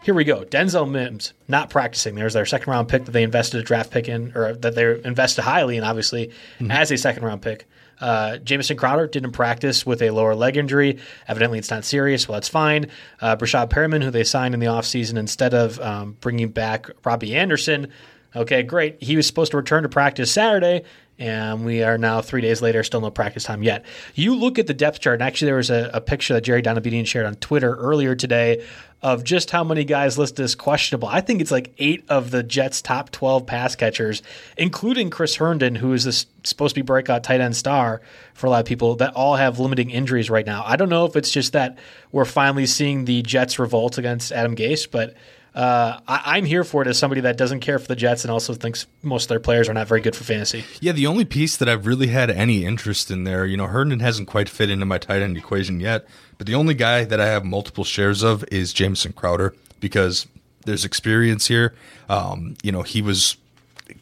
here 0.03 0.15
we 0.15 0.25
go. 0.25 0.43
Denzel 0.43 0.91
Mims 0.91 1.35
not 1.47 1.69
practicing. 1.69 2.15
There's 2.15 2.33
their 2.33 2.47
second 2.47 2.71
round 2.71 2.89
pick 2.89 3.05
that 3.05 3.11
they 3.11 3.23
invested 3.23 3.61
a 3.61 3.63
draft 3.63 3.91
pick 3.91 4.09
in, 4.09 4.33
or 4.35 4.55
that 4.55 4.75
they 4.75 4.99
invested 5.03 5.43
highly 5.43 5.77
in, 5.77 5.85
obviously, 5.85 6.29
mm-hmm. 6.29 6.71
as 6.71 6.91
a 6.91 6.97
second 6.97 7.25
round 7.25 7.43
pick. 7.43 7.69
Uh, 8.01 8.39
Crowder 8.77 9.07
didn't 9.07 9.33
practice 9.33 9.85
with 9.85 10.03
a 10.03 10.11
lower 10.11 10.35
leg 10.35 10.57
injury. 10.57 10.99
Evidently, 11.29 11.59
it's 11.59 11.71
not 11.71 11.85
serious. 11.85 12.29
Well, 12.29 12.37
that's 12.37 12.49
fine. 12.49 12.87
Uh, 13.21 13.37
Breshad 13.37 13.71
Perriman, 13.71 14.03
who 14.03 14.11
they 14.11 14.25
signed 14.25 14.55
in 14.55 14.61
the 14.61 14.67
offseason 14.67 15.19
instead 15.19 15.55
of 15.55 15.79
um, 15.81 16.17
bringing 16.21 16.49
back 16.49 16.91
Robbie 17.05 17.37
Anderson. 17.37 17.89
Okay, 18.35 18.63
great. 18.63 19.03
He 19.03 19.17
was 19.17 19.27
supposed 19.27 19.51
to 19.53 19.57
return 19.57 19.83
to 19.83 19.89
practice 19.89 20.31
Saturday, 20.31 20.85
and 21.21 21.67
we 21.67 21.83
are 21.83 21.99
now 21.99 22.23
three 22.23 22.41
days 22.41 22.63
later, 22.63 22.83
still 22.83 23.03
no 23.03 23.11
practice 23.11 23.45
time 23.45 23.63
yet. 23.63 23.85
You 24.15 24.35
look 24.35 24.59
at 24.59 24.67
the 24.67 24.73
depth 24.73 25.01
chart, 25.01 25.21
and 25.21 25.23
actually, 25.23 25.47
there 25.47 25.57
was 25.57 25.69
a, 25.69 25.91
a 25.93 26.01
picture 26.01 26.33
that 26.33 26.41
Jerry 26.41 26.63
Donabedian 26.63 27.07
shared 27.07 27.27
on 27.27 27.35
Twitter 27.37 27.77
earlier 27.77 28.15
today 28.15 28.65
of 29.03 29.23
just 29.23 29.51
how 29.51 29.63
many 29.63 29.85
guys 29.85 30.19
listed 30.19 30.43
as 30.43 30.55
questionable. 30.55 31.09
I 31.09 31.21
think 31.21 31.43
it's 31.43 31.51
like 31.51 31.75
eight 31.79 32.05
of 32.09 32.31
the 32.31 32.43
Jets' 32.43 32.81
top 32.81 33.11
12 33.11 33.47
pass 33.47 33.77
catchers, 33.77 34.23
including 34.57 35.11
Chris 35.11 35.37
Herndon, 35.37 35.75
who 35.75 35.93
is 35.93 36.05
this 36.05 36.25
supposed 36.45 36.75
to 36.75 36.81
be 36.81 36.85
breakout 36.85 37.23
tight 37.23 37.43
end 37.43 37.55
star 37.55 38.01
for 38.33 38.47
a 38.47 38.51
lot 38.51 38.61
of 38.61 38.67
people, 38.67 38.97
that 38.97 39.15
all 39.15 39.37
have 39.37 39.59
limiting 39.59 39.91
injuries 39.91 40.31
right 40.31 40.47
now. 40.47 40.65
I 40.67 40.77
don't 40.77 40.89
know 40.89 41.05
if 41.05 41.17
it's 41.17 41.31
just 41.31 41.53
that 41.53 41.79
we're 42.13 42.25
finally 42.25 42.67
seeing 42.67 43.05
the 43.05 43.21
Jets 43.23 43.59
revolt 43.59 43.99
against 43.99 44.33
Adam 44.33 44.57
Gase, 44.57 44.91
but 44.91 45.15
uh, 45.55 45.99
I, 46.07 46.39
am 46.39 46.45
here 46.45 46.63
for 46.63 46.83
it 46.83 46.89
as 46.89 46.99
somebody 46.99 47.23
that 47.23 47.37
doesn't 47.37 47.61
care 47.61 47.79
for 47.79 47.89
the 47.89 47.97
Jets 47.97 48.25
and 48.25 48.31
also 48.31 48.55
thinks 48.55 48.87
most 49.03 49.25
of 49.25 49.29
their 49.31 49.41
players 49.41 49.69
are 49.69 49.75
not 49.75 49.89
very 49.89 50.01
good 50.01 50.15
for 50.15 50.23
fantasy. 50.23 50.65
Yeah, 50.81 50.93
the 50.93 51.07
only 51.07 51.25
piece 51.25 51.57
that 51.57 51.69
I've 51.69 51.87
really 51.87 52.07
had 52.07 52.31
any 52.31 52.65
interest 52.65 53.11
in 53.11 53.25
there, 53.25 53.45
you 53.45 53.57
know, 53.57 53.67
Herndon 53.67 54.01
hasn't 54.01 54.29
quite 54.29 54.49
fit 54.49 54.71
into 54.71 54.87
my 54.87 54.99
tight 54.99 55.23
end 55.23 55.37
equation 55.37 55.81
yet, 55.81 56.07
but 56.39 56.47
the 56.47 56.55
only 56.55 56.75
guy 56.75 57.05
that 57.05 57.21
I 57.21 57.27
have 57.27 57.45
multiple 57.45 57.85
shares 57.85 58.23
of 58.23 58.45
is 58.53 58.73
Jamison 58.73 59.13
Crowder 59.13 59.55
because 59.81 60.29
there's 60.67 60.85
experience 60.85 61.49
here. 61.49 61.75
Um, 62.09 62.57
you 62.63 62.71
know, 62.71 62.83
he 62.83 63.03
was 63.03 63.37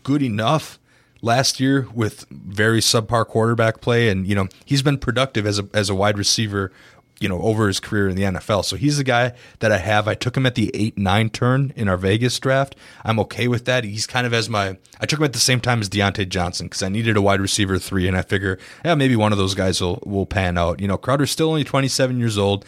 good 0.03 0.23
enough 0.23 0.79
last 1.23 1.61
year 1.61 1.89
with 1.95 2.27
very 2.31 2.81
subpar 2.81 3.27
quarterback 3.27 3.81
play, 3.81 4.09
and 4.09 4.27
you 4.27 4.35
know 4.35 4.49
he's 4.65 4.83
been 4.83 4.99
productive 4.99 5.47
as 5.47 5.59
a 5.59 5.69
as 5.73 5.89
a 5.89 5.95
wide 5.95 6.19
receiver 6.19 6.73
you 7.21 7.29
know, 7.29 7.41
over 7.41 7.67
his 7.67 7.81
career 7.81 8.09
in 8.09 8.17
the 8.17 8.23
NFL. 8.23 8.65
So 8.65 8.77
he's 8.77 8.99
the 8.99 9.05
guy 9.05 9.33
that 9.59 9.73
I 9.73 9.79
have. 9.79 10.07
I 10.07 10.15
took 10.15 10.37
him 10.37 10.47
at 10.47 10.55
the 10.55 10.71
eight 10.75 10.97
nine 10.97 11.31
turn 11.31 11.73
in 11.77 11.89
our 11.89 11.97
Vegas 11.97 12.39
draft. 12.39 12.77
I'm 13.05 13.19
okay 13.21 13.49
with 13.49 13.65
that. 13.65 13.85
He's 13.85 14.07
kind 14.07 14.27
of 14.27 14.33
as 14.33 14.49
my. 14.49 14.77
I 15.01 15.07
took 15.07 15.19
him 15.19 15.25
at 15.25 15.33
the 15.33 15.39
same 15.39 15.61
time 15.61 15.81
as 15.81 15.89
Diontae 15.89 16.29
Johnson 16.29 16.67
because 16.67 16.83
I 16.83 16.89
needed 16.89 17.17
a 17.17 17.23
wide 17.23 17.41
receiver 17.41 17.79
three, 17.79 18.09
and 18.09 18.17
I 18.17 18.23
figure, 18.23 18.59
yeah, 18.85 18.95
maybe 18.95 19.17
one 19.17 19.33
of 19.33 19.39
those 19.39 19.55
guys 19.55 19.81
will 19.81 20.03
will 20.05 20.27
pan 20.27 20.59
out. 20.59 20.81
You 20.81 20.89
know, 20.89 20.99
Crowder's 20.99 21.31
still 21.31 21.49
only 21.49 21.65
27 21.65 22.19
years 22.19 22.39
old. 22.39 22.65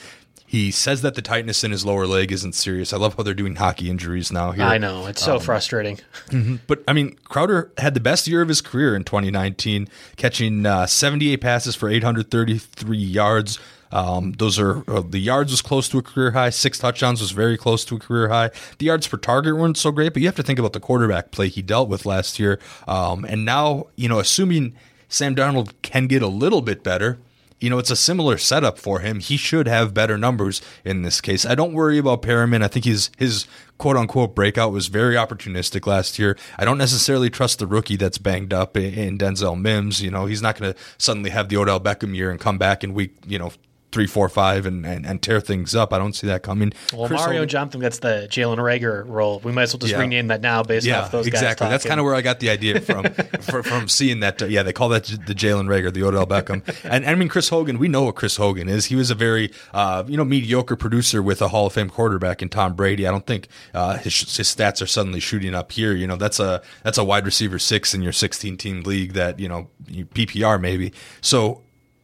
He 0.50 0.72
says 0.72 1.02
that 1.02 1.14
the 1.14 1.22
tightness 1.22 1.62
in 1.62 1.70
his 1.70 1.86
lower 1.86 2.08
leg 2.08 2.32
isn't 2.32 2.56
serious. 2.56 2.92
I 2.92 2.96
love 2.96 3.14
how 3.14 3.22
they're 3.22 3.34
doing 3.34 3.54
hockey 3.54 3.88
injuries 3.88 4.32
now 4.32 4.50
here. 4.50 4.64
I 4.64 4.78
know 4.78 5.06
it's 5.06 5.22
so 5.22 5.38
frustrating. 5.38 6.00
But 6.66 6.82
I 6.88 6.92
mean, 6.92 7.14
Crowder 7.22 7.70
had 7.78 7.94
the 7.94 8.00
best 8.00 8.26
year 8.26 8.42
of 8.42 8.48
his 8.48 8.60
career 8.60 8.96
in 8.96 9.04
2019, 9.04 9.86
catching 10.16 10.66
uh, 10.66 10.86
78 10.86 11.36
passes 11.40 11.76
for 11.76 11.88
833 11.88 12.98
yards. 12.98 13.60
Um, 13.92 14.32
those 14.32 14.58
are 14.58 14.82
uh, 14.90 15.02
the 15.08 15.20
yards 15.20 15.52
was 15.52 15.62
close 15.62 15.88
to 15.90 15.98
a 15.98 16.02
career 16.02 16.32
high. 16.32 16.50
Six 16.50 16.80
touchdowns 16.80 17.20
was 17.20 17.30
very 17.30 17.56
close 17.56 17.84
to 17.84 17.94
a 17.94 18.00
career 18.00 18.28
high. 18.28 18.50
The 18.78 18.86
yards 18.86 19.06
per 19.06 19.18
target 19.18 19.56
weren't 19.56 19.78
so 19.78 19.92
great, 19.92 20.12
but 20.14 20.20
you 20.20 20.26
have 20.26 20.34
to 20.34 20.42
think 20.42 20.58
about 20.58 20.72
the 20.72 20.80
quarterback 20.80 21.30
play 21.30 21.46
he 21.46 21.62
dealt 21.62 21.88
with 21.88 22.04
last 22.04 22.40
year. 22.40 22.58
Um, 22.88 23.24
and 23.24 23.44
now, 23.44 23.86
you 23.94 24.08
know, 24.08 24.18
assuming 24.18 24.74
Sam 25.08 25.36
Darnold 25.36 25.74
can 25.82 26.08
get 26.08 26.22
a 26.22 26.28
little 26.28 26.60
bit 26.60 26.82
better, 26.82 27.18
you 27.60 27.68
know, 27.68 27.78
it's 27.78 27.90
a 27.90 27.96
similar 27.96 28.38
setup 28.38 28.78
for 28.78 29.00
him. 29.00 29.20
He 29.20 29.36
should 29.36 29.68
have 29.68 29.94
better 29.94 30.16
numbers 30.16 30.62
in 30.84 31.02
this 31.02 31.20
case. 31.20 31.44
I 31.44 31.54
don't 31.54 31.74
worry 31.74 31.98
about 31.98 32.22
Perriman. 32.22 32.62
I 32.62 32.68
think 32.68 32.86
his 32.86 33.10
his 33.18 33.46
quote 33.78 33.96
unquote 33.96 34.34
breakout 34.34 34.72
was 34.72 34.88
very 34.88 35.14
opportunistic 35.14 35.86
last 35.86 36.18
year. 36.18 36.36
I 36.58 36.64
don't 36.64 36.78
necessarily 36.78 37.30
trust 37.30 37.58
the 37.58 37.66
rookie 37.66 37.96
that's 37.96 38.18
banged 38.18 38.54
up 38.54 38.76
in, 38.76 39.18
Denzel 39.18 39.60
Mims. 39.60 40.02
You 40.02 40.10
know, 40.10 40.26
he's 40.26 40.42
not 40.42 40.58
going 40.58 40.72
to 40.72 40.78
suddenly 40.98 41.30
have 41.30 41.48
the 41.48 41.58
Odell 41.58 41.80
Beckham 41.80 42.14
year 42.14 42.30
and 42.30 42.40
come 42.40 42.58
back 42.58 42.82
in 42.82 42.94
week, 42.94 43.14
you 43.26 43.38
know, 43.38 43.52
three, 43.92 44.06
four, 44.06 44.28
five, 44.28 44.66
and, 44.66 44.86
and, 44.86 45.04
and 45.04 45.22
tear 45.22 45.40
things 45.40 45.74
up. 45.74 45.92
I 45.92 45.98
don't 45.98 46.14
see 46.14 46.26
that 46.28 46.42
coming. 46.42 46.72
Well, 46.92 47.08
Chris 47.08 47.20
Mario 47.20 47.40
Hogan- 47.40 47.48
Jump 47.48 47.80
gets 47.80 47.98
the 47.98 48.26
Jalen 48.30 48.58
Reagor 48.58 49.04
role. 49.06 49.40
We 49.40 49.52
might 49.52 49.62
as 49.64 49.74
well 49.74 49.78
just 49.78 49.92
Yeah. 49.92 49.98
rename 50.00 50.28
that 50.28 50.40
now 50.40 50.62
based 50.62 50.86
yeah, 50.86 51.02
off 51.02 51.10
those 51.10 51.26
exactly. 51.26 51.64
guys. 51.64 51.72
That's 51.72 51.86
kind 51.86 51.98
of 52.00 52.04
where 52.06 52.14
I 52.14 52.22
got 52.22 52.40
the 52.40 52.50
idea 52.50 52.80
from, 52.80 53.04
for, 53.40 53.62
from 53.62 53.88
seeing 53.88 54.20
that. 54.20 54.40
uh, 54.42 54.46
yeah, 54.46 54.62
they 54.62 54.72
call 54.72 54.88
that 54.90 55.04
the 55.04 55.34
Jalen 55.34 55.66
Reagor, 55.66 55.92
the 55.92 56.02
Odell 56.04 56.26
Beckham, 56.26 56.62
and, 56.84 57.04
I 57.04 57.14
mean 57.14 57.28
Chris 57.28 57.48
Hogan. 57.48 57.78
We 57.78 57.88
know 57.88 58.02
what 58.02 58.14
Chris 58.14 58.36
Hogan 58.36 58.68
is. 58.68 58.86
He 58.86 58.96
was 58.96 59.10
a 59.10 59.14
very 59.14 59.50
uh, 59.74 60.04
you 60.06 60.16
know 60.16 60.24
mediocre 60.24 60.76
producer 60.76 61.22
with 61.22 61.42
a 61.42 61.48
Hall 61.48 61.66
of 61.66 61.72
Fame 61.72 61.90
quarterback 61.90 62.42
in 62.42 62.48
Tom 62.48 62.74
Brady. 62.74 63.06
I 63.06 63.10
don't 63.10 63.26
think 63.26 63.48
uh, 63.74 63.98
his, 63.98 64.14
his 64.36 64.48
stats 64.48 64.80
are 64.80 64.86
suddenly 64.86 65.20
shooting 65.20 65.54
up 65.54 65.72
here. 65.72 65.92
You 65.92 66.06
know, 66.06 66.16
that's 66.16 66.38
a 66.40 66.62
that's 66.82 66.98
a 66.98 67.04
wide 67.04 67.24
receiver 67.24 67.58
six 67.58 67.94
in 67.94 68.02
your 68.02 68.12
16 68.12 68.56
team 68.56 68.82
league 68.82 69.12
that 69.14 69.40
you 69.40 69.48
know 69.48 69.68
PPR 69.90 70.60
maybe. 70.60 70.92
So 71.20 71.62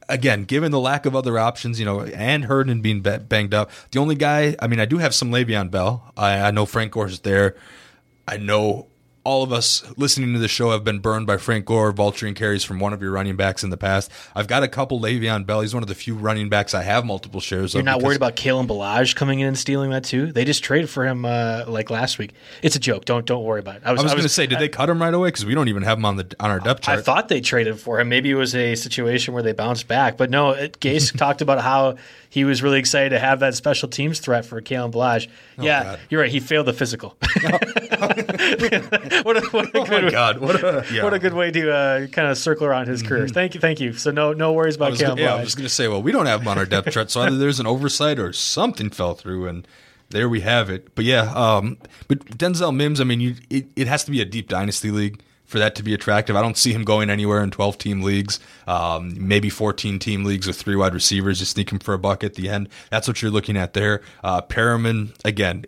again, 0.08 0.44
given 0.44 0.72
the 0.72 0.80
lack 0.80 1.06
of 1.06 1.14
other 1.14 1.38
options, 1.38 1.78
you 1.78 1.86
know, 1.86 2.02
and 2.02 2.44
Herndon 2.44 2.80
being 2.80 3.00
banged 3.02 3.54
up, 3.54 3.70
the 3.90 3.98
only 3.98 4.14
guy, 4.14 4.56
I 4.60 4.66
mean, 4.66 4.80
I 4.80 4.84
do 4.84 4.98
have 4.98 5.14
some 5.14 5.30
Le'Veon 5.30 5.70
Bell. 5.70 6.12
I, 6.16 6.40
I 6.40 6.50
know 6.50 6.66
Frank 6.66 6.92
Gore 6.92 7.06
is 7.06 7.20
there. 7.20 7.56
I 8.26 8.36
know 8.36 8.86
all 9.26 9.42
of 9.42 9.52
us 9.52 9.82
listening 9.96 10.32
to 10.34 10.38
the 10.38 10.46
show 10.46 10.70
have 10.70 10.84
been 10.84 11.00
burned 11.00 11.26
by 11.26 11.36
Frank 11.36 11.64
Gore 11.64 11.92
vulturing 11.92 12.36
carries 12.36 12.62
from 12.62 12.78
one 12.78 12.92
of 12.92 13.02
your 13.02 13.10
running 13.10 13.34
backs 13.34 13.64
in 13.64 13.70
the 13.70 13.76
past. 13.76 14.08
I've 14.36 14.46
got 14.46 14.62
a 14.62 14.68
couple 14.68 15.00
Le'Veon 15.00 15.44
Bell. 15.44 15.62
He's 15.62 15.74
one 15.74 15.82
of 15.82 15.88
the 15.88 15.96
few 15.96 16.14
running 16.14 16.48
backs 16.48 16.74
I 16.74 16.84
have 16.84 17.04
multiple 17.04 17.40
shares 17.40 17.74
of. 17.74 17.80
You're 17.80 17.84
not 17.84 18.02
worried 18.02 18.14
about 18.14 18.36
Kalen 18.36 18.68
Ballage 18.68 19.16
coming 19.16 19.40
in 19.40 19.48
and 19.48 19.58
stealing 19.58 19.90
that 19.90 20.04
too? 20.04 20.30
They 20.30 20.44
just 20.44 20.62
traded 20.62 20.88
for 20.88 21.04
him 21.04 21.24
uh, 21.24 21.64
like 21.66 21.90
last 21.90 22.18
week. 22.18 22.34
It's 22.62 22.76
a 22.76 22.78
joke. 22.78 23.04
Don't 23.04 23.26
don't 23.26 23.42
worry 23.42 23.58
about 23.58 23.76
it. 23.76 23.82
I 23.84 23.90
was, 23.90 24.00
going 24.04 24.18
to 24.18 24.28
say, 24.28 24.46
did 24.46 24.60
they 24.60 24.68
cut 24.68 24.88
him 24.88 25.02
right 25.02 25.12
away? 25.12 25.28
Because 25.28 25.44
we 25.44 25.56
don't 25.56 25.66
even 25.66 25.82
have 25.82 25.98
him 25.98 26.04
on 26.04 26.14
the 26.14 26.36
on 26.38 26.52
our 26.52 26.60
depth 26.60 26.82
chart. 26.82 27.00
I 27.00 27.02
thought 27.02 27.28
they 27.28 27.40
traded 27.40 27.80
for 27.80 27.98
him. 27.98 28.08
Maybe 28.08 28.30
it 28.30 28.36
was 28.36 28.54
a 28.54 28.76
situation 28.76 29.34
where 29.34 29.42
they 29.42 29.52
bounced 29.52 29.88
back. 29.88 30.16
But 30.16 30.30
no, 30.30 30.50
it, 30.52 30.78
Gase 30.78 31.16
talked 31.18 31.40
about 31.42 31.60
how 31.62 31.96
he 32.30 32.44
was 32.44 32.62
really 32.62 32.78
excited 32.78 33.10
to 33.10 33.18
have 33.18 33.40
that 33.40 33.54
special 33.56 33.88
teams 33.88 34.20
threat 34.20 34.44
for 34.44 34.60
Kalen 34.62 34.92
Ballage. 34.92 35.28
yeah, 35.58 35.80
Oh, 35.80 35.84
God. 35.84 36.00
you're 36.10 36.20
right. 36.20 36.30
He 36.30 36.38
failed 36.38 36.66
the 36.66 36.72
physical. 36.72 37.16
what, 39.22 39.36
a, 39.36 39.46
what 39.50 39.74
a 39.74 39.78
oh 39.78 39.80
my 39.80 40.00
good 40.00 40.12
God! 40.12 40.38
What 40.38 40.62
a 40.62 40.84
yeah. 40.92 41.02
what 41.04 41.14
a 41.14 41.18
good 41.18 41.34
way 41.34 41.50
to 41.50 41.72
uh, 41.72 42.06
kind 42.08 42.28
of 42.28 42.38
circle 42.38 42.66
around 42.66 42.88
his 42.88 43.02
career. 43.02 43.28
Thank 43.28 43.54
you, 43.54 43.60
thank 43.60 43.80
you. 43.80 43.92
So 43.92 44.10
no 44.10 44.32
no 44.32 44.52
worries 44.52 44.76
about 44.76 44.98
gonna, 44.98 45.20
yeah, 45.20 45.34
I 45.34 45.40
was 45.42 45.54
going 45.54 45.66
to 45.66 45.74
say, 45.74 45.88
well, 45.88 46.02
we 46.02 46.12
don't 46.12 46.26
have 46.26 46.42
him 46.42 46.48
on 46.48 46.58
our 46.58 46.66
depth 46.66 46.90
chart, 46.90 47.10
so 47.10 47.22
either 47.22 47.36
there's 47.36 47.60
an 47.60 47.66
oversight 47.66 48.18
or 48.18 48.32
something 48.32 48.90
fell 48.90 49.14
through, 49.14 49.46
and 49.46 49.66
there 50.10 50.28
we 50.28 50.40
have 50.40 50.70
it. 50.70 50.94
But 50.94 51.04
yeah, 51.04 51.32
um, 51.34 51.78
but 52.08 52.24
Denzel 52.38 52.74
Mims, 52.74 53.00
I 53.00 53.04
mean, 53.04 53.20
you, 53.20 53.34
it, 53.50 53.66
it 53.76 53.86
has 53.86 54.04
to 54.04 54.10
be 54.10 54.20
a 54.20 54.24
deep 54.24 54.48
dynasty 54.48 54.90
league 54.90 55.20
for 55.46 55.58
that 55.58 55.74
to 55.76 55.82
be 55.82 55.94
attractive. 55.94 56.36
I 56.36 56.42
don't 56.42 56.56
see 56.56 56.72
him 56.72 56.84
going 56.84 57.08
anywhere 57.08 57.42
in 57.42 57.50
12 57.50 57.78
team 57.78 58.02
leagues, 58.02 58.40
um, 58.66 59.14
maybe 59.16 59.48
14 59.48 59.98
team 59.98 60.24
leagues 60.24 60.46
with 60.46 60.56
three 60.56 60.76
wide 60.76 60.92
receivers. 60.92 61.40
You 61.40 61.46
sneak 61.46 61.70
him 61.70 61.78
for 61.78 61.94
a 61.94 61.98
buck 61.98 62.24
at 62.24 62.34
the 62.34 62.48
end. 62.48 62.68
That's 62.90 63.06
what 63.08 63.22
you're 63.22 63.30
looking 63.30 63.56
at 63.56 63.72
there. 63.72 64.02
Uh, 64.22 64.42
Perriman, 64.42 65.14
again, 65.24 65.64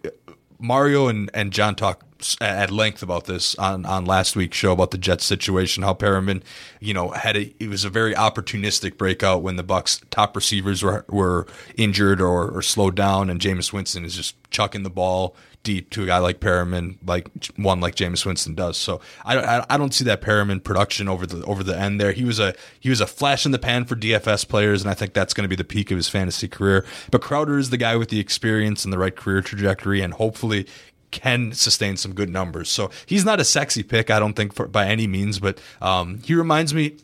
Mario 0.59 1.07
and, 1.07 1.31
and 1.33 1.53
John 1.53 1.77
talk 1.77 2.05
at 2.41 2.71
length 2.71 3.03
about 3.03 3.27
this 3.27 3.55
on, 3.57 3.87
on 3.87 4.05
last 4.05 4.35
week's 4.35 4.57
show 4.57 4.73
about 4.73 4.91
the 4.91 4.99
Jets 4.99 5.25
situation. 5.25 5.83
How 5.83 5.95
Perriman, 5.95 6.43
you 6.81 6.93
know, 6.93 7.11
had 7.11 7.37
a 7.37 7.55
it 7.63 7.69
was 7.69 7.85
a 7.85 7.91
very 7.91 8.15
opportunistic 8.15 8.97
breakout 8.97 9.43
when 9.43 9.57
the 9.57 9.63
Bucks 9.63 10.01
top 10.11 10.35
receivers 10.35 10.83
were 10.83 11.05
were 11.09 11.47
injured 11.77 12.21
or, 12.21 12.51
or 12.51 12.63
slowed 12.63 12.97
down, 12.97 13.31
and 13.31 13.41
Jameis 13.41 13.73
Winston 13.73 14.05
is 14.05 14.17
just 14.17 14.35
chucking 14.51 14.83
the 14.83 14.91
ball 14.91 15.37
deep 15.63 15.91
to 15.91 16.03
a 16.03 16.07
guy 16.07 16.19
like 16.19 16.41
Perriman, 16.41 16.97
like 17.07 17.29
one 17.57 17.81
like 17.81 17.95
Jameis 17.95 18.25
Winston 18.25 18.55
does. 18.55 18.77
So 18.77 19.01
I 19.25 19.65
I 19.69 19.77
don't 19.77 19.95
see 19.95 20.05
that 20.05 20.21
Perriman 20.21 20.63
production 20.63 21.09
over 21.09 21.27
the 21.27 21.45
over 21.45 21.63
the 21.63 21.79
end 21.79 22.01
there. 22.01 22.13
He 22.13 22.25
was 22.25 22.39
a 22.39 22.55
he 22.81 22.91
was 22.91 23.01
a 23.01 23.07
flash 23.07 23.47
in 23.47 23.53
the 23.53 23.59
pan 23.59 23.85
for 23.85 23.95
DFS 23.95 24.49
players, 24.49 24.83
and 24.83 24.91
I 24.91 24.95
think 24.95 25.13
that's 25.13 25.35
going 25.35 25.45
to 25.45 25.49
be 25.49 25.57
the 25.57 25.65
peak 25.65 25.91
of 25.91 25.97
his 25.97 26.09
fantasy 26.09 26.49
career. 26.49 26.85
But 27.11 27.23
Crowder 27.23 27.59
is 27.59 27.71
the 27.71 27.77
guy 27.77 27.97
with 27.97 28.09
the 28.09 28.19
experience 28.19 28.85
and 28.85 28.93
the 28.93 28.99
right 28.99 29.15
career 29.15 29.41
trajectory, 29.41 30.01
and 30.01 30.15
hopefully 30.15 30.67
can 31.11 31.53
sustain 31.53 31.97
some 31.97 32.15
good 32.15 32.29
numbers. 32.29 32.69
So 32.69 32.91
he's 33.07 33.25
not 33.25 33.41
a 33.41 33.45
sexy 33.45 33.83
pick, 33.83 34.11
I 34.11 34.19
don't 34.19 34.35
think, 34.35 34.53
for, 34.53 34.67
by 34.67 34.87
any 34.87 35.07
means, 35.07 35.39
but 35.39 35.61
um, 35.81 36.19
he 36.25 36.35
reminds 36.35 36.75
me. 36.75 36.97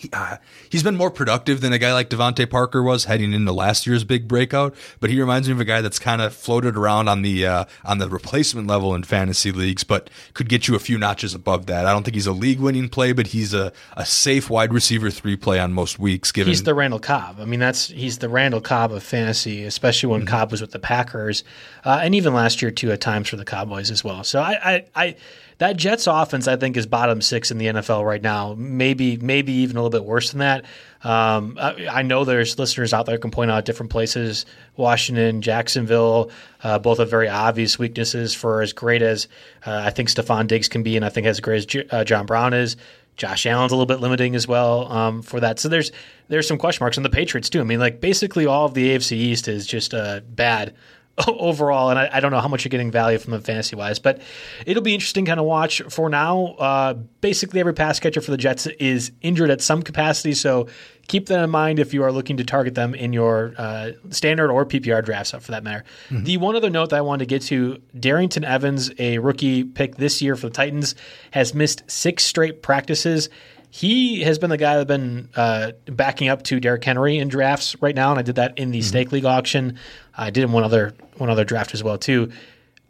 He, 0.00 0.08
uh, 0.14 0.38
he's 0.70 0.82
been 0.82 0.96
more 0.96 1.10
productive 1.10 1.60
than 1.60 1.74
a 1.74 1.78
guy 1.78 1.92
like 1.92 2.08
DeVante 2.08 2.48
Parker 2.48 2.82
was 2.82 3.04
heading 3.04 3.34
into 3.34 3.52
last 3.52 3.86
year's 3.86 4.02
big 4.02 4.26
breakout, 4.26 4.74
but 4.98 5.10
he 5.10 5.20
reminds 5.20 5.46
me 5.46 5.52
of 5.52 5.60
a 5.60 5.64
guy 5.66 5.82
that's 5.82 5.98
kind 5.98 6.22
of 6.22 6.34
floated 6.34 6.74
around 6.74 7.08
on 7.08 7.20
the 7.20 7.46
uh, 7.46 7.64
on 7.84 7.98
the 7.98 8.08
replacement 8.08 8.66
level 8.66 8.94
in 8.94 9.02
fantasy 9.02 9.52
leagues, 9.52 9.84
but 9.84 10.08
could 10.32 10.48
get 10.48 10.68
you 10.68 10.74
a 10.74 10.78
few 10.78 10.96
notches 10.96 11.34
above 11.34 11.66
that. 11.66 11.84
I 11.84 11.92
don't 11.92 12.02
think 12.02 12.14
he's 12.14 12.26
a 12.26 12.32
league 12.32 12.60
winning 12.60 12.88
play, 12.88 13.12
but 13.12 13.26
he's 13.26 13.52
a, 13.52 13.72
a 13.94 14.06
safe 14.06 14.48
wide 14.48 14.72
receiver 14.72 15.10
three 15.10 15.36
play 15.36 15.58
on 15.58 15.74
most 15.74 15.98
weeks. 15.98 16.32
Given 16.32 16.50
He's 16.50 16.62
the 16.62 16.74
Randall 16.74 17.00
Cobb. 17.00 17.38
I 17.40 17.44
mean, 17.44 17.60
that's 17.60 17.88
he's 17.88 18.18
the 18.18 18.30
Randall 18.30 18.62
Cobb 18.62 18.92
of 18.92 19.02
fantasy, 19.02 19.64
especially 19.64 20.08
when 20.08 20.20
Mm-hmm. 20.20 20.28
Cobb 20.28 20.50
was 20.50 20.60
with 20.60 20.72
the 20.72 20.78
Packers, 20.78 21.44
uh, 21.84 22.00
and 22.02 22.14
even 22.14 22.32
last 22.34 22.62
year 22.62 22.70
too 22.70 22.92
at 22.92 23.00
times 23.00 23.28
for 23.28 23.36
the 23.36 23.44
Cowboys 23.44 23.90
as 23.90 24.04
well. 24.04 24.22
So 24.22 24.40
I, 24.40 24.58
I, 24.62 24.84
I, 24.94 25.16
that 25.60 25.76
Jets 25.76 26.06
offense 26.06 26.48
I 26.48 26.56
think 26.56 26.76
is 26.78 26.86
bottom 26.86 27.20
six 27.20 27.50
in 27.50 27.58
the 27.58 27.66
NFL 27.66 28.04
right 28.04 28.22
now. 28.22 28.54
Maybe, 28.56 29.18
maybe 29.18 29.52
even 29.52 29.76
a 29.76 29.82
little 29.82 29.90
bit 29.90 30.06
worse 30.06 30.30
than 30.30 30.40
that. 30.40 30.64
Um, 31.04 31.58
I, 31.60 31.86
I 31.86 32.02
know 32.02 32.24
there's 32.24 32.58
listeners 32.58 32.94
out 32.94 33.04
there 33.04 33.18
can 33.18 33.30
point 33.30 33.50
out 33.50 33.66
different 33.66 33.92
places: 33.92 34.46
Washington, 34.76 35.42
Jacksonville, 35.42 36.30
uh, 36.64 36.78
both 36.78 36.98
have 36.98 37.10
very 37.10 37.28
obvious 37.28 37.78
weaknesses 37.78 38.34
for 38.34 38.62
as 38.62 38.72
great 38.72 39.02
as 39.02 39.28
uh, 39.66 39.82
I 39.84 39.90
think 39.90 40.08
Stefon 40.08 40.46
Diggs 40.46 40.68
can 40.68 40.82
be, 40.82 40.96
and 40.96 41.04
I 41.04 41.10
think 41.10 41.26
as 41.26 41.40
great 41.40 41.58
as 41.58 41.66
J- 41.66 41.86
uh, 41.90 42.04
John 42.04 42.26
Brown 42.26 42.54
is. 42.54 42.76
Josh 43.16 43.44
Allen's 43.44 43.70
a 43.70 43.74
little 43.74 43.84
bit 43.84 44.00
limiting 44.00 44.34
as 44.34 44.48
well 44.48 44.90
um, 44.90 45.20
for 45.20 45.40
that. 45.40 45.58
So 45.58 45.68
there's 45.68 45.92
there's 46.28 46.48
some 46.48 46.56
question 46.56 46.82
marks 46.82 46.96
on 46.96 47.02
the 47.02 47.10
Patriots 47.10 47.50
too. 47.50 47.60
I 47.60 47.64
mean, 47.64 47.78
like 47.78 48.00
basically 48.00 48.46
all 48.46 48.64
of 48.64 48.72
the 48.72 48.94
AFC 48.96 49.12
East 49.12 49.46
is 49.46 49.66
just 49.66 49.92
uh, 49.92 50.20
bad 50.26 50.74
overall, 51.28 51.90
and 51.90 51.98
I, 51.98 52.08
I 52.12 52.20
don't 52.20 52.30
know 52.30 52.40
how 52.40 52.48
much 52.48 52.64
you're 52.64 52.70
getting 52.70 52.90
value 52.90 53.18
from 53.18 53.32
them 53.32 53.42
fantasy 53.42 53.76
wise, 53.76 53.98
but 53.98 54.20
it'll 54.66 54.82
be 54.82 54.94
interesting 54.94 55.24
kind 55.26 55.40
of 55.40 55.46
watch. 55.46 55.82
For 55.88 56.08
now, 56.08 56.54
uh, 56.58 56.94
basically 57.20 57.60
every 57.60 57.74
pass 57.74 58.00
catcher 58.00 58.20
for 58.20 58.30
the 58.30 58.36
Jets 58.36 58.66
is 58.66 59.12
injured 59.20 59.50
at 59.50 59.60
some 59.60 59.82
capacity, 59.82 60.32
so 60.32 60.68
keep 61.08 61.26
that 61.26 61.42
in 61.42 61.50
mind 61.50 61.78
if 61.78 61.92
you 61.92 62.04
are 62.04 62.12
looking 62.12 62.36
to 62.36 62.44
target 62.44 62.74
them 62.74 62.94
in 62.94 63.12
your 63.12 63.54
uh, 63.58 63.90
standard 64.10 64.50
or 64.50 64.64
PPR 64.64 65.04
drafts, 65.04 65.32
for 65.32 65.50
that 65.50 65.64
matter. 65.64 65.84
The 66.10 66.36
one 66.36 66.56
other 66.56 66.70
note 66.70 66.90
that 66.90 66.96
I 66.96 67.02
wanted 67.02 67.20
to 67.20 67.26
get 67.26 67.42
to: 67.42 67.82
Darrynton 67.96 68.44
Evans, 68.44 68.90
a 68.98 69.18
rookie 69.18 69.64
pick 69.64 69.96
this 69.96 70.22
year 70.22 70.36
for 70.36 70.46
the 70.48 70.54
Titans, 70.54 70.94
has 71.32 71.54
missed 71.54 71.82
six 71.90 72.24
straight 72.24 72.62
practices. 72.62 73.28
He 73.70 74.22
has 74.22 74.38
been 74.38 74.50
the 74.50 74.56
guy 74.56 74.76
that's 74.76 74.88
been 74.88 75.28
uh, 75.36 75.72
backing 75.86 76.28
up 76.28 76.42
to 76.44 76.58
Derrick 76.58 76.84
Henry 76.84 77.18
in 77.18 77.28
drafts 77.28 77.80
right 77.80 77.94
now, 77.94 78.10
and 78.10 78.18
I 78.18 78.22
did 78.22 78.34
that 78.34 78.58
in 78.58 78.72
the 78.72 78.82
stake 78.82 79.12
league 79.12 79.24
auction. 79.24 79.78
I 80.16 80.30
did 80.30 80.42
in 80.42 80.52
one 80.52 80.64
other 80.64 80.94
one 81.18 81.30
other 81.30 81.44
draft 81.44 81.72
as 81.72 81.82
well 81.82 81.96
too. 81.96 82.30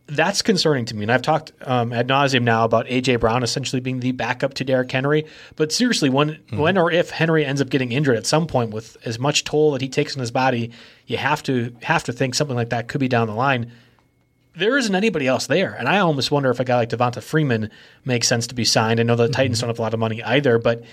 That's 0.07 0.43
concerning 0.43 0.87
to 0.87 0.97
me, 0.97 1.03
and 1.03 1.13
I've 1.13 1.23
talked 1.23 1.53
um, 1.63 1.93
ad 1.93 2.09
nauseum 2.09 2.43
now 2.43 2.65
about 2.65 2.87
AJ 2.87 3.21
Brown 3.21 3.43
essentially 3.43 3.81
being 3.81 4.01
the 4.01 4.13
backup 4.13 4.55
to 4.55 4.65
Derrick 4.65 4.91
Henry. 4.91 5.27
But 5.55 5.71
seriously, 5.71 6.09
when 6.09 6.39
when 6.51 6.79
or 6.79 6.91
if 6.91 7.11
Henry 7.11 7.45
ends 7.45 7.61
up 7.61 7.69
getting 7.69 7.93
injured 7.93 8.17
at 8.17 8.27
some 8.27 8.47
point 8.47 8.71
with 8.71 8.97
as 9.05 9.19
much 9.19 9.45
toll 9.45 9.73
that 9.73 9.83
he 9.83 9.89
takes 9.89 10.17
on 10.17 10.21
his 10.21 10.31
body, 10.31 10.73
you 11.07 11.19
have 11.19 11.43
to 11.45 11.77
have 11.83 12.05
to 12.05 12.13
think 12.13 12.35
something 12.35 12.57
like 12.57 12.71
that 12.71 12.89
could 12.89 13.01
be 13.01 13.09
down 13.09 13.29
the 13.29 13.35
line 13.35 13.71
there 14.61 14.77
isn't 14.77 14.95
anybody 14.95 15.27
else 15.27 15.47
there. 15.47 15.75
And 15.75 15.89
I 15.89 15.99
almost 15.99 16.31
wonder 16.31 16.51
if 16.51 16.61
a 16.61 16.65
guy 16.65 16.77
like 16.77 16.91
Devonta 16.91 17.23
Freeman 17.23 17.71
makes 18.05 18.29
sense 18.29 18.47
to 18.49 18.55
be 18.55 18.65
signed. 18.65 19.01
I 19.01 19.03
know 19.03 19.17
the 19.17 19.25
mm-hmm. 19.25 19.33
Titans 19.33 19.61
don't 19.61 19.69
have 19.69 19.79
a 19.79 19.83
lot 19.83 19.95
of 19.95 20.01
money 20.01 20.23
either, 20.23 20.59
but 20.59 20.85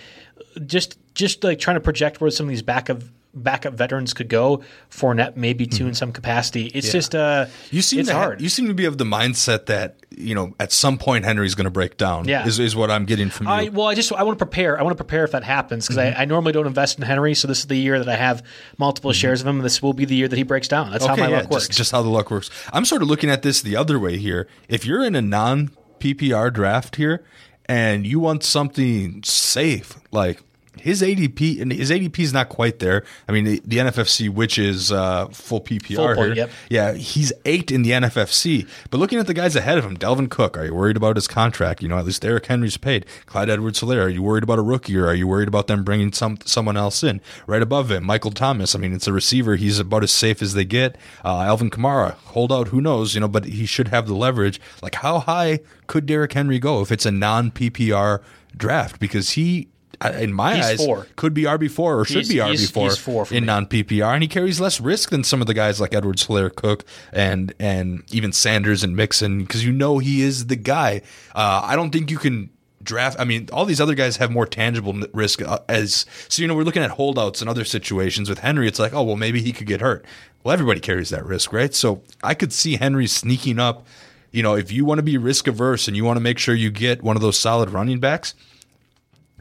just 0.66 0.98
just 1.14 1.44
like 1.44 1.60
trying 1.60 1.76
to 1.76 1.82
project 1.82 2.22
where 2.22 2.32
some 2.32 2.46
of 2.46 2.50
these 2.50 2.62
back 2.62 2.90
of 2.90 3.12
backup 3.34 3.74
veterans 3.76 4.14
could 4.14 4.30
go. 4.30 4.64
Fournette 4.90 5.36
maybe 5.36 5.66
too 5.68 5.88
in 5.88 5.94
some 5.94 6.12
capacity. 6.12 6.66
It's 6.68 6.92
just 6.92 7.14
uh, 7.16 7.46
Mm-hmm. 7.48 7.76
You 7.76 7.82
seem 7.82 8.00
it's 8.00 8.10
to 8.10 8.16
ha- 8.16 8.22
hard. 8.22 8.42
you 8.42 8.50
seem 8.50 8.68
to 8.68 8.74
be 8.74 8.86
of 8.86 8.98
the 8.98 9.04
mindset 9.06 9.68
that 9.68 9.98
you 10.10 10.34
know 10.34 10.56
at 10.60 10.72
some 10.72 10.98
point 10.98 11.26
Henry's 11.26 11.54
going 11.56 11.66
to 11.66 11.70
break 11.72 11.98
down. 11.98 12.28
Yeah. 12.28 12.46
is, 12.48 12.60
is 12.60 12.76
what 12.76 12.90
I'm 12.90 13.06
getting 13.06 13.30
from 13.30 13.48
you. 13.48 13.54
I, 13.54 13.68
well, 13.70 13.88
I 13.88 13.94
just 13.96 14.12
I 14.14 14.24
want 14.24 14.40
to 14.40 14.44
prepare. 14.46 14.80
I 14.80 14.84
want 14.84 14.98
to 14.98 15.04
prepare 15.04 15.24
if 15.24 15.32
that 15.32 15.44
happens 15.44 15.86
because 15.88 15.98
Mm-hmm. 15.98 16.18
I, 16.20 16.24
I 16.24 16.26
normally 16.26 16.52
don't 16.54 16.68
invest 16.68 16.98
in 16.98 17.04
Henry. 17.06 17.36
So 17.36 17.48
this 17.48 17.60
is 17.60 17.68
the 17.68 17.76
year 17.78 18.00
that 18.00 18.10
I 18.10 18.16
have 18.16 18.44
multiple 18.78 19.12
shares 19.14 19.42
of 19.42 19.48
him. 19.48 19.58
and 19.58 19.66
This 19.66 19.82
will 19.82 19.94
be 19.94 20.06
the 20.06 20.16
year 20.16 20.28
that 20.28 20.36
he 20.38 20.44
breaks 20.44 20.68
down. 20.68 20.92
That's 20.92 21.06
how 21.06 21.16
my 21.16 21.28
yeah, 21.28 21.38
luck 21.42 21.52
works. 21.52 21.68
Just, 21.68 21.78
just 21.78 21.92
how 21.92 22.02
the 22.02 22.10
luck 22.10 22.32
works. 22.32 22.50
I'm 22.74 22.86
sort 22.86 23.02
of 23.02 23.08
looking 23.08 23.30
at 23.30 23.42
this 23.44 23.62
the 23.62 23.76
other 23.76 24.00
way 24.00 24.18
here. 24.18 24.48
If 24.68 24.86
you're 24.86 25.04
in 25.04 25.16
a 25.16 25.22
non 25.22 25.72
PPR 26.00 26.54
draft 26.54 26.96
here 26.98 27.24
and 27.66 28.06
you 28.08 28.20
want 28.20 28.44
something 28.44 29.22
safe, 29.24 29.98
like 30.12 30.42
his 30.82 31.02
ADP, 31.02 31.62
and 31.62 31.72
his 31.72 31.92
ADP 31.92 32.20
is 32.20 32.34
not 32.34 32.50
quite 32.50 32.80
there. 32.80 33.04
I 33.28 33.32
mean, 33.32 33.46
the, 33.46 33.62
the 33.66 33.78
NFFC, 33.78 34.30
which 34.30 34.58
is 34.58 34.92
uh, 34.92 35.28
full 35.28 35.62
PPR 35.62 35.96
Full 35.96 36.16
point, 36.16 36.36
here, 36.36 36.36
yep. 36.36 36.52
yeah, 36.70 36.94
he's 36.94 37.34
eight 37.46 37.72
in 37.72 37.82
the 37.82 37.92
NFFC. 37.92 38.68
But 38.90 38.98
looking 38.98 39.20
at 39.20 39.28
the 39.28 39.34
guys 39.34 39.56
ahead 39.56 39.78
of 39.78 39.86
him, 39.86 39.98
Dalvin 39.98 40.30
Cook, 40.30 40.58
are 40.58 40.66
you 40.66 40.76
worried 40.76 40.98
about 40.98 41.16
his 41.16 41.28
contract? 41.28 41.82
You 41.82 41.90
know, 41.90 41.98
at 41.98 42.06
least 42.06 42.22
Derrick 42.22 42.46
Henry's 42.46 42.78
paid. 42.78 43.06
Clyde 43.26 43.50
Edwards 43.50 43.82
Helaire, 43.82 44.06
are 44.06 44.10
you 44.10 44.24
worried 44.24 44.44
about 44.44 44.60
a 44.60 44.64
rookie 44.64 44.98
or 44.98 45.08
are 45.08 45.16
you 45.16 45.28
worried 45.28 45.48
about 45.48 45.68
them 45.68 45.84
bringing 45.84 46.12
some 46.12 46.38
someone 46.46 46.78
else 46.78 47.04
in? 47.04 47.22
Right 47.46 47.62
above 47.62 47.92
him, 47.92 48.04
Michael 48.04 48.32
Thomas. 48.32 48.76
I 48.76 48.80
mean, 48.80 48.94
it's 48.94 49.08
a 49.08 49.14
receiver. 49.14 49.56
He's 49.56 49.80
about 49.80 50.04
as 50.04 50.12
safe 50.12 50.42
as 50.42 50.54
they 50.54 50.66
get. 50.66 50.98
Uh, 51.24 51.42
Alvin 51.42 51.70
Kamara, 51.70 52.14
hold 52.14 52.52
out, 52.52 52.70
who 52.70 52.82
knows? 52.82 53.16
You 53.16 53.22
know, 53.22 53.28
but 53.28 53.46
he 53.46 53.66
should 53.66 53.90
have 53.90 54.08
the 54.08 54.16
leverage. 54.16 54.60
Like, 54.82 54.96
how 54.96 55.20
high 55.20 55.60
could 55.88 56.06
Derrick 56.06 56.34
Henry 56.34 56.60
go 56.60 56.82
if 56.82 56.92
it's 56.92 57.06
a 57.06 57.12
non 57.12 57.52
PPR 57.52 58.22
draft? 58.56 59.00
Because 59.00 59.32
he. 59.32 59.70
In 60.06 60.32
my 60.32 60.56
He's 60.56 60.66
eyes, 60.66 60.86
four. 60.86 61.08
could 61.16 61.34
be 61.34 61.44
RB 61.44 61.72
four 61.72 62.00
or 62.00 62.06
should 62.06 62.28
be 62.28 62.36
RB 62.36 62.72
four 62.72 62.84
he's 62.84 62.98
four 62.98 63.26
in 63.32 63.46
non 63.46 63.66
PPR, 63.66 64.14
and 64.14 64.22
he 64.22 64.28
carries 64.28 64.60
less 64.60 64.80
risk 64.80 65.10
than 65.10 65.24
some 65.24 65.42
of 65.42 65.48
the 65.48 65.56
guys 65.56 65.82
like 65.82 65.94
Edwards, 65.96 66.28
Helaire, 66.28 66.54
Cook, 66.54 66.86
and 67.12 67.54
and 67.60 68.04
even 68.12 68.32
Sanders 68.32 68.84
and 68.84 68.96
Mixon 68.96 69.40
because 69.40 69.66
you 69.66 69.72
know 69.72 69.98
he 69.98 70.22
is 70.22 70.48
the 70.48 70.56
guy. 70.56 71.02
Uh, 71.34 71.62
I 71.64 71.76
don't 71.76 71.90
think 71.90 72.12
you 72.12 72.20
can 72.20 72.52
draft. 72.84 73.20
I 73.20 73.24
mean, 73.24 73.50
all 73.52 73.66
these 73.66 73.82
other 73.82 73.96
guys 73.96 74.18
have 74.18 74.32
more 74.32 74.46
tangible 74.46 74.94
risk 75.14 75.42
uh, 75.42 75.60
as 75.68 76.06
so. 76.30 76.44
You 76.44 76.48
know, 76.48 76.56
we're 76.56 76.64
looking 76.64 76.84
at 76.84 76.92
holdouts 76.92 77.42
and 77.42 77.50
other 77.50 77.66
situations 77.66 78.30
with 78.30 78.40
Henry. 78.40 78.68
It's 78.68 78.80
like, 78.80 78.94
oh 78.94 79.02
well, 79.04 79.16
maybe 79.18 79.42
he 79.42 79.52
could 79.52 79.68
get 79.68 79.82
hurt. 79.82 80.06
Well, 80.44 80.54
everybody 80.54 80.80
carries 80.80 81.10
that 81.10 81.26
risk, 81.26 81.52
right? 81.52 81.74
So 81.74 82.04
I 82.24 82.36
could 82.36 82.54
see 82.54 82.76
Henry 82.76 83.08
sneaking 83.08 83.58
up. 83.58 83.88
You 84.32 84.44
know, 84.44 84.56
if 84.56 84.72
you 84.72 84.86
want 84.86 85.00
to 85.00 85.04
be 85.04 85.18
risk 85.18 85.48
averse 85.48 85.88
and 85.88 85.98
you 85.98 86.04
want 86.06 86.18
to 86.18 86.22
make 86.22 86.38
sure 86.38 86.54
you 86.54 86.70
get 86.70 87.02
one 87.02 87.16
of 87.16 87.22
those 87.22 87.40
solid 87.40 87.72
running 87.72 88.00
backs, 88.00 88.36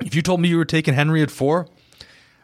if 0.00 0.14
you 0.14 0.22
told 0.22 0.40
me 0.40 0.48
you 0.48 0.56
were 0.56 0.64
taking 0.64 0.94
Henry 0.94 1.22
at 1.22 1.30
four, 1.30 1.68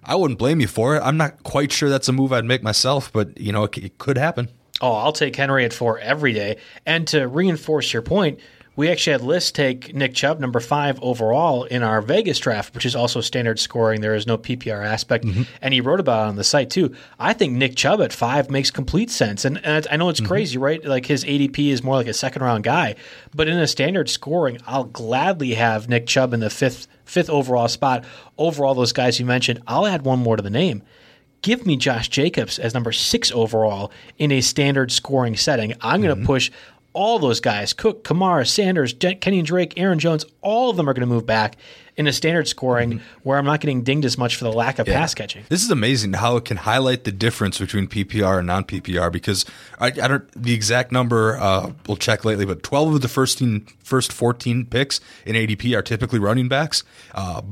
I 0.04 0.16
wouldn't 0.16 0.38
blame 0.38 0.60
you 0.60 0.66
for 0.66 0.96
it. 0.96 1.00
I'm 1.00 1.16
not 1.16 1.42
quite 1.42 1.72
sure 1.72 1.88
that's 1.88 2.08
a 2.08 2.12
move 2.12 2.32
I'd 2.32 2.44
make 2.44 2.62
myself, 2.62 3.12
but 3.12 3.38
you 3.38 3.52
know, 3.52 3.64
it, 3.64 3.78
it 3.78 3.98
could 3.98 4.18
happen. 4.18 4.48
Oh, 4.80 4.92
I'll 4.92 5.12
take 5.12 5.36
Henry 5.36 5.64
at 5.64 5.72
four 5.72 5.98
every 5.98 6.32
day. 6.32 6.56
And 6.84 7.06
to 7.08 7.28
reinforce 7.28 7.92
your 7.92 8.02
point, 8.02 8.40
we 8.74 8.88
actually 8.88 9.12
had 9.12 9.20
Liss 9.20 9.52
take 9.52 9.94
Nick 9.94 10.14
Chubb, 10.14 10.40
number 10.40 10.58
five 10.58 10.98
overall 11.02 11.64
in 11.64 11.82
our 11.82 12.00
Vegas 12.00 12.38
draft, 12.38 12.74
which 12.74 12.86
is 12.86 12.96
also 12.96 13.20
standard 13.20 13.58
scoring. 13.58 14.00
There 14.00 14.14
is 14.14 14.26
no 14.26 14.38
PPR 14.38 14.84
aspect. 14.84 15.24
Mm-hmm. 15.24 15.42
And 15.60 15.74
he 15.74 15.80
wrote 15.80 16.00
about 16.00 16.26
it 16.26 16.28
on 16.30 16.36
the 16.36 16.44
site 16.44 16.70
too. 16.70 16.94
I 17.18 17.34
think 17.34 17.52
Nick 17.52 17.76
Chubb 17.76 18.00
at 18.00 18.12
five 18.12 18.50
makes 18.50 18.70
complete 18.70 19.10
sense. 19.10 19.44
And, 19.44 19.64
and 19.64 19.86
I 19.90 19.96
know 19.96 20.08
it's 20.08 20.20
mm-hmm. 20.20 20.28
crazy, 20.28 20.58
right? 20.58 20.82
Like 20.84 21.04
his 21.04 21.24
ADP 21.24 21.68
is 21.68 21.82
more 21.82 21.96
like 21.96 22.06
a 22.06 22.14
second 22.14 22.42
round 22.42 22.64
guy. 22.64 22.94
But 23.34 23.48
in 23.48 23.58
a 23.58 23.66
standard 23.66 24.08
scoring, 24.08 24.58
I'll 24.66 24.84
gladly 24.84 25.54
have 25.54 25.88
Nick 25.88 26.06
Chubb 26.06 26.32
in 26.32 26.40
the 26.40 26.50
fifth 26.50 26.88
fifth 27.04 27.28
overall 27.28 27.68
spot 27.68 28.04
over 28.38 28.64
all 28.64 28.74
those 28.74 28.92
guys 28.92 29.20
you 29.20 29.26
mentioned. 29.26 29.60
I'll 29.66 29.86
add 29.86 30.02
one 30.02 30.20
more 30.20 30.36
to 30.36 30.42
the 30.42 30.50
name 30.50 30.82
give 31.42 31.66
me 31.66 31.76
Josh 31.76 32.08
Jacobs 32.08 32.60
as 32.60 32.72
number 32.72 32.92
six 32.92 33.32
overall 33.32 33.90
in 34.16 34.30
a 34.30 34.40
standard 34.40 34.92
scoring 34.92 35.36
setting. 35.36 35.74
I'm 35.80 36.00
going 36.00 36.14
to 36.14 36.16
mm-hmm. 36.16 36.26
push 36.26 36.52
all 36.92 37.18
those 37.18 37.40
guys 37.40 37.72
Cook, 37.72 38.04
Kamara, 38.04 38.46
Sanders, 38.46 38.94
Kenyan 38.94 39.44
Drake, 39.44 39.74
Aaron 39.76 39.98
Jones, 39.98 40.24
all 40.40 40.70
of 40.70 40.76
them 40.76 40.88
are 40.88 40.94
going 40.94 41.08
to 41.08 41.12
move 41.12 41.26
back 41.26 41.56
in 41.96 42.06
a 42.06 42.12
standard 42.12 42.48
scoring 42.48 43.02
where 43.22 43.38
I'm 43.38 43.44
not 43.44 43.60
getting 43.60 43.82
dinged 43.82 44.06
as 44.06 44.16
much 44.16 44.36
for 44.36 44.44
the 44.44 44.52
lack 44.52 44.78
of 44.78 44.86
pass 44.86 45.14
catching. 45.14 45.44
This 45.48 45.62
is 45.62 45.70
amazing 45.70 46.14
how 46.14 46.36
it 46.36 46.44
can 46.44 46.56
highlight 46.56 47.04
the 47.04 47.12
difference 47.12 47.58
between 47.58 47.86
PPR 47.86 48.38
and 48.38 48.46
non 48.46 48.64
PPR 48.64 49.12
because 49.12 49.44
I, 49.78 49.86
I 49.86 49.90
don't 49.90 50.24
the 50.32 50.54
exact 50.54 50.92
number. 50.92 51.36
Uh, 51.36 51.72
we'll 51.86 51.96
check 51.96 52.24
lately, 52.24 52.46
but 52.46 52.62
12 52.62 52.94
of 52.94 53.00
the 53.02 53.08
first 53.08 53.38
14, 53.38 53.66
first 53.82 54.12
14 54.12 54.66
picks 54.66 55.00
in 55.26 55.36
ADP 55.36 55.76
are 55.76 55.82
typically 55.82 56.18
running 56.18 56.48
backs. 56.48 56.82
Uh, 57.14 57.42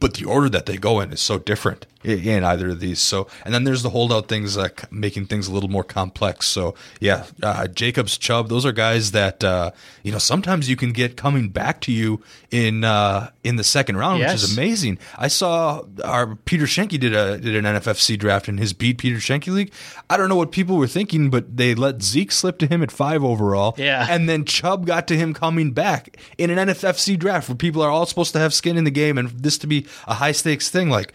but 0.00 0.14
the 0.14 0.24
order 0.24 0.48
that 0.48 0.66
they 0.66 0.76
go 0.76 1.00
in 1.00 1.12
is 1.12 1.20
so 1.20 1.38
different 1.38 1.86
in 2.04 2.44
either 2.44 2.68
of 2.70 2.80
these. 2.80 3.00
So, 3.00 3.26
and 3.44 3.54
then 3.54 3.64
there's 3.64 3.82
the 3.82 3.90
holdout 3.90 4.28
things, 4.28 4.56
uh, 4.56 4.68
c- 4.68 4.86
making 4.90 5.26
things 5.26 5.48
a 5.48 5.52
little 5.52 5.70
more 5.70 5.84
complex. 5.84 6.46
So, 6.46 6.74
yeah, 7.00 7.24
uh, 7.42 7.66
Jacobs, 7.68 8.18
Chubb, 8.18 8.48
those 8.48 8.66
are 8.66 8.72
guys 8.72 9.12
that 9.12 9.42
uh, 9.42 9.70
you 10.02 10.12
know 10.12 10.18
sometimes 10.18 10.68
you 10.68 10.76
can 10.76 10.92
get 10.92 11.16
coming 11.16 11.48
back 11.48 11.80
to 11.82 11.92
you 11.92 12.22
in 12.50 12.84
uh, 12.84 13.30
in 13.42 13.56
the 13.56 13.64
second 13.64 13.96
round, 13.96 14.20
which 14.20 14.32
is 14.34 14.52
amazing. 14.56 14.98
I 15.18 15.28
saw 15.28 15.82
our 16.04 16.36
Peter 16.36 16.64
Schoenke 16.64 16.98
did 17.00 17.14
a 17.14 17.38
did 17.38 17.56
an 17.56 17.64
NFFC 17.64 18.18
draft 18.18 18.48
in 18.48 18.58
his 18.58 18.72
beat 18.72 18.98
Peter 18.98 19.16
Schoenke 19.16 19.48
league. 19.52 19.72
I 20.10 20.16
don't 20.16 20.28
know 20.28 20.36
what 20.36 20.52
people 20.52 20.76
were 20.76 20.86
thinking, 20.86 21.30
but 21.30 21.56
they 21.56 21.74
let 21.74 22.02
Zeke 22.02 22.32
slip 22.32 22.58
to 22.58 22.66
him 22.66 22.82
at 22.82 22.90
five 22.90 23.24
overall, 23.24 23.74
Yeah. 23.78 24.06
and 24.08 24.28
then 24.28 24.44
Chubb 24.44 24.86
got 24.86 25.08
to 25.08 25.16
him 25.16 25.32
coming 25.34 25.72
back 25.72 26.16
in 26.38 26.50
an 26.50 26.68
NFFC 26.68 27.18
draft 27.18 27.48
where 27.48 27.56
people 27.56 27.82
are 27.82 27.90
all 27.90 28.06
supposed 28.06 28.32
to 28.34 28.38
have 28.38 28.52
skin 28.52 28.76
in 28.76 28.84
the 28.84 28.90
game, 28.90 29.18
and 29.18 29.30
this 29.30 29.58
to 29.58 29.66
be 29.66 29.86
a 30.06 30.14
high 30.14 30.32
stakes 30.32 30.68
thing. 30.68 30.90
Like, 30.90 31.12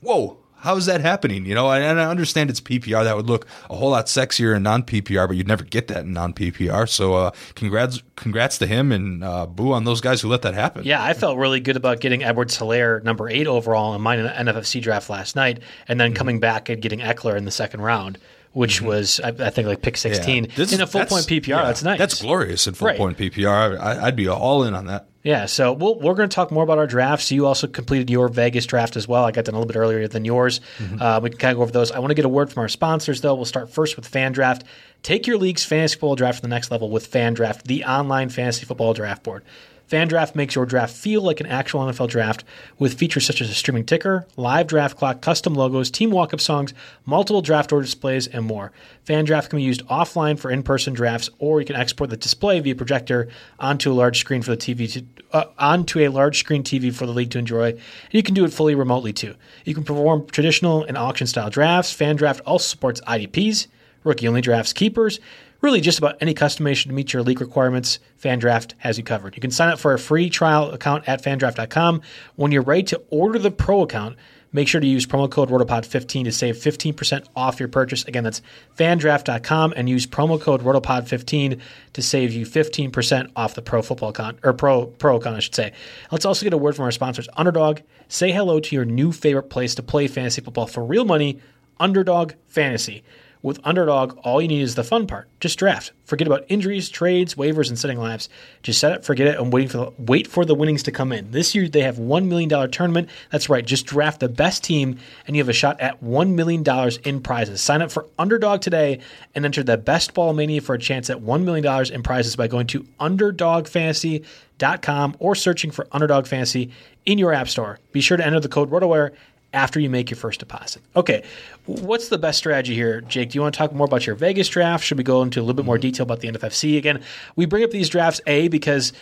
whoa. 0.00 0.38
How 0.60 0.76
is 0.76 0.86
that 0.86 1.00
happening? 1.00 1.46
You 1.46 1.54
know, 1.54 1.70
and 1.70 2.00
I 2.00 2.10
understand 2.10 2.50
it's 2.50 2.60
PPR. 2.60 3.04
That 3.04 3.14
would 3.14 3.28
look 3.28 3.46
a 3.70 3.76
whole 3.76 3.90
lot 3.90 4.06
sexier 4.06 4.56
in 4.56 4.64
non 4.64 4.82
PPR, 4.82 5.28
but 5.28 5.36
you'd 5.36 5.46
never 5.46 5.62
get 5.62 5.86
that 5.86 5.98
in 5.98 6.12
non 6.12 6.32
PPR. 6.32 6.88
So, 6.88 7.14
uh, 7.14 7.30
congrats, 7.54 8.02
congrats 8.16 8.58
to 8.58 8.66
him, 8.66 8.90
and 8.90 9.22
uh, 9.22 9.46
boo 9.46 9.72
on 9.72 9.84
those 9.84 10.00
guys 10.00 10.20
who 10.20 10.28
let 10.28 10.42
that 10.42 10.54
happen. 10.54 10.82
Yeah, 10.84 11.02
I 11.02 11.14
felt 11.14 11.38
really 11.38 11.60
good 11.60 11.76
about 11.76 12.00
getting 12.00 12.24
Edwards 12.24 12.58
Helaire 12.58 13.04
number 13.04 13.28
eight 13.28 13.46
overall 13.46 13.94
in 13.94 14.00
my 14.00 14.16
NFFC 14.16 14.82
draft 14.82 15.08
last 15.08 15.36
night, 15.36 15.60
and 15.86 16.00
then 16.00 16.12
coming 16.12 16.40
back 16.40 16.68
and 16.68 16.82
getting 16.82 16.98
Ekeler 16.98 17.36
in 17.36 17.44
the 17.44 17.52
second 17.52 17.82
round, 17.82 18.18
which 18.52 18.80
was 18.82 19.20
I, 19.22 19.28
I 19.28 19.50
think 19.50 19.68
like 19.68 19.82
pick 19.82 19.94
Yeah. 19.96 20.00
sixteen 20.00 20.48
This- 20.56 20.72
in 20.72 20.80
a 20.80 20.86
full 20.86 21.04
point 21.04 21.26
PPR. 21.26 21.48
yeah, 21.48 21.62
that's 21.64 21.82
nice. 21.82 21.98
That's 21.98 22.20
glorious 22.22 22.66
in 22.66 22.74
full 22.74 22.86
Right. 22.88 22.96
point 22.96 23.16
PPR. 23.18 23.78
I, 23.80 24.06
I'd 24.06 24.16
be 24.16 24.28
all 24.28 24.64
in 24.64 24.74
on 24.74 24.86
that. 24.86 25.06
Yeah, 25.24 25.44
so 25.46 25.72
we'll, 25.72 25.98
we're 25.98 26.14
going 26.14 26.28
to 26.28 26.34
talk 26.34 26.50
more 26.50 26.62
about 26.62 26.78
our 26.78 26.86
drafts. 26.86 27.30
You 27.30 27.44
also 27.46 27.66
completed 27.66 28.08
your 28.08 28.28
Vegas 28.28 28.64
draft 28.64 28.96
as 28.96 29.06
well. 29.06 29.24
I 29.24 29.30
got 29.32 29.44
done 29.44 29.54
a 29.54 29.58
little 29.58 29.70
bit 29.70 29.76
earlier 29.76 30.08
than 30.08 30.24
yours. 30.24 30.60
Uh, 30.98 31.20
we 31.22 31.28
can 31.28 31.38
kind 31.38 31.50
of 31.52 31.56
go 31.58 31.62
over 31.64 31.72
those. 31.72 31.90
I 31.90 31.98
want 31.98 32.12
to 32.12 32.14
get 32.14 32.24
a 32.24 32.28
word 32.30 32.50
from 32.50 32.60
our 32.62 32.68
sponsors, 32.68 33.20
though. 33.20 33.34
We'll 33.34 33.44
start 33.44 33.68
first 33.68 33.96
with 33.96 34.10
FanDraft. 34.10 34.62
Take 35.02 35.26
your 35.26 35.36
league's 35.36 35.64
fantasy 35.64 35.94
football 35.96 36.14
draft 36.14 36.36
to 36.38 36.42
the 36.42 36.48
next 36.48 36.70
level 36.70 36.88
with 36.88 37.10
FanDraft, 37.10 37.64
the 37.64 37.84
online 37.84 38.30
fantasy 38.30 38.64
football 38.64 38.94
draft 38.94 39.22
board. 39.24 39.42
FanDraft 39.88 40.34
makes 40.34 40.54
your 40.54 40.66
draft 40.66 40.94
feel 40.94 41.22
like 41.22 41.40
an 41.40 41.46
actual 41.46 41.80
NFL 41.80 42.08
draft 42.08 42.44
with 42.78 42.98
features 42.98 43.24
such 43.24 43.40
as 43.40 43.48
a 43.48 43.54
streaming 43.54 43.86
ticker, 43.86 44.26
live 44.36 44.66
draft 44.66 44.98
clock, 44.98 45.22
custom 45.22 45.54
logos, 45.54 45.90
team 45.90 46.10
walk-up 46.10 46.40
songs, 46.40 46.74
multiple 47.06 47.40
draft 47.40 47.72
order 47.72 47.84
displays, 47.84 48.26
and 48.26 48.44
more. 48.44 48.70
FanDraft 49.06 49.48
can 49.48 49.56
be 49.56 49.62
used 49.62 49.86
offline 49.86 50.38
for 50.38 50.50
in-person 50.50 50.92
drafts, 50.92 51.30
or 51.38 51.60
you 51.60 51.66
can 51.66 51.76
export 51.76 52.10
the 52.10 52.18
display 52.18 52.60
via 52.60 52.74
projector 52.74 53.28
onto 53.58 53.90
a 53.90 53.94
large 53.94 54.20
screen 54.20 54.42
for 54.42 54.50
the 54.50 54.56
TV 54.58 54.92
to, 54.92 55.04
uh, 55.32 55.44
onto 55.58 56.00
a 56.00 56.08
large 56.08 56.38
screen 56.38 56.62
TV 56.62 56.94
for 56.94 57.06
the 57.06 57.12
league 57.12 57.30
to 57.30 57.38
enjoy. 57.38 57.70
And 57.70 57.78
you 58.12 58.22
can 58.22 58.34
do 58.34 58.44
it 58.44 58.52
fully 58.52 58.74
remotely 58.74 59.14
too. 59.14 59.34
You 59.64 59.74
can 59.74 59.84
perform 59.84 60.26
traditional 60.26 60.84
and 60.84 60.98
auction 60.98 61.26
style 61.26 61.48
drafts. 61.48 61.96
FanDraft 61.96 62.42
also 62.44 62.64
supports 62.64 63.00
IDPs, 63.02 63.68
rookie 64.04 64.28
only 64.28 64.42
drafts, 64.42 64.74
keepers. 64.74 65.18
Really, 65.60 65.80
just 65.80 65.98
about 65.98 66.18
any 66.20 66.34
customization 66.34 66.86
to 66.86 66.92
meet 66.92 67.12
your 67.12 67.24
league 67.24 67.40
requirements, 67.40 67.98
FanDraft 68.22 68.74
has 68.78 68.96
you 68.96 69.02
covered. 69.02 69.34
You 69.34 69.40
can 69.40 69.50
sign 69.50 69.70
up 69.70 69.80
for 69.80 69.92
a 69.92 69.98
free 69.98 70.30
trial 70.30 70.70
account 70.70 71.08
at 71.08 71.20
fandraft.com. 71.20 72.02
When 72.36 72.52
you're 72.52 72.62
ready 72.62 72.84
to 72.84 73.02
order 73.10 73.40
the 73.40 73.50
pro 73.50 73.82
account, 73.82 74.16
make 74.52 74.68
sure 74.68 74.80
to 74.80 74.86
use 74.86 75.04
promo 75.04 75.28
code 75.28 75.50
ROTOPOD15 75.50 76.24
to 76.24 76.32
save 76.32 76.56
15% 76.58 77.26
off 77.34 77.58
your 77.58 77.68
purchase. 77.68 78.04
Again, 78.04 78.22
that's 78.22 78.40
fandraft.com 78.78 79.74
and 79.74 79.88
use 79.88 80.06
promo 80.06 80.40
code 80.40 80.62
ROTOPOD15 80.62 81.60
to 81.94 82.02
save 82.02 82.32
you 82.32 82.46
15% 82.46 83.32
off 83.34 83.56
the 83.56 83.62
pro 83.62 83.82
football 83.82 84.10
account, 84.10 84.38
or 84.44 84.52
pro, 84.52 84.86
pro 84.86 85.16
account, 85.16 85.38
I 85.38 85.40
should 85.40 85.56
say. 85.56 85.72
Let's 86.12 86.24
also 86.24 86.44
get 86.44 86.52
a 86.52 86.58
word 86.58 86.76
from 86.76 86.84
our 86.84 86.92
sponsors, 86.92 87.28
Underdog. 87.36 87.80
Say 88.06 88.30
hello 88.30 88.60
to 88.60 88.76
your 88.76 88.84
new 88.84 89.10
favorite 89.10 89.50
place 89.50 89.74
to 89.74 89.82
play 89.82 90.06
fantasy 90.06 90.40
football 90.40 90.68
for 90.68 90.84
real 90.84 91.04
money, 91.04 91.40
Underdog 91.80 92.34
Fantasy. 92.46 93.02
With 93.42 93.60
Underdog, 93.62 94.18
all 94.24 94.42
you 94.42 94.48
need 94.48 94.62
is 94.62 94.74
the 94.74 94.82
fun 94.82 95.06
part. 95.06 95.28
Just 95.38 95.56
draft. 95.58 95.92
Forget 96.04 96.26
about 96.26 96.44
injuries, 96.48 96.88
trades, 96.88 97.36
waivers, 97.36 97.68
and 97.68 97.78
setting 97.78 97.98
lives. 97.98 98.28
Just 98.62 98.80
set 98.80 98.90
it, 98.92 99.04
forget 99.04 99.28
it, 99.28 99.38
and 99.38 99.52
wait 99.52 99.70
for 99.70 99.76
the, 99.76 99.92
wait 99.98 100.26
for 100.26 100.44
the 100.44 100.56
winnings 100.56 100.82
to 100.84 100.90
come 100.90 101.12
in. 101.12 101.30
This 101.30 101.54
year 101.54 101.68
they 101.68 101.82
have 101.82 101.98
$1 101.98 102.26
million 102.26 102.48
tournament. 102.70 103.10
That's 103.30 103.48
right, 103.48 103.64
just 103.64 103.86
draft 103.86 104.18
the 104.20 104.28
best 104.28 104.64
team, 104.64 104.98
and 105.26 105.36
you 105.36 105.42
have 105.42 105.48
a 105.48 105.52
shot 105.52 105.80
at 105.80 106.02
$1 106.02 106.34
million 106.34 106.64
in 107.04 107.20
prizes. 107.20 107.60
Sign 107.60 107.82
up 107.82 107.92
for 107.92 108.06
Underdog 108.18 108.60
today 108.60 108.98
and 109.34 109.44
enter 109.44 109.62
the 109.62 109.76
Best 109.76 110.14
Ball 110.14 110.32
Mania 110.32 110.60
for 110.60 110.74
a 110.74 110.78
chance 110.78 111.08
at 111.10 111.18
$1 111.18 111.44
million 111.44 111.92
in 111.92 112.02
prizes 112.02 112.34
by 112.34 112.48
going 112.48 112.66
to 112.68 112.82
UnderdogFantasy.com 113.00 115.16
or 115.18 115.34
searching 115.36 115.70
for 115.70 115.86
Underdog 115.92 116.26
Fantasy 116.26 116.70
in 117.06 117.18
your 117.18 117.32
app 117.32 117.48
store. 117.48 117.78
Be 117.92 118.00
sure 118.00 118.16
to 118.16 118.26
enter 118.26 118.40
the 118.40 118.48
code 118.48 118.70
RotoWire 118.70 119.12
after 119.52 119.80
you 119.80 119.88
make 119.88 120.10
your 120.10 120.16
first 120.16 120.40
deposit. 120.40 120.82
Okay, 120.94 121.24
what's 121.66 122.08
the 122.08 122.18
best 122.18 122.38
strategy 122.38 122.74
here, 122.74 123.00
Jake? 123.00 123.30
Do 123.30 123.36
you 123.36 123.42
want 123.42 123.54
to 123.54 123.58
talk 123.58 123.72
more 123.72 123.86
about 123.86 124.06
your 124.06 124.14
Vegas 124.14 124.48
draft? 124.48 124.84
Should 124.84 124.98
we 124.98 125.04
go 125.04 125.22
into 125.22 125.40
a 125.40 125.42
little 125.42 125.54
bit 125.54 125.64
more 125.64 125.78
detail 125.78 126.04
about 126.04 126.20
the 126.20 126.28
NFFC 126.28 126.76
again? 126.76 127.02
We 127.36 127.46
bring 127.46 127.64
up 127.64 127.70
these 127.70 127.88
drafts 127.88 128.20
a 128.26 128.48
because 128.48 128.92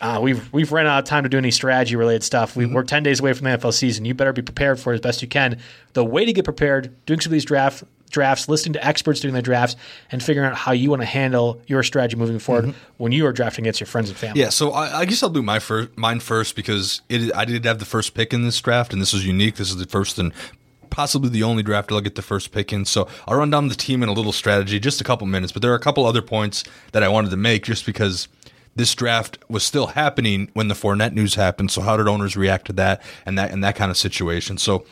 uh, 0.00 0.18
we've 0.22 0.50
we've 0.52 0.72
run 0.72 0.86
out 0.86 1.00
of 1.00 1.04
time 1.04 1.24
to 1.24 1.28
do 1.28 1.36
any 1.36 1.50
strategy 1.50 1.96
related 1.96 2.22
stuff. 2.22 2.56
We, 2.56 2.66
We're 2.66 2.82
ten 2.82 3.02
days 3.02 3.20
away 3.20 3.34
from 3.34 3.44
the 3.44 3.58
NFL 3.58 3.74
season. 3.74 4.04
You 4.04 4.14
better 4.14 4.32
be 4.32 4.42
prepared 4.42 4.80
for 4.80 4.92
it 4.92 4.96
as 4.96 5.00
best 5.00 5.22
you 5.22 5.28
can. 5.28 5.58
The 5.92 6.04
way 6.04 6.24
to 6.24 6.32
get 6.32 6.44
prepared, 6.44 6.94
doing 7.04 7.20
some 7.20 7.30
of 7.30 7.32
these 7.32 7.44
draft 7.44 7.84
drafts, 8.10 8.48
listening 8.48 8.74
to 8.74 8.86
experts 8.86 9.20
doing 9.20 9.32
their 9.32 9.42
drafts, 9.42 9.76
and 10.10 10.22
figuring 10.22 10.48
out 10.48 10.56
how 10.56 10.72
you 10.72 10.90
want 10.90 11.02
to 11.02 11.06
handle 11.06 11.60
your 11.66 11.82
strategy 11.82 12.16
moving 12.16 12.38
forward 12.38 12.66
mm-hmm. 12.66 12.92
when 12.98 13.12
you 13.12 13.26
are 13.26 13.32
drafting 13.32 13.64
against 13.64 13.80
your 13.80 13.86
friends 13.86 14.08
and 14.08 14.18
family. 14.18 14.40
Yeah, 14.40 14.50
so 14.50 14.72
I, 14.72 15.00
I 15.00 15.04
guess 15.04 15.22
I'll 15.22 15.30
do 15.30 15.42
my 15.42 15.58
first, 15.58 15.96
mine 15.96 16.20
first 16.20 16.56
because 16.56 17.02
it, 17.08 17.34
I 17.34 17.44
did 17.44 17.64
have 17.64 17.78
the 17.78 17.84
first 17.84 18.14
pick 18.14 18.32
in 18.32 18.42
this 18.42 18.60
draft, 18.60 18.92
and 18.92 19.00
this 19.00 19.14
is 19.14 19.26
unique. 19.26 19.56
This 19.56 19.70
is 19.70 19.76
the 19.76 19.86
first 19.86 20.18
and 20.18 20.32
possibly 20.90 21.30
the 21.30 21.42
only 21.42 21.62
draft 21.62 21.92
I'll 21.92 22.00
get 22.00 22.16
the 22.16 22.22
first 22.22 22.52
pick 22.52 22.72
in. 22.72 22.84
So 22.84 23.08
I'll 23.26 23.38
run 23.38 23.50
down 23.50 23.68
the 23.68 23.74
team 23.74 24.02
and 24.02 24.10
a 24.10 24.12
little 24.12 24.32
strategy, 24.32 24.78
just 24.80 25.00
a 25.00 25.04
couple 25.04 25.26
minutes. 25.26 25.52
But 25.52 25.62
there 25.62 25.72
are 25.72 25.76
a 25.76 25.80
couple 25.80 26.04
other 26.04 26.20
points 26.20 26.64
that 26.92 27.02
I 27.02 27.08
wanted 27.08 27.30
to 27.30 27.36
make 27.36 27.62
just 27.62 27.86
because 27.86 28.28
this 28.76 28.94
draft 28.94 29.38
was 29.48 29.62
still 29.62 29.88
happening 29.88 30.50
when 30.52 30.68
the 30.68 30.74
Fournette 30.74 31.12
news 31.12 31.34
happened. 31.34 31.70
So 31.70 31.80
how 31.80 31.96
did 31.96 32.08
owners 32.08 32.36
react 32.36 32.66
to 32.66 32.72
that 32.74 33.02
and 33.24 33.38
that 33.38 33.50
and 33.50 33.64
that 33.64 33.76
kind 33.76 33.90
of 33.90 33.96
situation? 33.96 34.58
So 34.58 34.84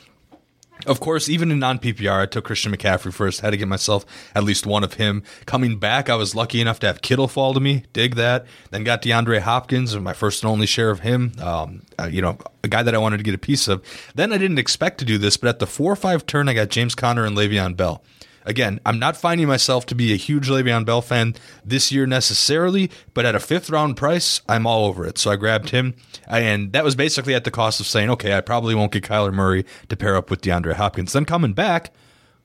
of 0.86 1.00
course, 1.00 1.28
even 1.28 1.50
in 1.50 1.58
non 1.58 1.78
PPR, 1.78 2.22
I 2.22 2.26
took 2.26 2.44
Christian 2.44 2.74
McCaffrey 2.74 3.12
first. 3.12 3.40
Had 3.40 3.50
to 3.50 3.56
get 3.56 3.68
myself 3.68 4.04
at 4.34 4.44
least 4.44 4.66
one 4.66 4.84
of 4.84 4.94
him. 4.94 5.22
Coming 5.46 5.78
back, 5.78 6.08
I 6.08 6.14
was 6.14 6.34
lucky 6.34 6.60
enough 6.60 6.80
to 6.80 6.86
have 6.86 7.02
Kittle 7.02 7.28
fall 7.28 7.54
to 7.54 7.60
me. 7.60 7.84
Dig 7.92 8.16
that. 8.16 8.46
Then 8.70 8.84
got 8.84 9.02
DeAndre 9.02 9.40
Hopkins, 9.40 9.96
my 9.96 10.12
first 10.12 10.42
and 10.42 10.50
only 10.50 10.66
share 10.66 10.90
of 10.90 11.00
him. 11.00 11.32
Um, 11.40 11.82
uh, 11.98 12.06
you 12.06 12.22
know, 12.22 12.38
a 12.62 12.68
guy 12.68 12.82
that 12.82 12.94
I 12.94 12.98
wanted 12.98 13.18
to 13.18 13.22
get 13.22 13.34
a 13.34 13.38
piece 13.38 13.68
of. 13.68 13.82
Then 14.14 14.32
I 14.32 14.38
didn't 14.38 14.58
expect 14.58 14.98
to 14.98 15.04
do 15.04 15.18
this, 15.18 15.36
but 15.36 15.48
at 15.48 15.58
the 15.58 15.66
four 15.66 15.92
or 15.92 15.96
five 15.96 16.26
turn, 16.26 16.48
I 16.48 16.54
got 16.54 16.68
James 16.68 16.94
Conner 16.94 17.24
and 17.24 17.36
Le'Veon 17.36 17.76
Bell. 17.76 18.02
Again, 18.48 18.80
I'm 18.86 18.98
not 18.98 19.14
finding 19.14 19.46
myself 19.46 19.84
to 19.86 19.94
be 19.94 20.12
a 20.14 20.16
huge 20.16 20.48
Le'Veon 20.48 20.86
Bell 20.86 21.02
fan 21.02 21.34
this 21.64 21.92
year 21.92 22.06
necessarily, 22.06 22.90
but 23.12 23.26
at 23.26 23.34
a 23.34 23.40
fifth 23.40 23.68
round 23.68 23.98
price, 23.98 24.40
I'm 24.48 24.66
all 24.66 24.86
over 24.86 25.06
it. 25.06 25.18
So 25.18 25.30
I 25.30 25.36
grabbed 25.36 25.68
him, 25.68 25.94
and 26.26 26.72
that 26.72 26.82
was 26.82 26.96
basically 26.96 27.34
at 27.34 27.44
the 27.44 27.50
cost 27.50 27.78
of 27.78 27.86
saying, 27.86 28.08
okay, 28.10 28.34
I 28.34 28.40
probably 28.40 28.74
won't 28.74 28.90
get 28.90 29.04
Kyler 29.04 29.34
Murray 29.34 29.66
to 29.90 29.96
pair 29.96 30.16
up 30.16 30.30
with 30.30 30.40
DeAndre 30.40 30.72
Hopkins. 30.72 31.12
Then 31.12 31.26
coming 31.26 31.52
back, 31.52 31.92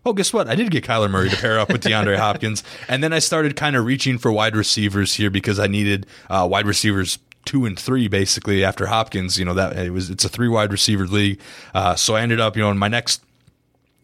Oh, 0.06 0.12
guess 0.12 0.34
what? 0.34 0.50
I 0.50 0.56
did 0.56 0.70
get 0.70 0.84
Kyler 0.84 1.10
Murray 1.10 1.30
to 1.30 1.38
pair 1.38 1.58
up 1.58 1.72
with 1.72 1.82
DeAndre 1.86 2.18
Hopkins, 2.18 2.62
and 2.90 3.02
then 3.02 3.14
I 3.14 3.20
started 3.20 3.56
kind 3.56 3.78
of 3.78 3.86
reaching 3.86 4.18
for 4.18 4.34
wide 4.34 4.54
receivers 4.54 5.14
here 5.14 5.30
because 5.30 5.60
I 5.60 5.68
needed 5.68 6.06
uh, 6.30 6.46
wide 6.50 6.68
receivers 6.68 7.20
two 7.46 7.66
and 7.66 7.80
three 7.80 8.10
basically 8.10 8.66
after 8.66 8.88
Hopkins. 8.88 9.40
You 9.40 9.46
know 9.46 9.54
that 9.54 9.78
it 9.78 9.92
was 9.92 10.10
it's 10.10 10.26
a 10.26 10.30
three 10.30 10.50
wide 10.50 10.74
receiver 10.74 11.08
league, 11.08 11.40
uh, 11.74 11.96
so 11.96 12.16
I 12.16 12.22
ended 12.22 12.42
up 12.42 12.58
you 12.58 12.64
know 12.64 12.72
in 12.72 12.78
my 12.78 12.90
next 12.90 13.24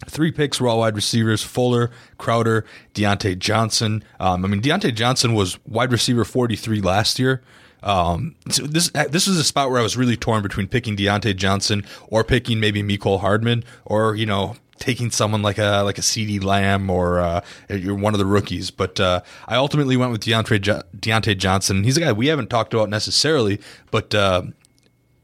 Three 0.07 0.31
picks 0.31 0.61
were 0.61 0.67
all 0.67 0.79
wide 0.79 0.95
receivers: 0.95 1.43
Fuller, 1.43 1.91
Crowder, 2.17 2.65
Diontae 2.93 3.37
Johnson. 3.37 4.03
Um, 4.19 4.45
I 4.45 4.47
mean, 4.47 4.61
Diontae 4.61 4.95
Johnson 4.95 5.33
was 5.33 5.59
wide 5.65 5.91
receiver 5.91 6.23
forty-three 6.23 6.81
last 6.81 7.19
year. 7.19 7.41
Um, 7.83 8.35
so 8.49 8.63
this 8.63 8.89
this 8.89 9.27
was 9.27 9.37
a 9.37 9.43
spot 9.43 9.69
where 9.69 9.79
I 9.79 9.83
was 9.83 9.97
really 9.97 10.17
torn 10.17 10.41
between 10.41 10.67
picking 10.67 10.95
Diontae 10.95 11.35
Johnson 11.35 11.85
or 12.07 12.23
picking 12.23 12.59
maybe 12.59 12.83
Mecole 12.83 13.19
Hardman 13.19 13.63
or 13.85 14.15
you 14.15 14.25
know 14.25 14.55
taking 14.79 15.11
someone 15.11 15.41
like 15.41 15.57
a 15.57 15.81
like 15.83 15.97
a 15.97 16.01
CeeDee 16.01 16.43
Lamb 16.43 16.89
or 16.89 17.19
uh, 17.19 17.41
you're 17.69 17.95
one 17.95 18.13
of 18.13 18.19
the 18.19 18.25
rookies. 18.25 18.71
But 18.71 18.99
uh, 18.99 19.21
I 19.47 19.55
ultimately 19.55 19.97
went 19.97 20.11
with 20.11 20.21
Diontae 20.21 20.61
jo- 20.61 20.83
Diontae 20.97 21.37
Johnson. 21.37 21.83
He's 21.83 21.97
a 21.97 22.01
guy 22.01 22.11
we 22.11 22.27
haven't 22.27 22.49
talked 22.49 22.73
about 22.73 22.89
necessarily, 22.89 23.59
but 23.91 24.15
uh, 24.15 24.43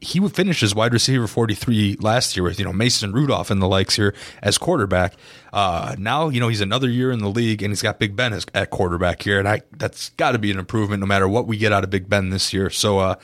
he 0.01 0.19
would 0.19 0.35
finish 0.35 0.61
as 0.61 0.75
wide 0.75 0.93
receiver 0.93 1.27
43 1.27 1.97
last 1.99 2.35
year 2.35 2.43
with, 2.43 2.59
you 2.59 2.65
know, 2.65 2.73
Mason 2.73 3.11
Rudolph 3.11 3.49
and 3.49 3.61
the 3.61 3.67
likes 3.67 3.95
here 3.95 4.13
as 4.41 4.57
quarterback. 4.57 5.13
Uh, 5.53 5.95
now, 5.97 6.29
you 6.29 6.39
know, 6.39 6.47
he's 6.47 6.61
another 6.61 6.89
year 6.89 7.11
in 7.11 7.19
the 7.19 7.29
league 7.29 7.63
and 7.63 7.71
he's 7.71 7.81
got 7.81 7.97
Big 7.97 8.15
Ben 8.15 8.33
as, 8.33 8.45
at 8.53 8.69
quarterback 8.69 9.21
here. 9.21 9.39
And 9.39 9.47
I, 9.47 9.61
that's 9.77 10.09
got 10.09 10.33
to 10.33 10.39
be 10.39 10.51
an 10.51 10.59
improvement 10.59 10.99
no 10.99 11.05
matter 11.05 11.27
what 11.27 11.47
we 11.47 11.57
get 11.57 11.71
out 11.71 11.83
of 11.83 11.89
Big 11.89 12.09
Ben 12.09 12.29
this 12.29 12.53
year. 12.53 12.69
So, 12.69 12.99
uh, 12.99 13.15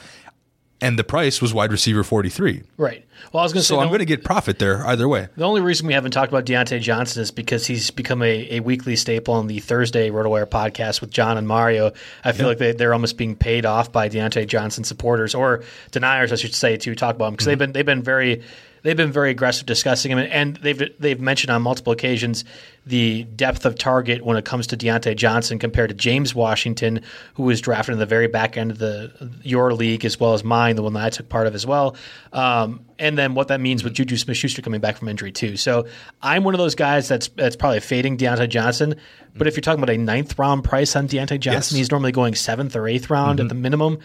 and 0.81 0.97
the 0.97 1.03
price 1.03 1.41
was 1.41 1.53
wide 1.53 1.71
receiver 1.71 2.03
43. 2.03 2.63
Right. 2.77 3.05
Well, 3.31 3.41
I 3.41 3.45
was 3.45 3.53
going 3.53 3.61
to 3.61 3.65
say, 3.65 3.75
So 3.75 3.79
I'm 3.79 3.89
going 3.89 3.99
to 3.99 4.05
get 4.05 4.23
profit 4.23 4.59
there 4.59 4.85
either 4.87 5.07
way. 5.07 5.27
The 5.37 5.45
only 5.45 5.61
reason 5.61 5.85
we 5.87 5.93
haven't 5.93 6.11
talked 6.11 6.31
about 6.31 6.45
Diontae 6.45 6.81
Johnson 6.81 7.21
is 7.21 7.31
because 7.31 7.67
he's 7.67 7.91
become 7.91 8.21
a, 8.23 8.57
a 8.57 8.59
weekly 8.61 8.95
staple 8.95 9.35
on 9.35 9.47
the 9.47 9.59
Thursday 9.59 10.09
RotoWire 10.09 10.47
podcast 10.47 10.99
with 10.99 11.11
John 11.11 11.37
and 11.37 11.47
Mario. 11.47 11.91
I 12.23 12.31
feel 12.31 12.47
like 12.47 12.57
they, 12.57 12.73
they're 12.73 12.93
almost 12.93 13.17
being 13.17 13.35
paid 13.35 13.65
off 13.65 13.91
by 13.91 14.09
Diontae 14.09 14.47
Johnson 14.47 14.83
supporters 14.83 15.35
or 15.35 15.63
deniers, 15.91 16.33
I 16.33 16.35
should 16.35 16.55
say, 16.55 16.77
to 16.77 16.95
talk 16.95 17.15
about 17.15 17.27
him 17.27 17.33
because 17.33 17.45
they've 17.45 17.53
mm-hmm. 17.53 17.59
been 17.59 17.73
they've 17.73 17.85
been 17.85 18.01
very 18.01 18.43
they've 18.83 18.97
been 18.97 19.11
very 19.11 19.31
aggressive 19.31 19.65
discussing 19.65 20.11
him, 20.11 20.19
and 20.19 20.57
they've 20.57 20.81
they've 20.99 21.19
mentioned 21.19 21.51
on 21.51 21.61
multiple 21.61 21.93
occasions 21.93 22.43
the 22.85 23.23
depth 23.35 23.65
of 23.65 23.77
target 23.77 24.25
when 24.25 24.37
it 24.37 24.43
comes 24.45 24.65
to 24.67 24.75
Diontae 24.77 25.15
Johnson 25.15 25.59
compared 25.59 25.89
to 25.89 25.95
James 25.95 26.33
Washington, 26.33 27.01
who 27.35 27.43
was 27.43 27.61
drafted 27.61 27.93
in 27.93 27.99
the 27.99 28.07
very 28.07 28.27
back 28.27 28.57
end 28.57 28.71
of 28.71 28.79
the 28.79 29.31
your 29.43 29.73
league 29.73 30.03
as 30.03 30.19
well 30.19 30.33
as 30.33 30.43
mine, 30.43 30.75
the 30.75 30.81
one 30.81 30.93
that 30.93 31.03
I 31.03 31.09
took 31.11 31.29
part 31.29 31.45
of 31.45 31.53
as 31.53 31.65
well. 31.67 31.95
Um, 32.33 32.83
and 32.97 33.17
then 33.17 33.35
what 33.35 33.49
that 33.49 33.61
means 33.61 33.83
with 33.83 33.93
Juju 33.93 34.17
Smith-Schuster 34.17 34.61
coming 34.63 34.81
back 34.81 34.97
from 34.97 35.07
injury 35.09 35.31
too. 35.31 35.57
So 35.57 35.85
I'm 36.23 36.43
one 36.43 36.55
of 36.55 36.59
those 36.59 36.73
guys 36.75 37.07
that's 37.07 37.27
that's 37.29 37.55
probably 37.55 37.81
fading 37.81 38.17
Diontae 38.17 38.49
Johnson. 38.49 38.95
But 39.35 39.45
if 39.47 39.55
you're 39.55 39.61
talking 39.61 39.81
about 39.83 39.93
a 39.93 39.97
ninth 39.99 40.37
round 40.39 40.63
price 40.63 40.95
on 40.95 41.07
Diontae 41.07 41.39
Johnson, 41.39 41.75
Yes. 41.75 41.79
he's 41.79 41.91
normally 41.91 42.11
going 42.11 42.33
seventh 42.33 42.75
or 42.75 42.87
eighth 42.87 43.09
round 43.11 43.39
at 43.39 43.47
the 43.47 43.55
minimum. 43.55 43.99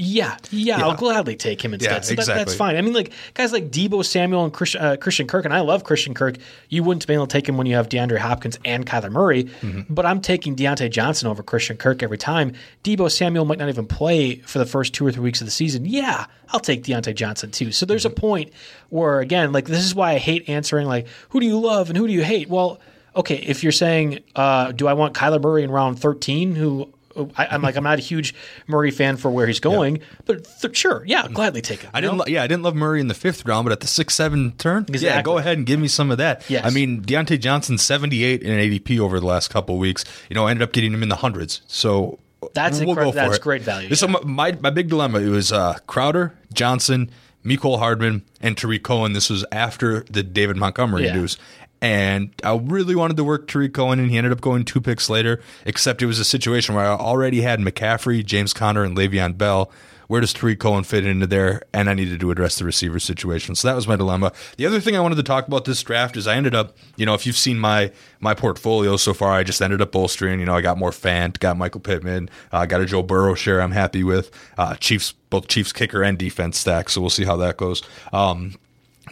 Yeah, 0.00 0.36
yeah, 0.52 0.84
I'll 0.84 0.94
gladly 0.94 1.34
take 1.34 1.60
him 1.64 1.74
instead. 1.74 1.90
Yeah, 1.92 2.00
so 2.02 2.14
that, 2.14 2.26
that's 2.26 2.54
fine. 2.54 2.76
I 2.76 2.82
mean, 2.82 2.92
like 2.92 3.10
guys 3.34 3.52
like 3.52 3.70
Deebo 3.70 4.04
Samuel 4.04 4.44
and 4.44 4.52
Christian, 4.52 4.80
uh, 4.80 4.94
Christian 4.96 5.26
Kirk, 5.26 5.44
and 5.44 5.52
I 5.52 5.58
love 5.58 5.82
Christian 5.82 6.14
Kirk. 6.14 6.36
You 6.68 6.84
wouldn't 6.84 7.04
be 7.06 7.14
able 7.14 7.26
to 7.26 7.32
take 7.32 7.48
him 7.48 7.56
when 7.56 7.66
you 7.66 7.74
have 7.74 7.88
DeAndre 7.88 8.18
Hopkins 8.18 8.60
and 8.64 8.86
Kyler 8.86 9.10
Murray, 9.10 9.44
Mm-hmm. 9.44 9.92
but 9.92 10.06
I'm 10.06 10.20
taking 10.20 10.54
Diontae 10.54 10.88
Johnson 10.92 11.26
over 11.26 11.42
Christian 11.42 11.76
Kirk 11.76 12.04
every 12.04 12.16
time. 12.16 12.52
Deebo 12.84 13.10
Samuel 13.10 13.44
might 13.44 13.58
not 13.58 13.68
even 13.68 13.86
play 13.86 14.36
for 14.36 14.60
the 14.60 14.66
first 14.66 14.94
two 14.94 15.04
or 15.04 15.10
three 15.10 15.24
weeks 15.24 15.40
of 15.40 15.46
the 15.48 15.50
season. 15.50 15.84
Yeah, 15.84 16.26
I'll 16.50 16.60
take 16.60 16.84
Diontae 16.84 17.16
Johnson 17.16 17.50
too. 17.50 17.72
So 17.72 17.84
there's 17.84 18.04
a 18.04 18.08
Mm-hmm. 18.10 18.20
point 18.20 18.52
where, 18.90 19.18
again, 19.18 19.50
like 19.52 19.66
this 19.66 19.84
is 19.84 19.94
why 19.96 20.12
I 20.12 20.18
hate 20.18 20.48
answering 20.48 20.86
like, 20.86 21.08
who 21.30 21.40
do 21.40 21.46
you 21.46 21.58
love 21.58 21.88
and 21.90 21.96
who 21.96 22.06
do 22.06 22.12
you 22.12 22.22
hate? 22.22 22.48
Well, 22.48 22.78
okay, 23.16 23.36
if 23.38 23.64
you're 23.64 23.72
saying, 23.72 24.20
uh, 24.36 24.70
do 24.70 24.86
I 24.86 24.92
want 24.92 25.14
Kyler 25.14 25.42
Murray 25.42 25.64
in 25.64 25.72
round 25.72 25.98
13, 25.98 26.54
who 26.54 26.88
I, 27.36 27.46
I'm 27.46 27.62
like, 27.62 27.76
I'm 27.76 27.84
not 27.84 27.98
a 27.98 28.02
huge 28.02 28.34
Murray 28.66 28.90
fan 28.90 29.16
for 29.16 29.30
where 29.30 29.46
he's 29.46 29.60
going, 29.60 30.00
but 30.24 30.46
th- 30.60 30.76
sure, 30.76 31.02
yeah, 31.06 31.22
I'll 31.22 31.28
gladly 31.28 31.60
take 31.62 31.82
him. 31.82 31.90
I 31.94 32.00
didn't, 32.00 32.18
lo- 32.18 32.24
yeah, 32.26 32.42
I 32.42 32.46
didn't 32.46 32.62
love 32.62 32.74
Murray 32.74 33.00
in 33.00 33.08
the 33.08 33.14
fifth 33.14 33.44
round, 33.46 33.64
but 33.64 33.72
at 33.72 33.80
the 33.80 33.86
six, 33.86 34.14
seven 34.14 34.52
turn, 34.58 34.86
yeah, 34.88 35.22
go 35.22 35.38
ahead 35.38 35.56
and 35.58 35.66
give 35.66 35.80
me 35.80 35.88
some 35.88 36.10
of 36.10 36.18
that. 36.18 36.48
Yes. 36.48 36.64
I 36.64 36.70
mean, 36.70 37.02
Diontae 37.02 37.40
Johnson, 37.40 37.78
78 37.78 38.42
in 38.42 38.50
ADP 38.58 38.98
over 38.98 39.18
the 39.20 39.26
last 39.26 39.48
couple 39.48 39.74
of 39.74 39.80
weeks, 39.80 40.04
you 40.28 40.34
know, 40.34 40.46
I 40.46 40.50
ended 40.50 40.62
up 40.62 40.72
getting 40.72 40.92
him 40.92 41.02
in 41.02 41.08
the 41.08 41.16
hundreds. 41.16 41.62
So 41.66 42.18
That's 42.54 42.80
we'll 42.80 42.94
incre- 42.94 43.04
go 43.04 43.10
for 43.10 43.16
that's 43.16 43.36
it. 43.36 43.42
great 43.42 43.62
value, 43.62 43.94
So 43.94 44.06
yeah. 44.06 44.12
my, 44.24 44.50
my, 44.52 44.58
my 44.60 44.70
big 44.70 44.88
dilemma, 44.88 45.20
it 45.20 45.28
was 45.28 45.52
uh, 45.52 45.78
Crowder, 45.86 46.34
Johnson, 46.52 47.10
Mecole 47.44 47.78
Hardman, 47.78 48.22
and 48.40 48.56
Tarik 48.56 48.82
Cohen. 48.82 49.12
This 49.12 49.30
was 49.30 49.44
after 49.52 50.00
the 50.10 50.22
David 50.22 50.56
Montgomery 50.56 51.04
Yeah. 51.06 51.14
news. 51.14 51.38
And 51.80 52.32
I 52.42 52.56
really 52.56 52.96
wanted 52.96 53.16
to 53.18 53.24
work 53.24 53.46
Tarik 53.46 53.74
Cohen, 53.74 54.00
and 54.00 54.10
he 54.10 54.18
ended 54.18 54.32
up 54.32 54.40
going 54.40 54.64
two 54.64 54.80
picks 54.80 55.08
later. 55.08 55.40
Except 55.64 56.02
it 56.02 56.06
was 56.06 56.18
a 56.18 56.24
situation 56.24 56.74
where 56.74 56.84
I 56.84 56.88
already 56.88 57.42
had 57.42 57.60
McCaffrey, 57.60 58.24
James 58.24 58.52
Conner, 58.52 58.84
and 58.84 58.96
Le'Veon 58.96 59.38
Bell. 59.38 59.70
Where 60.08 60.22
does 60.22 60.32
Tarik 60.32 60.58
Cohen 60.58 60.84
fit 60.84 61.04
into 61.04 61.26
there? 61.26 61.62
And 61.74 61.88
I 61.88 61.92
needed 61.92 62.18
to 62.20 62.30
address 62.30 62.58
the 62.58 62.64
receiver 62.64 62.98
situation. 62.98 63.54
So 63.54 63.68
that 63.68 63.74
was 63.74 63.86
my 63.86 63.94
dilemma. 63.94 64.32
The 64.56 64.64
other 64.64 64.80
thing 64.80 64.96
I 64.96 65.00
wanted 65.00 65.16
to 65.16 65.22
talk 65.22 65.46
about 65.46 65.66
this 65.66 65.82
draft 65.82 66.16
is 66.16 66.26
I 66.26 66.34
ended 66.34 66.54
up, 66.54 66.76
you 66.96 67.04
know, 67.04 67.12
if 67.12 67.26
you've 67.26 67.36
seen 67.36 67.58
my 67.58 67.92
my 68.18 68.32
portfolio 68.32 68.96
so 68.96 69.12
far, 69.12 69.32
I 69.32 69.44
just 69.44 69.60
ended 69.60 69.82
up 69.82 69.92
bolstering. 69.92 70.40
You 70.40 70.46
know, 70.46 70.56
I 70.56 70.62
got 70.62 70.78
more 70.78 70.92
Fant, 70.92 71.38
got 71.40 71.58
Michael 71.58 71.82
Pittman, 71.82 72.30
uh, 72.52 72.64
got 72.64 72.80
a 72.80 72.86
Joe 72.86 73.02
Burrow 73.02 73.34
share. 73.34 73.60
I'm 73.60 73.72
happy 73.72 74.02
with 74.02 74.30
uh, 74.56 74.76
Chiefs, 74.76 75.12
both 75.28 75.46
Chiefs 75.46 75.74
kicker 75.74 76.02
and 76.02 76.16
defense 76.16 76.58
stack. 76.58 76.88
So 76.88 77.02
we'll 77.02 77.10
see 77.10 77.24
how 77.24 77.36
that 77.36 77.58
goes. 77.58 77.82
Um, 78.10 78.54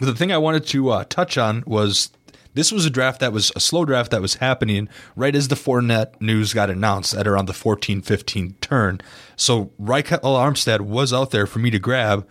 the 0.01 0.15
thing 0.15 0.31
I 0.31 0.37
wanted 0.39 0.65
to 0.67 0.89
uh, 0.89 1.05
touch 1.07 1.37
on 1.37 1.63
was 1.67 2.09
this 2.57 2.71
was 2.71 2.87
a 2.87 2.89
draft 2.89 3.19
that 3.19 3.31
was 3.31 3.51
a 3.55 3.59
slow 3.59 3.85
draft 3.85 4.09
that 4.09 4.21
was 4.21 4.35
happening 4.35 4.89
right 5.15 5.35
as 5.35 5.47
the 5.47 5.55
Fournette 5.55 6.19
news 6.19 6.53
got 6.53 6.71
announced 6.71 7.13
at 7.13 7.27
around 7.27 7.45
the 7.45 7.53
14 7.53 8.01
15 8.01 8.55
turn. 8.61 8.99
So 9.35 9.71
Ryquell 9.79 10.21
Armstead 10.21 10.81
was 10.81 11.13
out 11.13 11.29
there 11.29 11.45
for 11.45 11.59
me 11.59 11.69
to 11.69 11.77
grab. 11.77 12.27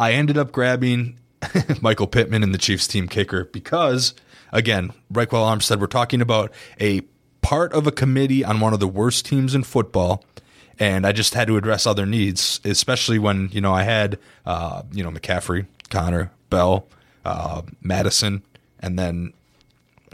I 0.00 0.12
ended 0.12 0.38
up 0.38 0.50
grabbing 0.50 1.18
Michael 1.82 2.06
Pittman 2.06 2.42
and 2.42 2.54
the 2.54 2.58
Chiefs 2.58 2.86
team 2.86 3.06
kicker 3.06 3.44
because, 3.44 4.14
again, 4.50 4.94
Ryquell 5.12 5.28
Armstead, 5.44 5.78
we're 5.78 5.88
talking 5.88 6.22
about 6.22 6.50
a 6.80 7.02
part 7.42 7.74
of 7.74 7.86
a 7.86 7.92
committee 7.92 8.46
on 8.46 8.60
one 8.60 8.72
of 8.72 8.80
the 8.80 8.88
worst 8.88 9.26
teams 9.26 9.54
in 9.54 9.62
football. 9.62 10.24
And 10.78 11.06
I 11.06 11.12
just 11.12 11.34
had 11.34 11.48
to 11.48 11.58
address 11.58 11.86
other 11.86 12.06
needs, 12.06 12.60
especially 12.64 13.18
when, 13.18 13.50
you 13.52 13.60
know, 13.60 13.74
I 13.74 13.82
had, 13.82 14.18
uh, 14.46 14.82
you 14.90 15.04
know, 15.04 15.10
McCaffrey, 15.10 15.66
Conner, 15.90 16.32
Bell, 16.48 16.88
uh, 17.26 17.60
Madison, 17.82 18.42
and 18.84 18.98
then 18.98 19.32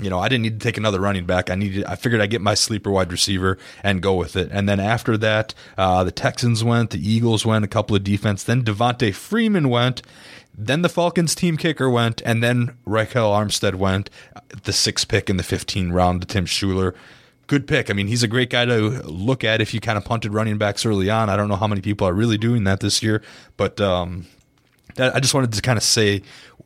you 0.01 0.09
know, 0.09 0.19
I 0.19 0.29
didn't 0.29 0.43
need 0.43 0.61
to 0.61 0.65
take 0.65 0.79
another 0.79 1.01
running 1.01 1.27
back. 1.27 1.51
I 1.51 1.55
needed, 1.55 1.85
I 1.85 1.95
figured 1.95 2.21
I'd 2.21 2.31
get 2.31 2.41
my 2.41 2.55
sleeper 2.55 2.91
wide 2.91 3.13
receiver 3.13 3.59
and 3.83 4.01
go 4.01 4.15
with 4.15 4.35
it. 4.35 4.49
And 4.51 4.69
then 4.69 4.81
after 4.81 5.19
that, 5.19 5.53
uh, 5.77 6.05
the 6.05 6.11
Texans 6.11 6.65
went, 6.65 6.91
the 6.91 7.07
Eagles 7.07 7.45
went, 7.45 7.65
a 7.65 7.69
couple 7.69 7.95
of 7.95 8.03
defense. 8.03 8.43
Then 8.43 8.65
Devonta 8.65 9.15
Freeman 9.15 9.69
went. 9.69 10.01
Then 10.57 10.83
the 10.83 10.89
Falcons 10.89 11.35
team 11.35 11.57
kicker 11.57 11.89
went, 11.89 12.21
and 12.25 12.43
then 12.43 12.77
Ryquell 12.87 13.31
Armstead 13.31 13.77
went, 13.77 14.11
the 14.65 14.73
sixth 14.73 15.07
pick 15.07 15.31
in 15.31 15.37
the 15.37 15.43
15 15.43 15.93
round 15.93 16.23
to 16.23 16.27
Tim 16.27 16.45
Schuler. 16.45 16.95
Good 17.47 17.67
pick. 17.67 17.91
I 17.91 17.95
mean, 17.95 18.09
he's 18.09 18.23
a 18.23 18.29
great 18.29 18.51
guy 18.51 18.65
to 18.65 19.03
look 19.07 19.45
at 19.45 19.61
if 19.61 19.73
you 19.73 19.81
kind 19.81 19.97
of 19.97 20.05
punted 20.05 20.35
running 20.35 20.59
backs 20.59 20.85
early 20.85 21.09
on. 21.09 21.31
I 21.31 21.37
don't 21.37 21.49
know 21.49 21.57
how 21.57 21.67
many 21.67 21.81
people 21.81 22.07
are 22.07 22.13
really 22.13 22.39
doing 22.39 22.65
that 22.65 22.81
this 22.81 23.03
year, 23.03 23.23
but 23.57 23.81
um, 23.81 24.27
that, 24.97 25.15
I 25.15 25.21
just 25.21 25.35
wanted 25.35 25.53
to 25.53 25.63
kind 25.63 25.77
of 25.77 25.83
say 25.83 26.23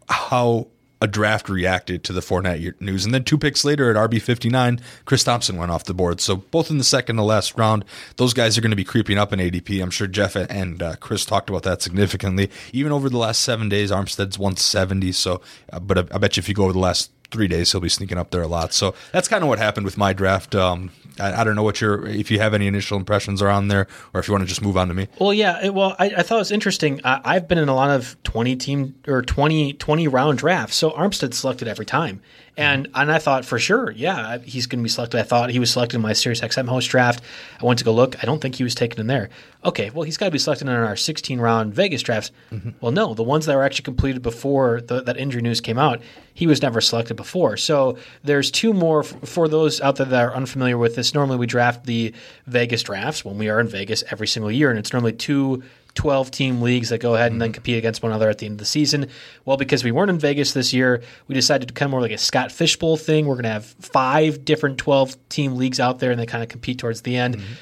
how 0.08 0.68
a 1.04 1.06
draft 1.06 1.50
reacted 1.50 2.02
to 2.02 2.14
the 2.14 2.22
Fournette 2.22 2.80
news. 2.80 3.04
And 3.04 3.12
then 3.12 3.24
two 3.24 3.36
picks 3.36 3.62
later 3.62 3.90
at 3.90 4.10
RB 4.10 4.20
59, 4.20 4.80
Chris 5.04 5.22
Thompson 5.22 5.58
went 5.58 5.70
off 5.70 5.84
the 5.84 5.92
board. 5.92 6.20
So 6.20 6.36
both 6.36 6.70
in 6.70 6.78
the 6.78 6.84
second 6.84 7.18
and 7.18 7.28
last 7.28 7.56
round, 7.58 7.84
those 8.16 8.32
guys 8.32 8.56
are 8.56 8.62
going 8.62 8.70
to 8.70 8.76
be 8.76 8.84
creeping 8.84 9.18
up 9.18 9.32
in 9.32 9.38
ADP. 9.38 9.82
I'm 9.82 9.90
sure 9.90 10.06
Jeff 10.06 10.34
and 10.34 10.82
uh, 10.82 10.96
Chris 10.96 11.26
talked 11.26 11.50
about 11.50 11.62
that 11.64 11.82
significantly. 11.82 12.50
Even 12.72 12.90
over 12.90 13.10
the 13.10 13.18
last 13.18 13.42
seven 13.42 13.68
days, 13.68 13.90
Armstead's 13.90 14.38
170. 14.38 15.12
So, 15.12 15.42
uh, 15.70 15.78
but 15.78 15.98
I, 15.98 16.14
I 16.14 16.18
bet 16.18 16.36
you 16.36 16.40
if 16.40 16.48
you 16.48 16.54
go 16.54 16.64
over 16.64 16.72
the 16.72 16.78
last 16.78 17.10
three 17.34 17.48
days, 17.48 17.72
he'll 17.72 17.80
be 17.80 17.88
sneaking 17.88 18.16
up 18.16 18.30
there 18.30 18.42
a 18.42 18.46
lot. 18.46 18.72
So 18.72 18.94
that's 19.10 19.26
kind 19.26 19.42
of 19.42 19.48
what 19.48 19.58
happened 19.58 19.84
with 19.84 19.98
my 19.98 20.12
draft. 20.12 20.54
Um, 20.54 20.92
I, 21.18 21.40
I, 21.40 21.44
don't 21.44 21.56
know 21.56 21.64
what 21.64 21.80
your 21.80 22.06
if 22.06 22.30
you 22.30 22.38
have 22.38 22.54
any 22.54 22.68
initial 22.68 22.96
impressions 22.96 23.42
around 23.42 23.68
there, 23.68 23.88
or 24.12 24.20
if 24.20 24.28
you 24.28 24.32
want 24.32 24.42
to 24.42 24.48
just 24.48 24.62
move 24.62 24.76
on 24.76 24.86
to 24.88 24.94
me. 24.94 25.08
Well, 25.18 25.34
yeah. 25.34 25.64
It, 25.64 25.74
well, 25.74 25.96
I, 25.98 26.06
I, 26.06 26.22
thought 26.22 26.36
it 26.36 26.38
was 26.38 26.52
interesting. 26.52 27.00
I, 27.04 27.34
have 27.34 27.48
been 27.48 27.58
in 27.58 27.68
a 27.68 27.74
lot 27.74 27.90
of 27.90 28.16
twenty 28.22 28.54
team 28.54 28.94
or 29.08 29.22
20, 29.22 29.74
20 29.74 30.08
round 30.08 30.38
drafts, 30.38 30.76
so 30.76 30.90
Armstead 30.92 31.34
selected 31.34 31.66
every 31.66 31.86
time, 31.86 32.22
and 32.56 32.88
and 32.94 33.10
I 33.10 33.18
thought 33.18 33.44
for 33.44 33.58
sure, 33.58 33.90
yeah, 33.90 34.38
he's 34.38 34.66
going 34.66 34.78
to 34.78 34.82
be 34.82 34.88
selected. 34.88 35.18
I 35.18 35.22
thought 35.24 35.50
he 35.50 35.58
was 35.58 35.72
selected 35.72 35.96
in 35.96 36.02
my 36.02 36.12
Sirius 36.12 36.40
XM 36.40 36.68
host 36.68 36.88
draft. 36.88 37.22
I 37.60 37.64
went 37.64 37.78
to 37.80 37.84
go 37.84 37.92
look. 37.92 38.22
I 38.22 38.26
don't 38.26 38.40
think 38.40 38.54
he 38.54 38.64
was 38.64 38.74
taken 38.74 39.00
in 39.00 39.06
there. 39.06 39.28
Okay, 39.64 39.90
well, 39.90 40.02
he's 40.02 40.16
got 40.16 40.26
to 40.26 40.30
be 40.30 40.38
selected 40.38 40.68
in 40.68 40.74
our 40.74 40.96
sixteen 40.96 41.40
round 41.40 41.74
Vegas 41.74 42.02
drafts. 42.02 42.30
Mm-hmm. 42.52 42.70
Well, 42.80 42.92
no, 42.92 43.14
the 43.14 43.22
ones 43.22 43.46
that 43.46 43.56
were 43.56 43.62
actually 43.64 43.84
completed 43.84 44.22
before 44.22 44.80
the, 44.80 45.02
that 45.02 45.16
injury 45.16 45.42
news 45.42 45.60
came 45.60 45.78
out, 45.78 46.00
he 46.32 46.46
was 46.46 46.62
never 46.62 46.80
selected 46.80 47.14
before. 47.14 47.56
So 47.56 47.98
there's 48.22 48.50
two 48.50 48.72
more 48.72 49.00
f- 49.00 49.28
for 49.28 49.48
those 49.48 49.80
out 49.80 49.96
there 49.96 50.06
that 50.06 50.22
are 50.22 50.34
unfamiliar 50.34 50.78
with 50.78 50.96
this. 50.96 51.14
Normally, 51.14 51.38
we 51.38 51.46
draft 51.46 51.86
the 51.86 52.14
Vegas 52.46 52.82
drafts 52.82 53.24
when 53.24 53.38
we 53.38 53.48
are 53.48 53.58
in 53.58 53.68
Vegas 53.68 54.04
every 54.10 54.26
single 54.26 54.52
year, 54.52 54.70
and 54.70 54.78
it's 54.78 54.92
normally 54.92 55.12
two 55.12 55.62
12 55.94 56.30
team 56.30 56.60
leagues 56.60 56.88
that 56.88 56.98
go 56.98 57.14
ahead 57.14 57.32
and 57.32 57.40
then 57.40 57.48
mm-hmm. 57.48 57.54
compete 57.54 57.78
against 57.78 58.02
one 58.02 58.12
another 58.12 58.28
at 58.28 58.38
the 58.38 58.46
end 58.46 58.54
of 58.54 58.58
the 58.58 58.64
season. 58.64 59.08
Well, 59.44 59.56
because 59.56 59.84
we 59.84 59.92
weren't 59.92 60.10
in 60.10 60.18
Vegas 60.18 60.52
this 60.52 60.72
year, 60.72 61.02
we 61.28 61.34
decided 61.34 61.68
to 61.68 61.74
kind 61.74 61.88
of 61.88 61.90
more 61.90 62.00
like 62.00 62.10
a 62.10 62.18
Scott 62.18 62.50
Fishbowl 62.50 62.96
thing. 62.96 63.26
We're 63.26 63.34
going 63.34 63.44
to 63.44 63.50
have 63.50 63.66
five 63.66 64.44
different 64.44 64.78
12 64.78 65.28
team 65.28 65.56
leagues 65.56 65.80
out 65.80 66.00
there 66.00 66.10
and 66.10 66.18
they 66.18 66.26
kind 66.26 66.42
of 66.42 66.48
compete 66.48 66.78
towards 66.78 67.02
the 67.02 67.16
end. 67.16 67.36
Mm-hmm. 67.36 67.52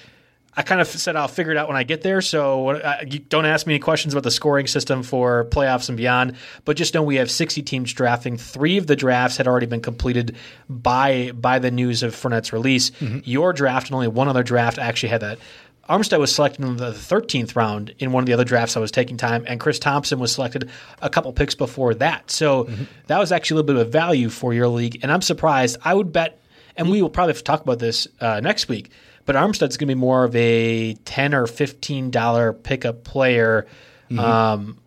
I 0.54 0.62
kind 0.62 0.82
of 0.82 0.86
said 0.86 1.16
I'll 1.16 1.28
figure 1.28 1.52
it 1.52 1.56
out 1.56 1.68
when 1.68 1.78
I 1.78 1.82
get 1.82 2.02
there. 2.02 2.20
So 2.20 2.70
uh, 2.70 3.04
don't 3.28 3.46
ask 3.46 3.66
me 3.66 3.74
any 3.74 3.80
questions 3.80 4.12
about 4.12 4.22
the 4.22 4.30
scoring 4.30 4.66
system 4.66 5.02
for 5.02 5.46
playoffs 5.46 5.88
and 5.88 5.96
beyond. 5.96 6.36
But 6.66 6.76
just 6.76 6.92
know 6.92 7.02
we 7.02 7.16
have 7.16 7.30
60 7.30 7.62
teams 7.62 7.92
drafting. 7.92 8.36
Three 8.36 8.76
of 8.76 8.86
the 8.86 8.94
drafts 8.94 9.38
had 9.38 9.48
already 9.48 9.66
been 9.66 9.80
completed 9.80 10.36
by 10.68 11.32
by 11.32 11.58
the 11.58 11.70
news 11.70 12.02
of 12.02 12.14
Fournette's 12.14 12.52
release. 12.52 12.90
Mm-hmm. 12.90 13.20
Your 13.24 13.54
draft 13.54 13.88
and 13.88 13.94
only 13.94 14.08
one 14.08 14.28
other 14.28 14.42
draft 14.42 14.78
actually 14.78 15.08
had 15.08 15.22
that. 15.22 15.38
Armstead 15.88 16.20
was 16.20 16.34
selected 16.34 16.64
in 16.64 16.76
the 16.76 16.90
13th 16.90 17.56
round 17.56 17.94
in 17.98 18.12
one 18.12 18.22
of 18.22 18.26
the 18.26 18.32
other 18.32 18.44
drafts 18.44 18.76
I 18.76 18.80
was 18.80 18.90
taking 18.90 19.16
time, 19.16 19.44
and 19.46 19.58
Chris 19.58 19.78
Thompson 19.78 20.18
was 20.18 20.32
selected 20.32 20.70
a 21.00 21.10
couple 21.10 21.32
picks 21.32 21.54
before 21.54 21.94
that. 21.94 22.30
So 22.30 22.64
mm-hmm. 22.64 22.84
that 23.08 23.18
was 23.18 23.32
actually 23.32 23.56
a 23.56 23.62
little 23.62 23.74
bit 23.74 23.80
of 23.82 23.88
a 23.88 23.90
value 23.90 24.28
for 24.28 24.54
your 24.54 24.68
league, 24.68 25.00
and 25.02 25.10
I'm 25.10 25.22
surprised. 25.22 25.76
I 25.84 25.94
would 25.94 26.12
bet, 26.12 26.40
and 26.76 26.90
we 26.90 27.02
will 27.02 27.10
probably 27.10 27.34
talk 27.34 27.62
about 27.62 27.78
this 27.78 28.06
uh, 28.20 28.40
next 28.40 28.68
week 28.68 28.90
but 29.24 29.36
Armstead's 29.36 29.76
going 29.76 29.88
to 29.88 29.94
be 29.94 29.98
more 29.98 30.24
of 30.24 30.34
a 30.34 30.94
ten 31.04 31.34
or 31.34 31.46
fifteen 31.46 32.10
dollar 32.10 32.52
pickup 32.52 33.04
player. 33.04 33.66
Mm-hmm. 34.10 34.18
Um, 34.18 34.78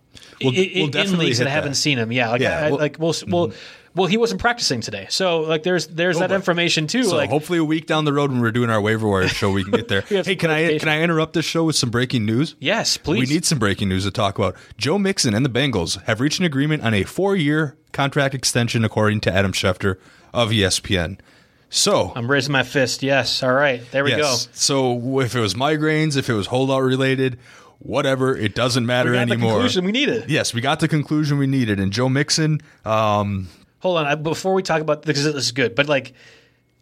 we'll, 0.41 0.52
we'll 0.52 0.96
in 0.96 1.18
leagues 1.18 1.38
that, 1.39 1.46
that, 1.46 1.50
haven't 1.52 1.76
seen 1.76 1.98
him. 1.98 2.12
Yeah, 2.12 2.30
like, 2.30 2.41
yeah, 2.41 2.60
I, 2.60 2.70
we'll, 2.70 2.80
like 2.80 2.98
we'll, 3.00 3.14
mm-hmm. 3.14 3.32
we'll 3.32 3.54
well, 3.96 4.08
he 4.08 4.18
wasn't 4.18 4.41
practicing 4.41 4.82
today, 4.82 5.08
so 5.10 5.41
like 5.41 5.64
there's 5.64 5.88
there's 5.88 6.18
oh, 6.18 6.20
that 6.20 6.32
information 6.32 6.86
too. 6.86 7.06
So 7.06 7.16
like 7.16 7.30
hopefully 7.30 7.60
a 7.60 7.64
week 7.64 7.88
down 7.88 8.04
the 8.04 8.12
road 8.12 8.30
when 8.30 8.41
we're 8.41 8.52
doing 8.52 8.70
our 8.70 8.82
waiver 8.82 9.08
wire 9.08 9.30
show, 9.30 9.52
we 9.52 9.64
can 9.64 9.72
get 9.72 9.88
there. 9.88 10.02
hey, 10.02 10.36
can 10.36 10.52
I 10.52 10.78
can 10.78 10.89
I 10.89 11.02
interrupt 11.02 11.34
this 11.34 11.46
show 11.46 11.64
with 11.64 11.78
some 11.78 11.89
breaking 11.89 12.26
news? 12.26 12.56
Yes, 12.60 12.98
please. 12.98 13.28
We 13.28 13.34
need 13.34 13.46
some 13.46 13.58
breaking 13.58 13.88
news 13.88 14.04
to 14.04 14.12
talk 14.12 14.38
about. 14.38 14.56
Joe 14.78 14.98
Mixon 14.98 15.34
and 15.34 15.46
the 15.46 15.50
Bengals 15.50 16.02
have 16.04 16.20
reached 16.20 16.39
an 16.39 16.46
agreement 16.46 16.84
on 16.84 16.93
a 16.93 17.04
four 17.04 17.36
year 17.36 17.78
contract 17.93 18.36
extension, 18.36 18.84
according 18.84 19.22
to 19.22 19.34
Adam 19.34 19.54
Schefter 19.54 19.98
of 20.34 20.50
ESPN. 20.50 21.18
So 21.70 22.12
I'm 22.16 22.30
raising 22.30 22.52
my 22.52 22.64
fist. 22.64 23.02
Yes. 23.02 23.43
All 23.43 23.54
right. 23.54 23.82
There 23.91 24.04
we 24.04 24.12
yes. 24.12 24.48
go. 24.48 24.52
So 24.54 25.20
if 25.22 25.36
it 25.36 25.39
was 25.39 25.54
migraines, 25.54 26.18
if 26.18 26.30
it 26.30 26.34
was 26.34 26.48
holdout 26.48 26.84
related, 26.84 27.39
whatever, 27.80 28.36
it 28.36 28.56
doesn't 28.56 28.86
matter 28.86 29.12
we 29.12 29.18
anymore. 29.18 29.38
The 29.38 29.54
conclusion 29.54 29.86
we 29.86 29.91
needed. 29.91 30.30
Yes, 30.30 30.54
we 30.54 30.62
got 30.62 30.80
the 30.80 30.88
conclusion 30.88 31.38
we 31.38 31.48
needed. 31.48 31.80
And 31.80 31.93
Joe 31.93 32.10
Mixon. 32.10 32.62
Um, 32.84 33.48
Hold 33.86 34.00
on. 34.00 34.24
Before 34.24 34.56
we 34.56 34.64
talk 34.64 34.82
about 34.82 35.04
this, 35.04 35.24
this 35.24 35.36
is 35.36 35.52
good, 35.52 35.76
but 35.76 35.88
like 35.88 36.14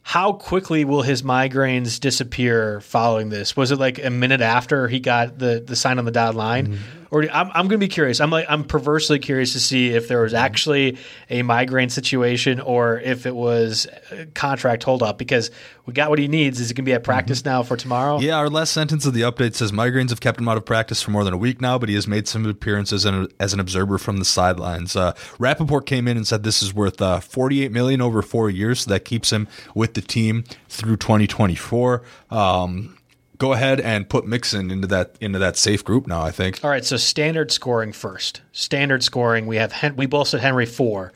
how 0.04 0.32
quickly 0.32 0.86
will 0.86 1.02
his 1.02 1.22
migraines 1.22 2.00
disappear 2.00 2.80
following 2.80 3.28
this? 3.28 3.58
Was 3.58 3.72
it 3.72 3.78
like 3.78 4.02
a 4.02 4.10
minute 4.10 4.40
after 4.40 4.88
he 4.88 5.02
got 5.02 5.38
the, 5.38 5.62
the 5.66 5.76
sign 5.76 6.00
on 6.00 6.06
the 6.06 6.12
dotted 6.12 6.36
line? 6.36 6.68
Mm-hmm. 6.68 7.03
Or 7.14 7.22
I'm, 7.32 7.50
I'm 7.50 7.68
going 7.68 7.70
to 7.70 7.78
be 7.78 7.90
curious. 7.90 8.20
I'm 8.20 8.32
like 8.32 8.48
I'm 8.50 8.64
perversely 8.64 9.20
curious 9.20 9.54
to 9.54 9.60
see 9.60 9.92
if 9.92 10.08
there 10.08 10.24
was 10.24 10.34
actually 10.34 10.98
a 11.30 11.44
migraine 11.44 11.90
situation 11.90 12.60
or 12.60 13.00
if 13.00 13.28
it 13.28 13.36
was 13.36 13.86
contract 14.34 14.82
holdup 14.82 15.20
because 15.20 15.52
we 15.86 15.94
got 15.94 16.10
what 16.10 16.18
he 16.18 16.28
needs. 16.28 16.60
Is 16.60 16.70
he 16.70 16.74
going 16.74 16.86
to 16.86 16.90
be 16.90 16.94
at 16.94 17.04
practice 17.04 17.42
mm-hmm. 17.42 17.50
now 17.50 17.62
for 17.62 17.78
tomorrow? 17.78 18.18
Yeah, 18.18 18.38
our 18.38 18.50
last 18.50 18.74
sentence 18.74 19.06
of 19.06 19.14
the 19.14 19.22
update 19.22 19.54
says 19.54 19.72
migraines 19.72 20.10
have 20.10 20.22
kept 20.22 20.40
him 20.40 20.48
out 20.48 20.58
of 20.58 20.66
practice 20.66 21.04
for 21.04 21.12
more 21.12 21.24
than 21.24 21.36
a 21.36 21.38
week 21.38 21.62
now, 21.62 21.78
but 21.78 21.88
he 21.88 21.94
has 21.94 22.08
made 22.08 22.28
some 22.28 22.48
appearances 22.48 23.06
an, 23.06 23.28
as 23.40 23.54
an 23.54 23.60
observer 23.60 24.00
from 24.00 24.18
the 24.18 24.26
sidelines. 24.26 24.96
Uh, 24.96 25.14
Rapoport 25.38 25.86
came 25.86 26.08
in 26.08 26.18
and 26.18 26.26
said 26.26 26.42
this 26.42 26.64
is 26.64 26.74
worth 26.74 27.00
uh, 27.00 27.20
48 27.20 27.72
million 27.72 28.02
over 28.02 28.24
four 28.24 28.50
years, 28.50 28.80
so 28.82 28.90
that 28.90 29.06
keeps 29.06 29.32
him 29.32 29.48
with 29.76 29.94
the 29.94 30.02
team 30.02 30.46
through 30.68 30.98
2024. 30.98 32.02
Um, 32.32 32.98
go 33.38 33.54
ahead 33.54 33.80
and 33.80 34.08
put 34.08 34.26
Mixon 34.26 34.72
into 34.72 34.88
that 34.88 35.16
into 35.20 35.40
that 35.40 35.58
safe 35.58 35.84
group 35.84 36.08
now. 36.08 36.22
I 36.22 36.32
think. 36.32 36.64
All 36.64 36.70
right, 36.70 36.86
so 36.86 36.98
standard 36.98 37.52
scoring 37.52 37.92
first. 37.92 38.42
Standard 38.52 39.04
scoring. 39.04 39.48
We 39.48 39.58
have 39.58 39.72
Hen- 39.72 39.96
we 39.96 40.06
both 40.06 40.30
said 40.30 40.42
Henry 40.42 40.66
4 40.66 41.12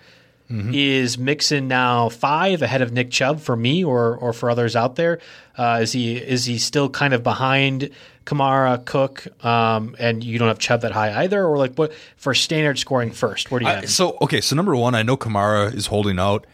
mm-hmm. 0.49 0.73
Is 0.73 1.17
Mixon 1.17 1.67
now 1.67 2.09
five 2.09 2.61
ahead 2.61 2.81
of 2.81 2.91
Nick 2.91 3.11
Chubb 3.11 3.39
for 3.39 3.55
me 3.55 3.83
or 3.83 4.15
or 4.17 4.33
for 4.33 4.49
others 4.49 4.75
out 4.75 4.95
there? 4.95 5.19
Uh, 5.57 5.79
is 5.81 5.91
he 5.91 6.17
is 6.17 6.45
he 6.45 6.57
still 6.57 6.89
kind 6.89 7.13
of 7.13 7.23
behind 7.23 7.89
Kamara, 8.25 8.83
Cook, 8.83 9.25
um, 9.43 9.95
and 9.99 10.23
you 10.23 10.37
don't 10.37 10.49
have 10.49 10.59
Chubb 10.59 10.81
that 10.81 10.91
high 10.91 11.23
either, 11.23 11.45
or 11.45 11.57
like 11.57 11.75
what 11.75 11.93
for 12.17 12.33
standard 12.33 12.77
scoring 12.77 13.11
first? 13.11 13.49
Where 13.49 13.59
do 13.59 13.65
you 13.65 13.71
have? 13.71 13.89
so 13.89 14.17
okay, 14.21 14.41
so 14.41 14.55
number 14.55 14.75
one, 14.75 14.95
I 14.95 15.03
know 15.03 15.17
Kamara 15.17 15.73
is 15.73 15.87
holding 15.87 16.19
out. 16.19 16.45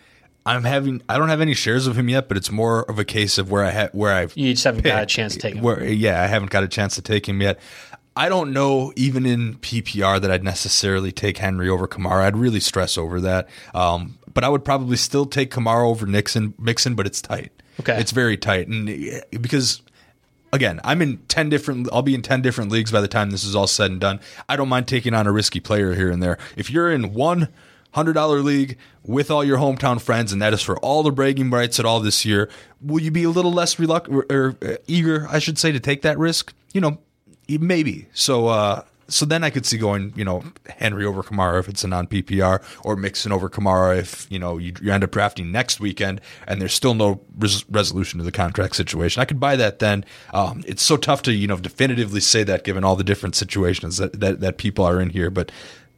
I'm 0.45 0.63
having 0.63 1.01
I 1.07 1.17
don't 1.17 1.29
have 1.29 1.41
any 1.41 1.53
shares 1.53 1.87
of 1.87 1.97
him 1.97 2.09
yet, 2.09 2.27
but 2.27 2.37
it's 2.37 2.51
more 2.51 2.83
of 2.83 2.99
a 2.99 3.05
case 3.05 3.37
of 3.37 3.49
where 3.49 3.63
I 3.63 3.71
ha- 3.71 3.89
where 3.93 4.13
I've 4.13 4.35
you 4.35 4.53
just 4.53 4.63
haven't 4.63 4.83
picked, 4.83 4.93
got 4.93 5.03
a 5.03 5.05
chance 5.05 5.33
to 5.33 5.39
take 5.39 5.55
him. 5.55 5.63
Where 5.63 5.83
yeah, 5.83 6.21
I 6.21 6.27
haven't 6.27 6.51
got 6.51 6.63
a 6.63 6.67
chance 6.67 6.95
to 6.95 7.01
take 7.01 7.27
him 7.27 7.41
yet. 7.41 7.59
I 8.15 8.29
don't 8.29 8.51
know 8.51 8.93
even 8.95 9.25
in 9.25 9.55
PPR 9.55 10.21
that 10.21 10.29
I'd 10.29 10.43
necessarily 10.43 11.11
take 11.11 11.37
Henry 11.37 11.69
over 11.69 11.87
Kamara. 11.87 12.23
I'd 12.23 12.37
really 12.37 12.59
stress 12.59 12.97
over 12.97 13.19
that. 13.21 13.49
Um, 13.73 14.19
but 14.33 14.43
I 14.43 14.49
would 14.49 14.65
probably 14.65 14.97
still 14.97 15.25
take 15.25 15.49
Kamara 15.49 15.87
over 15.87 16.05
Nixon 16.05 16.53
Mixon, 16.59 16.95
but 16.95 17.07
it's 17.07 17.21
tight. 17.21 17.51
Okay, 17.79 17.99
it's 17.99 18.11
very 18.11 18.37
tight, 18.37 18.67
and 18.67 19.23
because 19.31 19.81
again, 20.51 20.79
I'm 20.83 21.01
in 21.01 21.17
10 21.27 21.49
different, 21.49 21.89
I'll 21.91 22.03
be 22.03 22.13
in 22.13 22.21
10 22.21 22.41
different 22.41 22.71
leagues 22.71 22.91
by 22.91 23.01
the 23.01 23.07
time 23.07 23.31
this 23.31 23.43
is 23.43 23.55
all 23.55 23.67
said 23.67 23.91
and 23.91 23.99
done. 23.99 24.19
I 24.47 24.55
don't 24.55 24.69
mind 24.69 24.87
taking 24.87 25.13
on 25.13 25.25
a 25.27 25.31
risky 25.31 25.59
player 25.59 25.95
here 25.95 26.11
and 26.11 26.21
there. 26.21 26.37
If 26.55 26.69
you're 26.69 26.91
in 26.91 27.13
one 27.13 27.49
$100 27.95 28.43
league 28.43 28.77
with 29.03 29.29
all 29.29 29.43
your 29.43 29.57
hometown 29.57 30.01
friends, 30.01 30.31
and 30.31 30.41
that 30.41 30.53
is 30.53 30.61
for 30.61 30.77
all 30.79 31.03
the 31.03 31.11
bragging 31.11 31.49
rights 31.49 31.79
at 31.79 31.85
all 31.85 31.99
this 31.99 32.25
year. 32.25 32.49
Will 32.81 33.01
you 33.01 33.11
be 33.11 33.23
a 33.23 33.29
little 33.29 33.53
less 33.53 33.79
reluctant 33.79 34.25
or 34.31 34.55
uh, 34.61 34.75
eager, 34.87 35.27
I 35.29 35.39
should 35.39 35.57
say, 35.57 35.71
to 35.71 35.79
take 35.79 36.01
that 36.01 36.17
risk? 36.17 36.53
You 36.73 36.81
know, 36.81 36.97
maybe. 37.47 38.07
So, 38.13 38.47
uh, 38.47 38.83
so 39.07 39.25
then 39.25 39.43
I 39.43 39.49
could 39.49 39.65
see 39.65 39.77
going, 39.77 40.13
you 40.15 40.23
know, 40.23 40.43
Henry 40.67 41.05
over 41.05 41.23
Kamara 41.23 41.59
if 41.59 41.67
it's 41.67 41.83
a 41.83 41.87
non 41.87 42.07
PPR, 42.07 42.63
or 42.83 42.95
Mixon 42.95 43.31
over 43.31 43.49
Kamara 43.49 43.97
if 43.97 44.27
you 44.31 44.39
know 44.39 44.57
you, 44.57 44.73
you, 44.81 44.91
end 44.91 45.03
up 45.03 45.11
drafting 45.11 45.51
next 45.51 45.79
weekend 45.79 46.21
and 46.47 46.61
there's 46.61 46.73
still 46.73 46.93
no 46.93 47.21
res- 47.37 47.67
resolution 47.69 48.19
to 48.19 48.25
the 48.25 48.31
contract 48.31 48.75
situation. 48.75 49.21
I 49.21 49.25
could 49.25 49.39
buy 49.39 49.55
that 49.57 49.79
then. 49.79 50.05
Um, 50.33 50.63
it's 50.65 50.83
so 50.83 50.97
tough 50.97 51.21
to 51.23 51.33
you 51.33 51.47
know 51.47 51.57
definitively 51.57 52.21
say 52.21 52.43
that 52.43 52.63
given 52.63 52.83
all 52.83 52.95
the 52.95 53.03
different 53.03 53.35
situations 53.35 53.97
that, 53.97 54.19
that 54.19 54.39
that 54.39 54.57
people 54.57 54.85
are 54.85 55.01
in 55.01 55.09
here, 55.09 55.29
but 55.29 55.51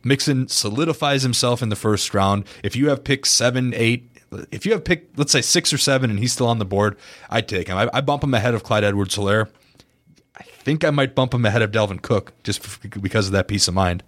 Mixon 0.05 0.47
solidifies 0.47 1.23
himself 1.23 1.61
in 1.61 1.69
the 1.69 1.75
first 1.75 2.13
round. 2.13 2.45
If 2.63 2.75
you 2.75 2.89
have 2.89 3.03
pick 3.03 3.25
seven, 3.25 3.73
eight, 3.73 4.09
if 4.51 4.65
you 4.65 4.71
have 4.71 4.83
pick, 4.83 5.09
let's 5.17 5.31
say 5.31 5.41
six 5.41 5.73
or 5.73 5.79
seven, 5.79 6.09
and 6.11 6.19
he's 6.19 6.31
still 6.31 6.47
on 6.47 6.59
the 6.59 6.65
board, 6.65 6.95
I'd 7.29 7.47
take 7.47 7.67
him. 7.67 7.77
I, 7.77 7.89
I 7.91 8.01
bump 8.01 8.23
him 8.23 8.33
ahead 8.35 8.53
of 8.53 8.63
Clyde 8.63 8.83
Edwards 8.83 9.15
Helaire. 9.15 9.49
I 10.37 10.43
think 10.43 10.83
I 10.83 10.91
might 10.91 11.15
bump 11.15 11.33
him 11.33 11.45
ahead 11.45 11.61
of 11.61 11.71
Dalvin 11.71 12.01
Cook 12.01 12.33
just 12.43 12.61
because 13.01 13.27
of 13.27 13.31
that 13.33 13.47
peace 13.47 13.67
of 13.67 13.73
mind. 13.73 14.03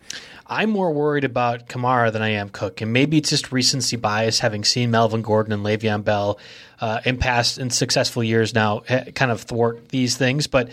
I'm 0.46 0.70
more 0.70 0.92
worried 0.92 1.24
about 1.24 1.68
Kamara 1.68 2.12
than 2.12 2.22
I 2.22 2.30
am 2.30 2.50
Cook, 2.50 2.82
and 2.82 2.94
maybe 2.94 3.18
it's 3.18 3.30
just 3.30 3.52
recency 3.52 3.96
bias, 3.96 4.40
having 4.40 4.64
seen 4.64 4.92
Melvin 4.92 5.22
Gordon 5.22 5.52
and 5.52 5.64
Le'Veon 5.64 6.04
Bell 6.04 6.40
uh, 6.80 7.02
in 7.06 7.18
past 7.18 7.58
and 7.58 7.74
successful 7.74 8.24
years 8.24 8.54
now 8.54 8.82
kind 9.16 9.32
of 9.32 9.42
thwart 9.42 9.90
these 9.90 10.16
things. 10.16 10.48
But 10.48 10.70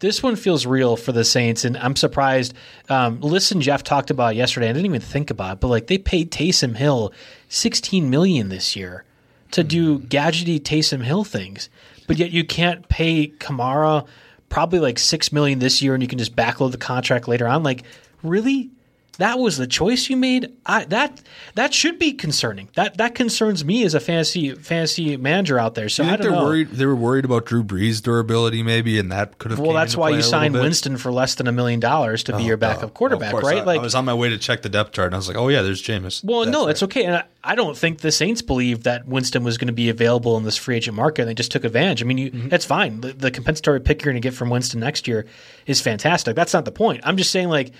this 0.00 0.22
one 0.22 0.34
feels 0.34 0.66
real 0.66 0.96
for 0.96 1.12
the 1.12 1.24
Saints, 1.24 1.64
and 1.64 1.76
I'm 1.76 1.94
surprised. 1.94 2.54
Um, 2.88 3.20
listen, 3.20 3.60
Jeff 3.60 3.84
talked 3.84 4.10
about 4.10 4.34
yesterday. 4.34 4.68
I 4.68 4.72
didn't 4.72 4.86
even 4.86 5.00
think 5.00 5.30
about 5.30 5.54
it, 5.54 5.60
but 5.60 5.68
like 5.68 5.86
they 5.86 5.98
paid 5.98 6.32
Taysom 6.32 6.76
Hill 6.76 7.12
16 7.48 8.10
million 8.10 8.48
this 8.48 8.74
year 8.74 9.04
to 9.52 9.62
do 9.62 9.98
gadgety 9.98 10.58
Taysom 10.58 11.04
Hill 11.04 11.24
things, 11.24 11.68
but 12.06 12.16
yet 12.18 12.30
you 12.30 12.44
can't 12.44 12.88
pay 12.88 13.28
Kamara 13.28 14.06
probably 14.48 14.80
like 14.80 14.98
six 14.98 15.32
million 15.32 15.58
this 15.58 15.80
year, 15.80 15.94
and 15.94 16.02
you 16.02 16.08
can 16.08 16.18
just 16.18 16.34
backload 16.34 16.72
the 16.72 16.78
contract 16.78 17.28
later 17.28 17.46
on. 17.46 17.62
Like, 17.62 17.84
really? 18.22 18.70
That 19.20 19.38
was 19.38 19.56
the 19.56 19.66
choice 19.66 20.08
you 20.10 20.16
made. 20.16 20.52
I, 20.66 20.84
that 20.86 21.22
that 21.54 21.72
should 21.72 21.98
be 21.98 22.12
concerning. 22.12 22.68
That 22.74 22.96
that 22.96 23.14
concerns 23.14 23.64
me 23.64 23.84
as 23.84 23.94
a 23.94 24.00
fantasy 24.00 24.54
fantasy 24.54 25.16
manager 25.16 25.58
out 25.58 25.74
there. 25.74 25.88
So 25.88 26.04
I 26.04 26.08
don't 26.16 26.20
they're 26.22 26.30
know. 26.32 26.44
worried. 26.44 26.70
They 26.70 26.86
were 26.86 26.96
worried 26.96 27.24
about 27.24 27.46
Drew 27.46 27.62
Brees' 27.62 28.02
durability, 28.02 28.62
maybe, 28.62 28.98
and 28.98 29.12
that 29.12 29.38
could 29.38 29.50
have. 29.52 29.60
Well, 29.60 29.72
that's 29.72 29.96
why 29.96 30.10
you 30.10 30.22
signed. 30.22 30.54
Winston 30.54 30.96
for 30.96 31.12
less 31.12 31.36
than 31.36 31.46
a 31.46 31.52
million 31.52 31.80
dollars 31.80 32.24
to 32.24 32.32
be 32.36 32.42
Oh, 32.42 32.46
your 32.46 32.56
backup 32.56 32.94
quarterback, 32.94 33.30
course, 33.30 33.44
right? 33.44 33.66
I, 33.66 33.74
I 33.74 33.78
was 33.78 33.94
on 33.94 34.04
my 34.04 34.14
way 34.14 34.30
to 34.30 34.38
check 34.38 34.62
the 34.62 34.68
depth 34.68 34.92
chart, 34.92 35.06
and 35.06 35.14
I 35.14 35.18
was 35.18 35.28
like, 35.28 35.36
"Oh 35.36 35.48
yeah, 35.48 35.62
there's 35.62 35.82
Jameis." 35.82 36.24
Well, 36.24 36.40
That's 36.40 36.52
no, 36.52 36.64
right. 36.64 36.70
it's 36.70 36.82
okay. 36.82 37.04
And 37.04 37.16
I, 37.16 37.24
I 37.44 37.54
don't 37.54 37.76
think 37.76 38.00
the 38.00 38.10
Saints 38.12 38.42
believed 38.42 38.84
that 38.84 39.06
Winston 39.06 39.44
was 39.44 39.58
going 39.58 39.66
to 39.68 39.72
be 39.72 39.88
available 39.90 40.36
in 40.38 40.44
this 40.44 40.56
free 40.56 40.76
agent 40.76 40.96
market, 40.96 41.22
and 41.22 41.28
they 41.30 41.34
just 41.34 41.50
took 41.52 41.64
advantage. 41.64 42.02
I 42.02 42.06
mean, 42.06 42.18
you, 42.18 42.30
Mm-hmm. 42.30 42.48
that's 42.48 42.64
fine. 42.64 43.00
The, 43.00 43.12
the 43.12 43.30
compensatory 43.30 43.80
pick 43.80 44.02
you're 44.04 44.12
going 44.12 44.20
to 44.22 44.26
get 44.26 44.34
from 44.34 44.50
Winston 44.50 44.80
next 44.80 45.06
year 45.08 45.26
is 45.66 45.80
fantastic. 45.80 46.34
That's 46.36 46.52
not 46.54 46.64
the 46.64 46.72
point. 46.72 47.00
I'm 47.04 47.16
just 47.16 47.30
saying, 47.30 47.48
like, 47.48 47.72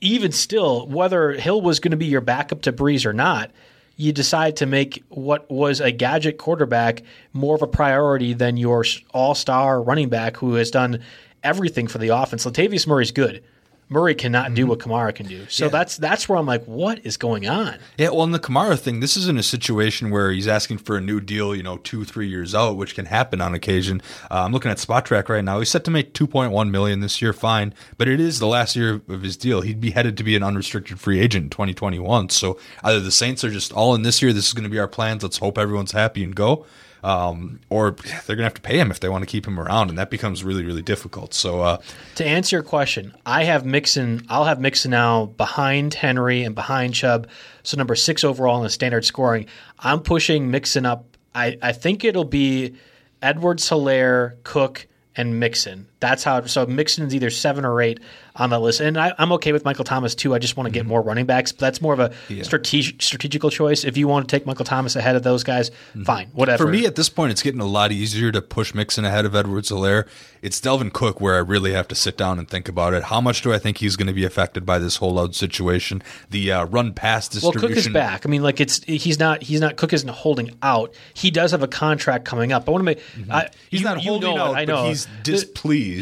even 0.00 0.32
still, 0.32 0.86
whether 0.86 1.32
Hill 1.32 1.60
was 1.60 1.80
going 1.80 1.90
to 1.90 1.96
be 1.96 2.06
your 2.06 2.20
backup 2.20 2.62
to 2.62 2.72
Brees 2.72 3.06
or 3.06 3.12
not, 3.12 3.50
you 3.96 4.12
decide 4.12 4.56
to 4.56 4.66
make 4.66 5.02
what 5.08 5.50
was 5.50 5.80
a 5.80 5.90
gadget 5.90 6.38
quarterback 6.38 7.02
more 7.32 7.56
of 7.56 7.62
a 7.62 7.66
priority 7.66 8.32
than 8.32 8.56
your 8.56 8.84
all 9.12 9.34
star 9.34 9.82
running 9.82 10.08
back 10.08 10.36
who 10.36 10.54
has 10.54 10.70
done 10.70 11.02
everything 11.42 11.88
for 11.88 11.98
the 11.98 12.08
offense. 12.08 12.46
Latavius 12.46 12.86
Murray's 12.86 13.10
good. 13.10 13.42
Murray 13.90 14.14
cannot 14.14 14.52
do 14.54 14.66
what 14.66 14.80
Kamara 14.80 15.14
can 15.14 15.26
do. 15.26 15.46
So 15.48 15.68
that's 15.68 15.96
that's 15.96 16.28
where 16.28 16.38
I'm 16.38 16.46
like, 16.46 16.64
what 16.64 17.04
is 17.04 17.16
going 17.16 17.48
on? 17.48 17.78
Yeah, 17.96 18.10
well, 18.10 18.24
in 18.24 18.32
the 18.32 18.38
Kamara 18.38 18.78
thing, 18.78 19.00
this 19.00 19.16
isn't 19.16 19.38
a 19.38 19.42
situation 19.42 20.10
where 20.10 20.30
he's 20.30 20.46
asking 20.46 20.78
for 20.78 20.96
a 20.96 21.00
new 21.00 21.20
deal, 21.20 21.54
you 21.56 21.62
know, 21.62 21.78
two, 21.78 22.04
three 22.04 22.28
years 22.28 22.54
out, 22.54 22.76
which 22.76 22.94
can 22.94 23.06
happen 23.06 23.40
on 23.40 23.54
occasion. 23.54 24.02
Uh, 24.30 24.42
I'm 24.44 24.52
looking 24.52 24.70
at 24.70 24.76
Spotrac 24.76 25.28
right 25.28 25.44
now. 25.44 25.58
He's 25.58 25.70
set 25.70 25.84
to 25.84 25.90
make 25.90 26.12
2.1 26.12 26.70
million 26.70 27.00
this 27.00 27.22
year, 27.22 27.32
fine, 27.32 27.72
but 27.96 28.08
it 28.08 28.20
is 28.20 28.38
the 28.38 28.46
last 28.46 28.76
year 28.76 29.00
of 29.08 29.22
his 29.22 29.36
deal. 29.36 29.62
He'd 29.62 29.80
be 29.80 29.92
headed 29.92 30.16
to 30.18 30.24
be 30.24 30.36
an 30.36 30.42
unrestricted 30.42 31.00
free 31.00 31.20
agent 31.20 31.44
in 31.44 31.50
2021. 31.50 32.28
So 32.28 32.58
either 32.84 33.00
the 33.00 33.10
Saints 33.10 33.42
are 33.42 33.50
just 33.50 33.72
all 33.72 33.94
in 33.94 34.02
this 34.02 34.20
year. 34.20 34.32
This 34.34 34.48
is 34.48 34.52
going 34.52 34.64
to 34.64 34.70
be 34.70 34.78
our 34.78 34.88
plans. 34.88 35.22
Let's 35.22 35.38
hope 35.38 35.56
everyone's 35.56 35.92
happy 35.92 36.22
and 36.22 36.34
go. 36.34 36.66
Um, 37.02 37.60
or 37.70 37.92
they're 38.26 38.36
going 38.36 38.38
to 38.38 38.44
have 38.44 38.54
to 38.54 38.60
pay 38.60 38.78
him 38.78 38.90
if 38.90 38.98
they 39.00 39.08
want 39.08 39.22
to 39.22 39.26
keep 39.26 39.46
him 39.46 39.58
around, 39.60 39.88
and 39.88 39.98
that 39.98 40.10
becomes 40.10 40.42
really, 40.42 40.64
really 40.64 40.82
difficult. 40.82 41.32
So, 41.32 41.60
uh, 41.60 41.78
To 42.16 42.26
answer 42.26 42.56
your 42.56 42.62
question, 42.64 43.14
I 43.24 43.44
have 43.44 43.64
Mixon. 43.64 44.26
I'll 44.28 44.44
have 44.44 44.60
Mixon 44.60 44.90
now 44.90 45.26
behind 45.26 45.94
Henry 45.94 46.42
and 46.42 46.54
behind 46.54 46.94
Chubb. 46.94 47.28
So 47.62 47.76
number 47.76 47.94
six 47.94 48.24
overall 48.24 48.56
in 48.58 48.64
the 48.64 48.70
standard 48.70 49.04
scoring. 49.04 49.46
I'm 49.78 50.00
pushing 50.00 50.50
Mixon 50.50 50.86
up. 50.86 51.16
I, 51.34 51.56
I 51.62 51.72
think 51.72 52.04
it'll 52.04 52.24
be 52.24 52.74
Edwards, 53.22 53.68
Helaire, 53.68 54.42
Cook, 54.42 54.86
and 55.14 55.38
Mixon. 55.38 55.86
That's 56.00 56.22
how. 56.22 56.44
So 56.46 56.64
Mixon's 56.66 57.14
either 57.14 57.30
seven 57.30 57.64
or 57.64 57.80
eight 57.82 57.98
on 58.36 58.50
that 58.50 58.60
list, 58.60 58.78
and 58.80 58.96
I, 58.96 59.12
I'm 59.18 59.32
okay 59.32 59.50
with 59.52 59.64
Michael 59.64 59.84
Thomas 59.84 60.14
too. 60.14 60.32
I 60.32 60.38
just 60.38 60.56
want 60.56 60.66
to 60.68 60.70
get 60.72 60.86
more 60.86 61.02
running 61.02 61.26
backs. 61.26 61.50
But 61.50 61.60
that's 61.60 61.80
more 61.80 61.92
of 61.92 61.98
a 61.98 62.12
strategic 62.44 63.02
strategical 63.02 63.50
choice. 63.50 63.82
If 63.84 63.96
you 63.96 64.06
want 64.06 64.28
to 64.28 64.36
take 64.36 64.46
Michael 64.46 64.64
Thomas 64.64 64.94
ahead 64.94 65.16
of 65.16 65.24
those 65.24 65.42
guys, 65.42 65.70
fine, 66.04 66.28
whatever. 66.32 66.64
For 66.66 66.70
me, 66.70 66.86
at 66.86 66.94
this 66.94 67.08
point, 67.08 67.32
it's 67.32 67.42
getting 67.42 67.60
a 67.60 67.66
lot 67.66 67.90
easier 67.90 68.30
to 68.30 68.40
push 68.40 68.74
Mixon 68.74 69.04
ahead 69.04 69.24
of 69.24 69.34
Edwards 69.34 69.70
Helaire. 69.70 70.06
It's 70.40 70.60
Dalvin 70.60 70.92
Cook 70.92 71.20
where 71.20 71.34
I 71.34 71.38
really 71.38 71.72
have 71.72 71.88
to 71.88 71.96
sit 71.96 72.16
down 72.16 72.38
and 72.38 72.48
think 72.48 72.68
about 72.68 72.94
it. 72.94 73.02
How 73.04 73.20
much 73.20 73.42
do 73.42 73.52
I 73.52 73.58
think 73.58 73.78
he's 73.78 73.96
going 73.96 74.06
to 74.06 74.12
be 74.12 74.24
affected 74.24 74.64
by 74.64 74.78
this 74.78 74.96
holdout 74.98 75.34
situation? 75.34 76.00
The 76.30 76.52
uh, 76.52 76.64
run 76.66 76.92
pass 76.94 77.26
distribution. 77.28 77.60
Well. 77.60 77.68
Cook 77.70 77.76
is 77.76 77.88
back. 77.88 78.24
I 78.24 78.28
mean, 78.28 78.42
like 78.44 78.60
it's 78.60 78.84
he's 78.84 79.18
not 79.18 79.42
he's 79.42 79.60
not 79.60 79.76
Cook 79.76 79.92
isn't 79.92 80.08
holding 80.08 80.56
out. 80.62 80.94
He 81.12 81.32
does 81.32 81.50
have 81.50 81.64
a 81.64 81.68
contract 81.68 82.24
coming 82.24 82.52
up. 82.52 82.68
I 82.68 82.70
want 82.70 82.80
to 82.82 82.84
make 82.84 82.98
Mm-hmm. 83.16 83.32
He's 83.70 83.80
you- 83.80 83.86
not 83.86 84.02
you 84.02 84.10
holding 84.10 84.30
know 84.30 84.36
it, 84.36 84.48
out, 84.48 84.54
I 84.54 84.66
but 84.66 84.72
know 84.72 84.88
he's 84.88 85.06
There- 85.24 85.34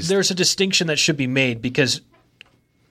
There's 0.09 0.31
a 0.31 0.35
distinction 0.35 0.87
that 0.89 0.99
should 0.99 1.17
be 1.17 1.27
made 1.27 1.61
because 1.63 2.01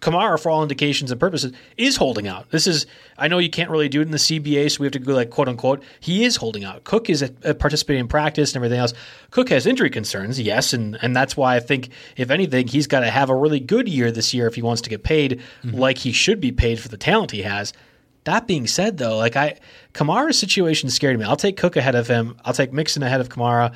Kamara, 0.01 0.39
for 0.39 0.49
all 0.51 0.61
indications 0.61 1.09
and 1.09 1.19
purposes, 1.19 1.51
is 1.77 1.95
holding 1.97 2.27
out. 2.27 2.51
This 2.51 2.67
is 2.67 2.85
I 3.17 3.27
know 3.27 3.39
you 3.39 3.49
can't 3.49 3.71
really 3.71 3.89
do 3.89 4.01
it 4.01 4.03
in 4.03 4.11
the 4.11 4.17
CBA, 4.17 4.69
so 4.71 4.81
we 4.81 4.85
have 4.85 4.91
to 4.93 4.99
go 4.99 5.13
like 5.15 5.31
quote 5.31 5.47
unquote. 5.47 5.81
He 5.99 6.23
is 6.25 6.35
holding 6.35 6.63
out. 6.63 6.83
Cook 6.83 7.09
is 7.09 7.23
a, 7.23 7.31
a 7.43 7.53
participating 7.55 8.01
in 8.01 8.07
practice 8.07 8.51
and 8.51 8.57
everything 8.57 8.77
else. 8.79 8.93
Cook 9.31 9.49
has 9.49 9.65
injury 9.65 9.89
concerns, 9.89 10.39
yes, 10.39 10.73
and 10.73 10.97
and 11.01 11.15
that's 11.15 11.35
why 11.35 11.55
I 11.55 11.59
think 11.59 11.89
if 12.17 12.29
anything, 12.29 12.67
he's 12.67 12.85
got 12.87 12.99
to 12.99 13.09
have 13.09 13.29
a 13.31 13.35
really 13.35 13.59
good 13.59 13.87
year 13.87 14.11
this 14.11 14.31
year 14.33 14.45
if 14.47 14.53
he 14.55 14.61
wants 14.61 14.81
to 14.83 14.89
get 14.89 15.03
paid 15.03 15.41
Mm-hmm. 15.63 15.77
like 15.77 15.97
he 15.97 16.11
should 16.11 16.39
be 16.39 16.51
paid 16.51 16.79
for 16.79 16.89
the 16.89 16.97
talent 16.97 17.31
he 17.31 17.41
has. 17.41 17.73
That 18.25 18.47
being 18.47 18.67
said, 18.67 18.97
though, 18.97 19.17
like 19.17 19.35
I 19.35 19.57
Kamara's 19.93 20.37
situation 20.37 20.89
scared 20.89 21.17
me. 21.17 21.25
I'll 21.25 21.35
take 21.35 21.57
Cook 21.57 21.77
ahead 21.77 21.95
of 21.95 22.07
him. 22.07 22.37
I'll 22.45 22.53
take 22.53 22.73
Mixon 22.73 23.01
ahead 23.01 23.21
of 23.21 23.29
Kamara. 23.29 23.73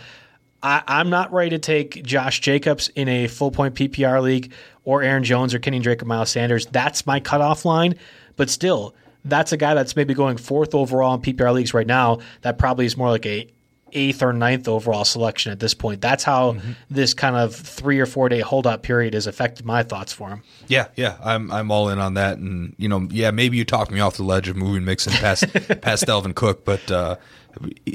I, 0.61 0.83
I'm 0.87 1.09
not 1.09 1.31
ready 1.31 1.51
to 1.51 1.59
take 1.59 2.03
Josh 2.03 2.41
Jacobs 2.41 2.89
in 2.89 3.07
a 3.07 3.27
full 3.27 3.51
point 3.51 3.75
PPR 3.75 4.21
league 4.21 4.51
or 4.83 5.01
Aaron 5.03 5.23
Jones 5.23 5.53
or 5.53 5.59
Kenyan 5.59 5.81
Drake 5.81 6.01
or 6.01 6.05
Miles 6.05 6.31
Sanders. 6.31 6.65
That's 6.67 7.05
my 7.05 7.19
cutoff 7.19 7.65
line. 7.65 7.95
But 8.35 8.49
still, 8.49 8.95
that's 9.25 9.51
a 9.51 9.57
guy 9.57 9.73
that's 9.73 9.95
maybe 9.95 10.13
going 10.13 10.37
fourth 10.37 10.73
overall 10.73 11.13
in 11.15 11.21
PPR 11.21 11.53
leagues 11.53 11.73
right 11.73 11.87
now. 11.87 12.19
That 12.41 12.57
probably 12.57 12.85
is 12.85 12.97
more 12.97 13.09
like 13.09 13.25
a 13.25 13.47
eighth 13.93 14.21
or 14.21 14.33
ninth 14.33 14.67
overall 14.67 15.05
selection 15.05 15.51
at 15.51 15.59
this 15.59 15.73
point. 15.73 16.01
That's 16.01 16.23
how 16.23 16.57
this 16.89 17.13
kind 17.13 17.35
of 17.35 17.55
three 17.55 17.99
or 17.99 18.05
four 18.05 18.29
day 18.29 18.39
holdout 18.39 18.83
period 18.83 19.13
has 19.13 19.27
affected 19.27 19.65
my 19.65 19.83
thoughts 19.83 20.13
for 20.13 20.29
him. 20.29 20.43
Yeah, 20.67 20.87
yeah, 20.95 21.17
I'm 21.23 21.51
I'm 21.51 21.71
all 21.71 21.89
in 21.89 21.99
on 21.99 22.15
that, 22.15 22.37
and 22.37 22.75
you 22.77 22.87
know, 22.87 23.07
yeah, 23.11 23.31
maybe 23.31 23.57
you 23.57 23.65
talked 23.65 23.91
me 23.91 23.99
off 23.99 24.17
the 24.17 24.23
ledge 24.23 24.47
of 24.47 24.55
moving 24.55 24.85
Mixon 24.85 25.13
past 25.13 25.51
past 25.81 26.05
Dalvin 26.05 26.35
Cook, 26.35 26.65
but 26.65 26.91
uh, 26.91 27.15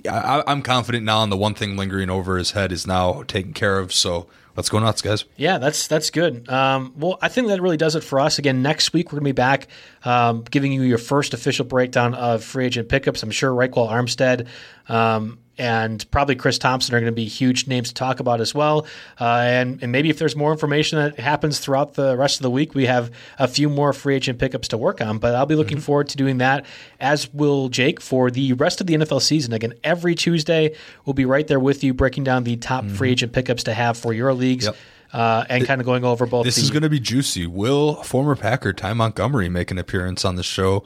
I, 0.08 0.42
I'm 0.46 0.62
confident 0.62 1.04
now, 1.04 1.22
and 1.22 1.32
the 1.32 1.36
one 1.36 1.54
thing 1.54 1.76
lingering 1.76 2.10
over 2.10 2.36
his 2.36 2.52
head 2.52 2.72
is 2.72 2.86
now 2.86 3.22
taken 3.22 3.52
care 3.52 3.78
of. 3.78 3.92
So 3.92 4.26
let's 4.56 4.68
go 4.68 4.78
nuts, 4.78 5.02
guys. 5.02 5.24
Yeah, 5.36 5.58
that's 5.58 5.86
that's 5.88 6.10
good. 6.10 6.48
Um, 6.48 6.92
well, 6.96 7.18
I 7.22 7.28
think 7.28 7.48
that 7.48 7.60
really 7.60 7.76
does 7.76 7.96
it 7.96 8.04
for 8.04 8.20
us. 8.20 8.38
Again, 8.38 8.62
next 8.62 8.92
week 8.92 9.08
we're 9.08 9.20
going 9.20 9.24
to 9.24 9.28
be 9.28 9.32
back 9.32 9.68
um, 10.04 10.42
giving 10.42 10.72
you 10.72 10.82
your 10.82 10.98
first 10.98 11.34
official 11.34 11.64
breakdown 11.64 12.14
of 12.14 12.44
free 12.44 12.66
agent 12.66 12.88
pickups. 12.88 13.22
I'm 13.22 13.30
sure 13.30 13.50
Ryquell 13.50 13.90
Armstead 13.90 14.46
um, 14.88 15.38
and 15.59 16.09
probably 16.11 16.34
Chris 16.34 16.59
Thompson 16.59 16.94
are 16.94 17.00
going 17.00 17.12
to 17.12 17.14
be 17.14 17.26
huge 17.26 17.66
names 17.66 17.88
to 17.88 17.94
talk 17.94 18.20
about 18.20 18.40
as 18.40 18.55
well. 18.55 18.86
Uh, 19.20 19.42
and, 19.44 19.82
and 19.82 19.92
maybe 19.92 20.11
if 20.11 20.18
there's 20.18 20.34
more 20.34 20.52
information 20.52 20.98
that 20.98 21.18
happens 21.18 21.59
throughout 21.59 21.94
the 21.94 22.16
rest 22.16 22.38
of 22.38 22.42
the 22.42 22.50
week, 22.50 22.74
we 22.74 22.86
have 22.86 23.11
a 23.38 23.46
few 23.46 23.68
more 23.68 23.92
free 23.92 24.16
agent 24.16 24.38
pickups 24.38 24.68
to 24.68 24.78
work 24.78 25.00
on. 25.00 25.18
But 25.18 25.34
I'll 25.34 25.46
be 25.46 25.55
looking 25.55 25.80
forward 25.80 26.09
to 26.09 26.16
doing 26.16 26.38
that, 26.38 26.66
as 26.98 27.32
will 27.32 27.68
Jake, 27.68 28.00
for 28.00 28.30
the 28.30 28.52
rest 28.55 28.80
of 28.80 28.86
the 28.86 28.94
NFL 28.94 29.22
season. 29.22 29.52
Again, 29.52 29.74
every 29.84 30.14
Tuesday 30.14 30.74
we'll 31.05 31.14
be 31.14 31.24
right 31.24 31.46
there 31.46 31.61
with 31.61 31.84
you, 31.84 31.94
breaking 31.94 32.24
down 32.24 32.44
the 32.44 32.57
top 32.57 32.84
free 32.86 33.11
agent 33.11 33.32
pickups 33.32 33.64
to 33.64 33.74
have 33.74 33.96
for 33.96 34.12
your 34.12 34.34
leagues. 34.34 34.66
Yep. 34.66 34.76
Uh, 35.12 35.44
and 35.48 35.64
kind 35.64 35.80
of 35.80 35.84
going 35.84 36.05
over 36.05 36.26
both. 36.26 36.44
This 36.44 36.57
the, 36.57 36.62
is 36.62 36.72
going 36.72 36.82
to 36.82 36.88
be 36.88 36.98
juicy. 36.98 37.46
Will 37.46 38.02
former 38.02 38.34
Packer 38.34 38.72
Ty 38.72 38.94
Montgomery 38.94 39.48
make 39.48 39.70
an 39.70 39.78
appearance 39.78 40.24
on 40.24 40.34
the 40.34 40.42
show? 40.42 40.82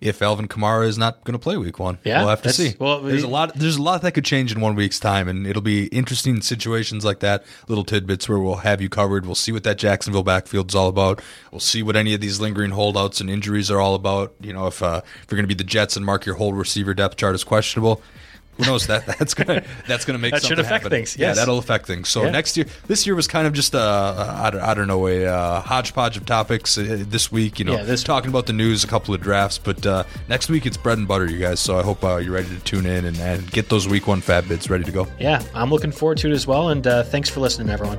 If 0.00 0.22
Alvin 0.22 0.48
Kamara 0.48 0.86
is 0.86 0.96
not 0.96 1.22
going 1.24 1.34
to 1.34 1.38
play 1.38 1.56
Week 1.58 1.78
One, 1.78 1.98
Yeah, 2.04 2.20
we'll 2.20 2.30
have 2.30 2.40
to 2.42 2.52
see. 2.52 2.74
well, 2.78 3.00
there's 3.02 3.22
a 3.22 3.28
lot. 3.28 3.54
There's 3.54 3.76
a 3.76 3.82
lot 3.82 4.00
that 4.02 4.12
could 4.12 4.24
change 4.24 4.50
in 4.50 4.60
one 4.60 4.74
week's 4.74 4.98
time, 4.98 5.28
and 5.28 5.46
it'll 5.46 5.60
be 5.62 5.86
interesting 5.88 6.40
situations 6.40 7.04
like 7.04 7.20
that, 7.20 7.44
little 7.68 7.84
tidbits 7.84 8.28
where 8.28 8.38
we'll 8.38 8.56
have 8.56 8.80
you 8.80 8.88
covered. 8.88 9.26
We'll 9.26 9.34
see 9.34 9.52
what 9.52 9.62
that 9.64 9.76
Jacksonville 9.76 10.22
backfield's 10.24 10.74
all 10.74 10.88
about. 10.88 11.20
We'll 11.52 11.60
see 11.60 11.82
what 11.82 11.96
any 11.96 12.14
of 12.14 12.20
these 12.22 12.40
lingering 12.40 12.70
holdouts 12.70 13.20
and 13.20 13.28
injuries 13.28 13.70
are 13.70 13.78
all 13.80 13.94
about. 13.94 14.34
You 14.40 14.52
know, 14.54 14.66
if 14.68 14.82
uh, 14.82 15.02
if 15.04 15.30
you're 15.30 15.36
going 15.36 15.48
to 15.48 15.54
be 15.54 15.58
the 15.62 15.64
Jets 15.68 15.96
and 15.96 16.06
mark 16.06 16.24
your 16.24 16.36
whole 16.36 16.54
receiver 16.54 16.94
depth 16.94 17.16
chart 17.16 17.34
as 17.34 17.44
questionable, 17.44 18.00
who 18.56 18.64
knows 18.66 18.86
that 18.88 19.06
that's 19.06 19.32
gonna 19.34 19.62
that's 19.88 20.04
gonna 20.04 20.18
make 20.18 20.32
That 20.32 20.42
should 20.44 20.58
affect 20.58 20.84
happen. 20.84 20.90
things, 20.90 21.16
Yeah, 21.16 21.32
that'll 21.32 21.58
affect 21.58 21.86
things. 21.86 22.08
So 22.08 22.24
Yeah. 22.24 22.30
next 22.30 22.56
year, 22.56 22.66
this 22.86 23.06
year 23.06 23.14
was 23.14 23.26
kind 23.26 23.46
of 23.46 23.52
just 23.54 23.72
a, 23.74 23.78
a 23.80 24.34
I, 24.44 24.50
don't, 24.50 24.60
I 24.60 24.74
don't 24.74 24.86
know 24.86 25.06
a 25.06 25.24
uh, 25.26 25.60
hodgepodge 25.62 26.16
of 26.16 26.26
topics 26.26 26.76
uh, 26.76 27.02
this 27.08 27.32
week. 27.32 27.58
You 27.58 27.64
know, 27.64 27.72
Yeah, 27.76 27.84
this- 27.84 28.02
talking 28.02 28.28
about 28.30 28.46
the 28.46 28.52
news, 28.52 28.84
a 28.84 28.86
couple 28.86 29.14
of 29.14 29.20
drafts, 29.20 29.58
but 29.58 29.86
uh, 29.86 30.04
next 30.28 30.48
week 30.50 30.66
it's 30.66 30.76
bread 30.76 30.98
and 30.98 31.08
butter, 31.08 31.26
you 31.30 31.38
guys. 31.38 31.60
So 31.60 31.78
I 31.78 31.82
hope 31.82 32.04
uh, 32.04 32.16
you're 32.16 32.34
ready 32.34 32.48
to 32.48 32.60
tune 32.60 32.86
in 32.86 33.04
and, 33.06 33.16
and 33.18 33.50
get 33.50 33.68
those 33.68 33.88
week 33.88 34.06
one 34.06 34.20
fab 34.20 34.48
bids 34.48 34.68
ready 34.68 34.84
to 34.84 34.92
go. 34.92 35.06
yeah, 35.18 35.42
I'm 35.54 35.70
looking 35.70 35.92
forward 35.92 36.18
to 36.18 36.28
it 36.28 36.32
as 36.32 36.46
well. 36.46 36.68
And 36.70 36.86
uh, 36.86 37.02
thanks 37.04 37.30
for 37.30 37.40
listening, 37.40 37.70
everyone. 37.70 37.98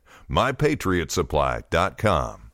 MyPatriotSupply.com. 0.31 2.50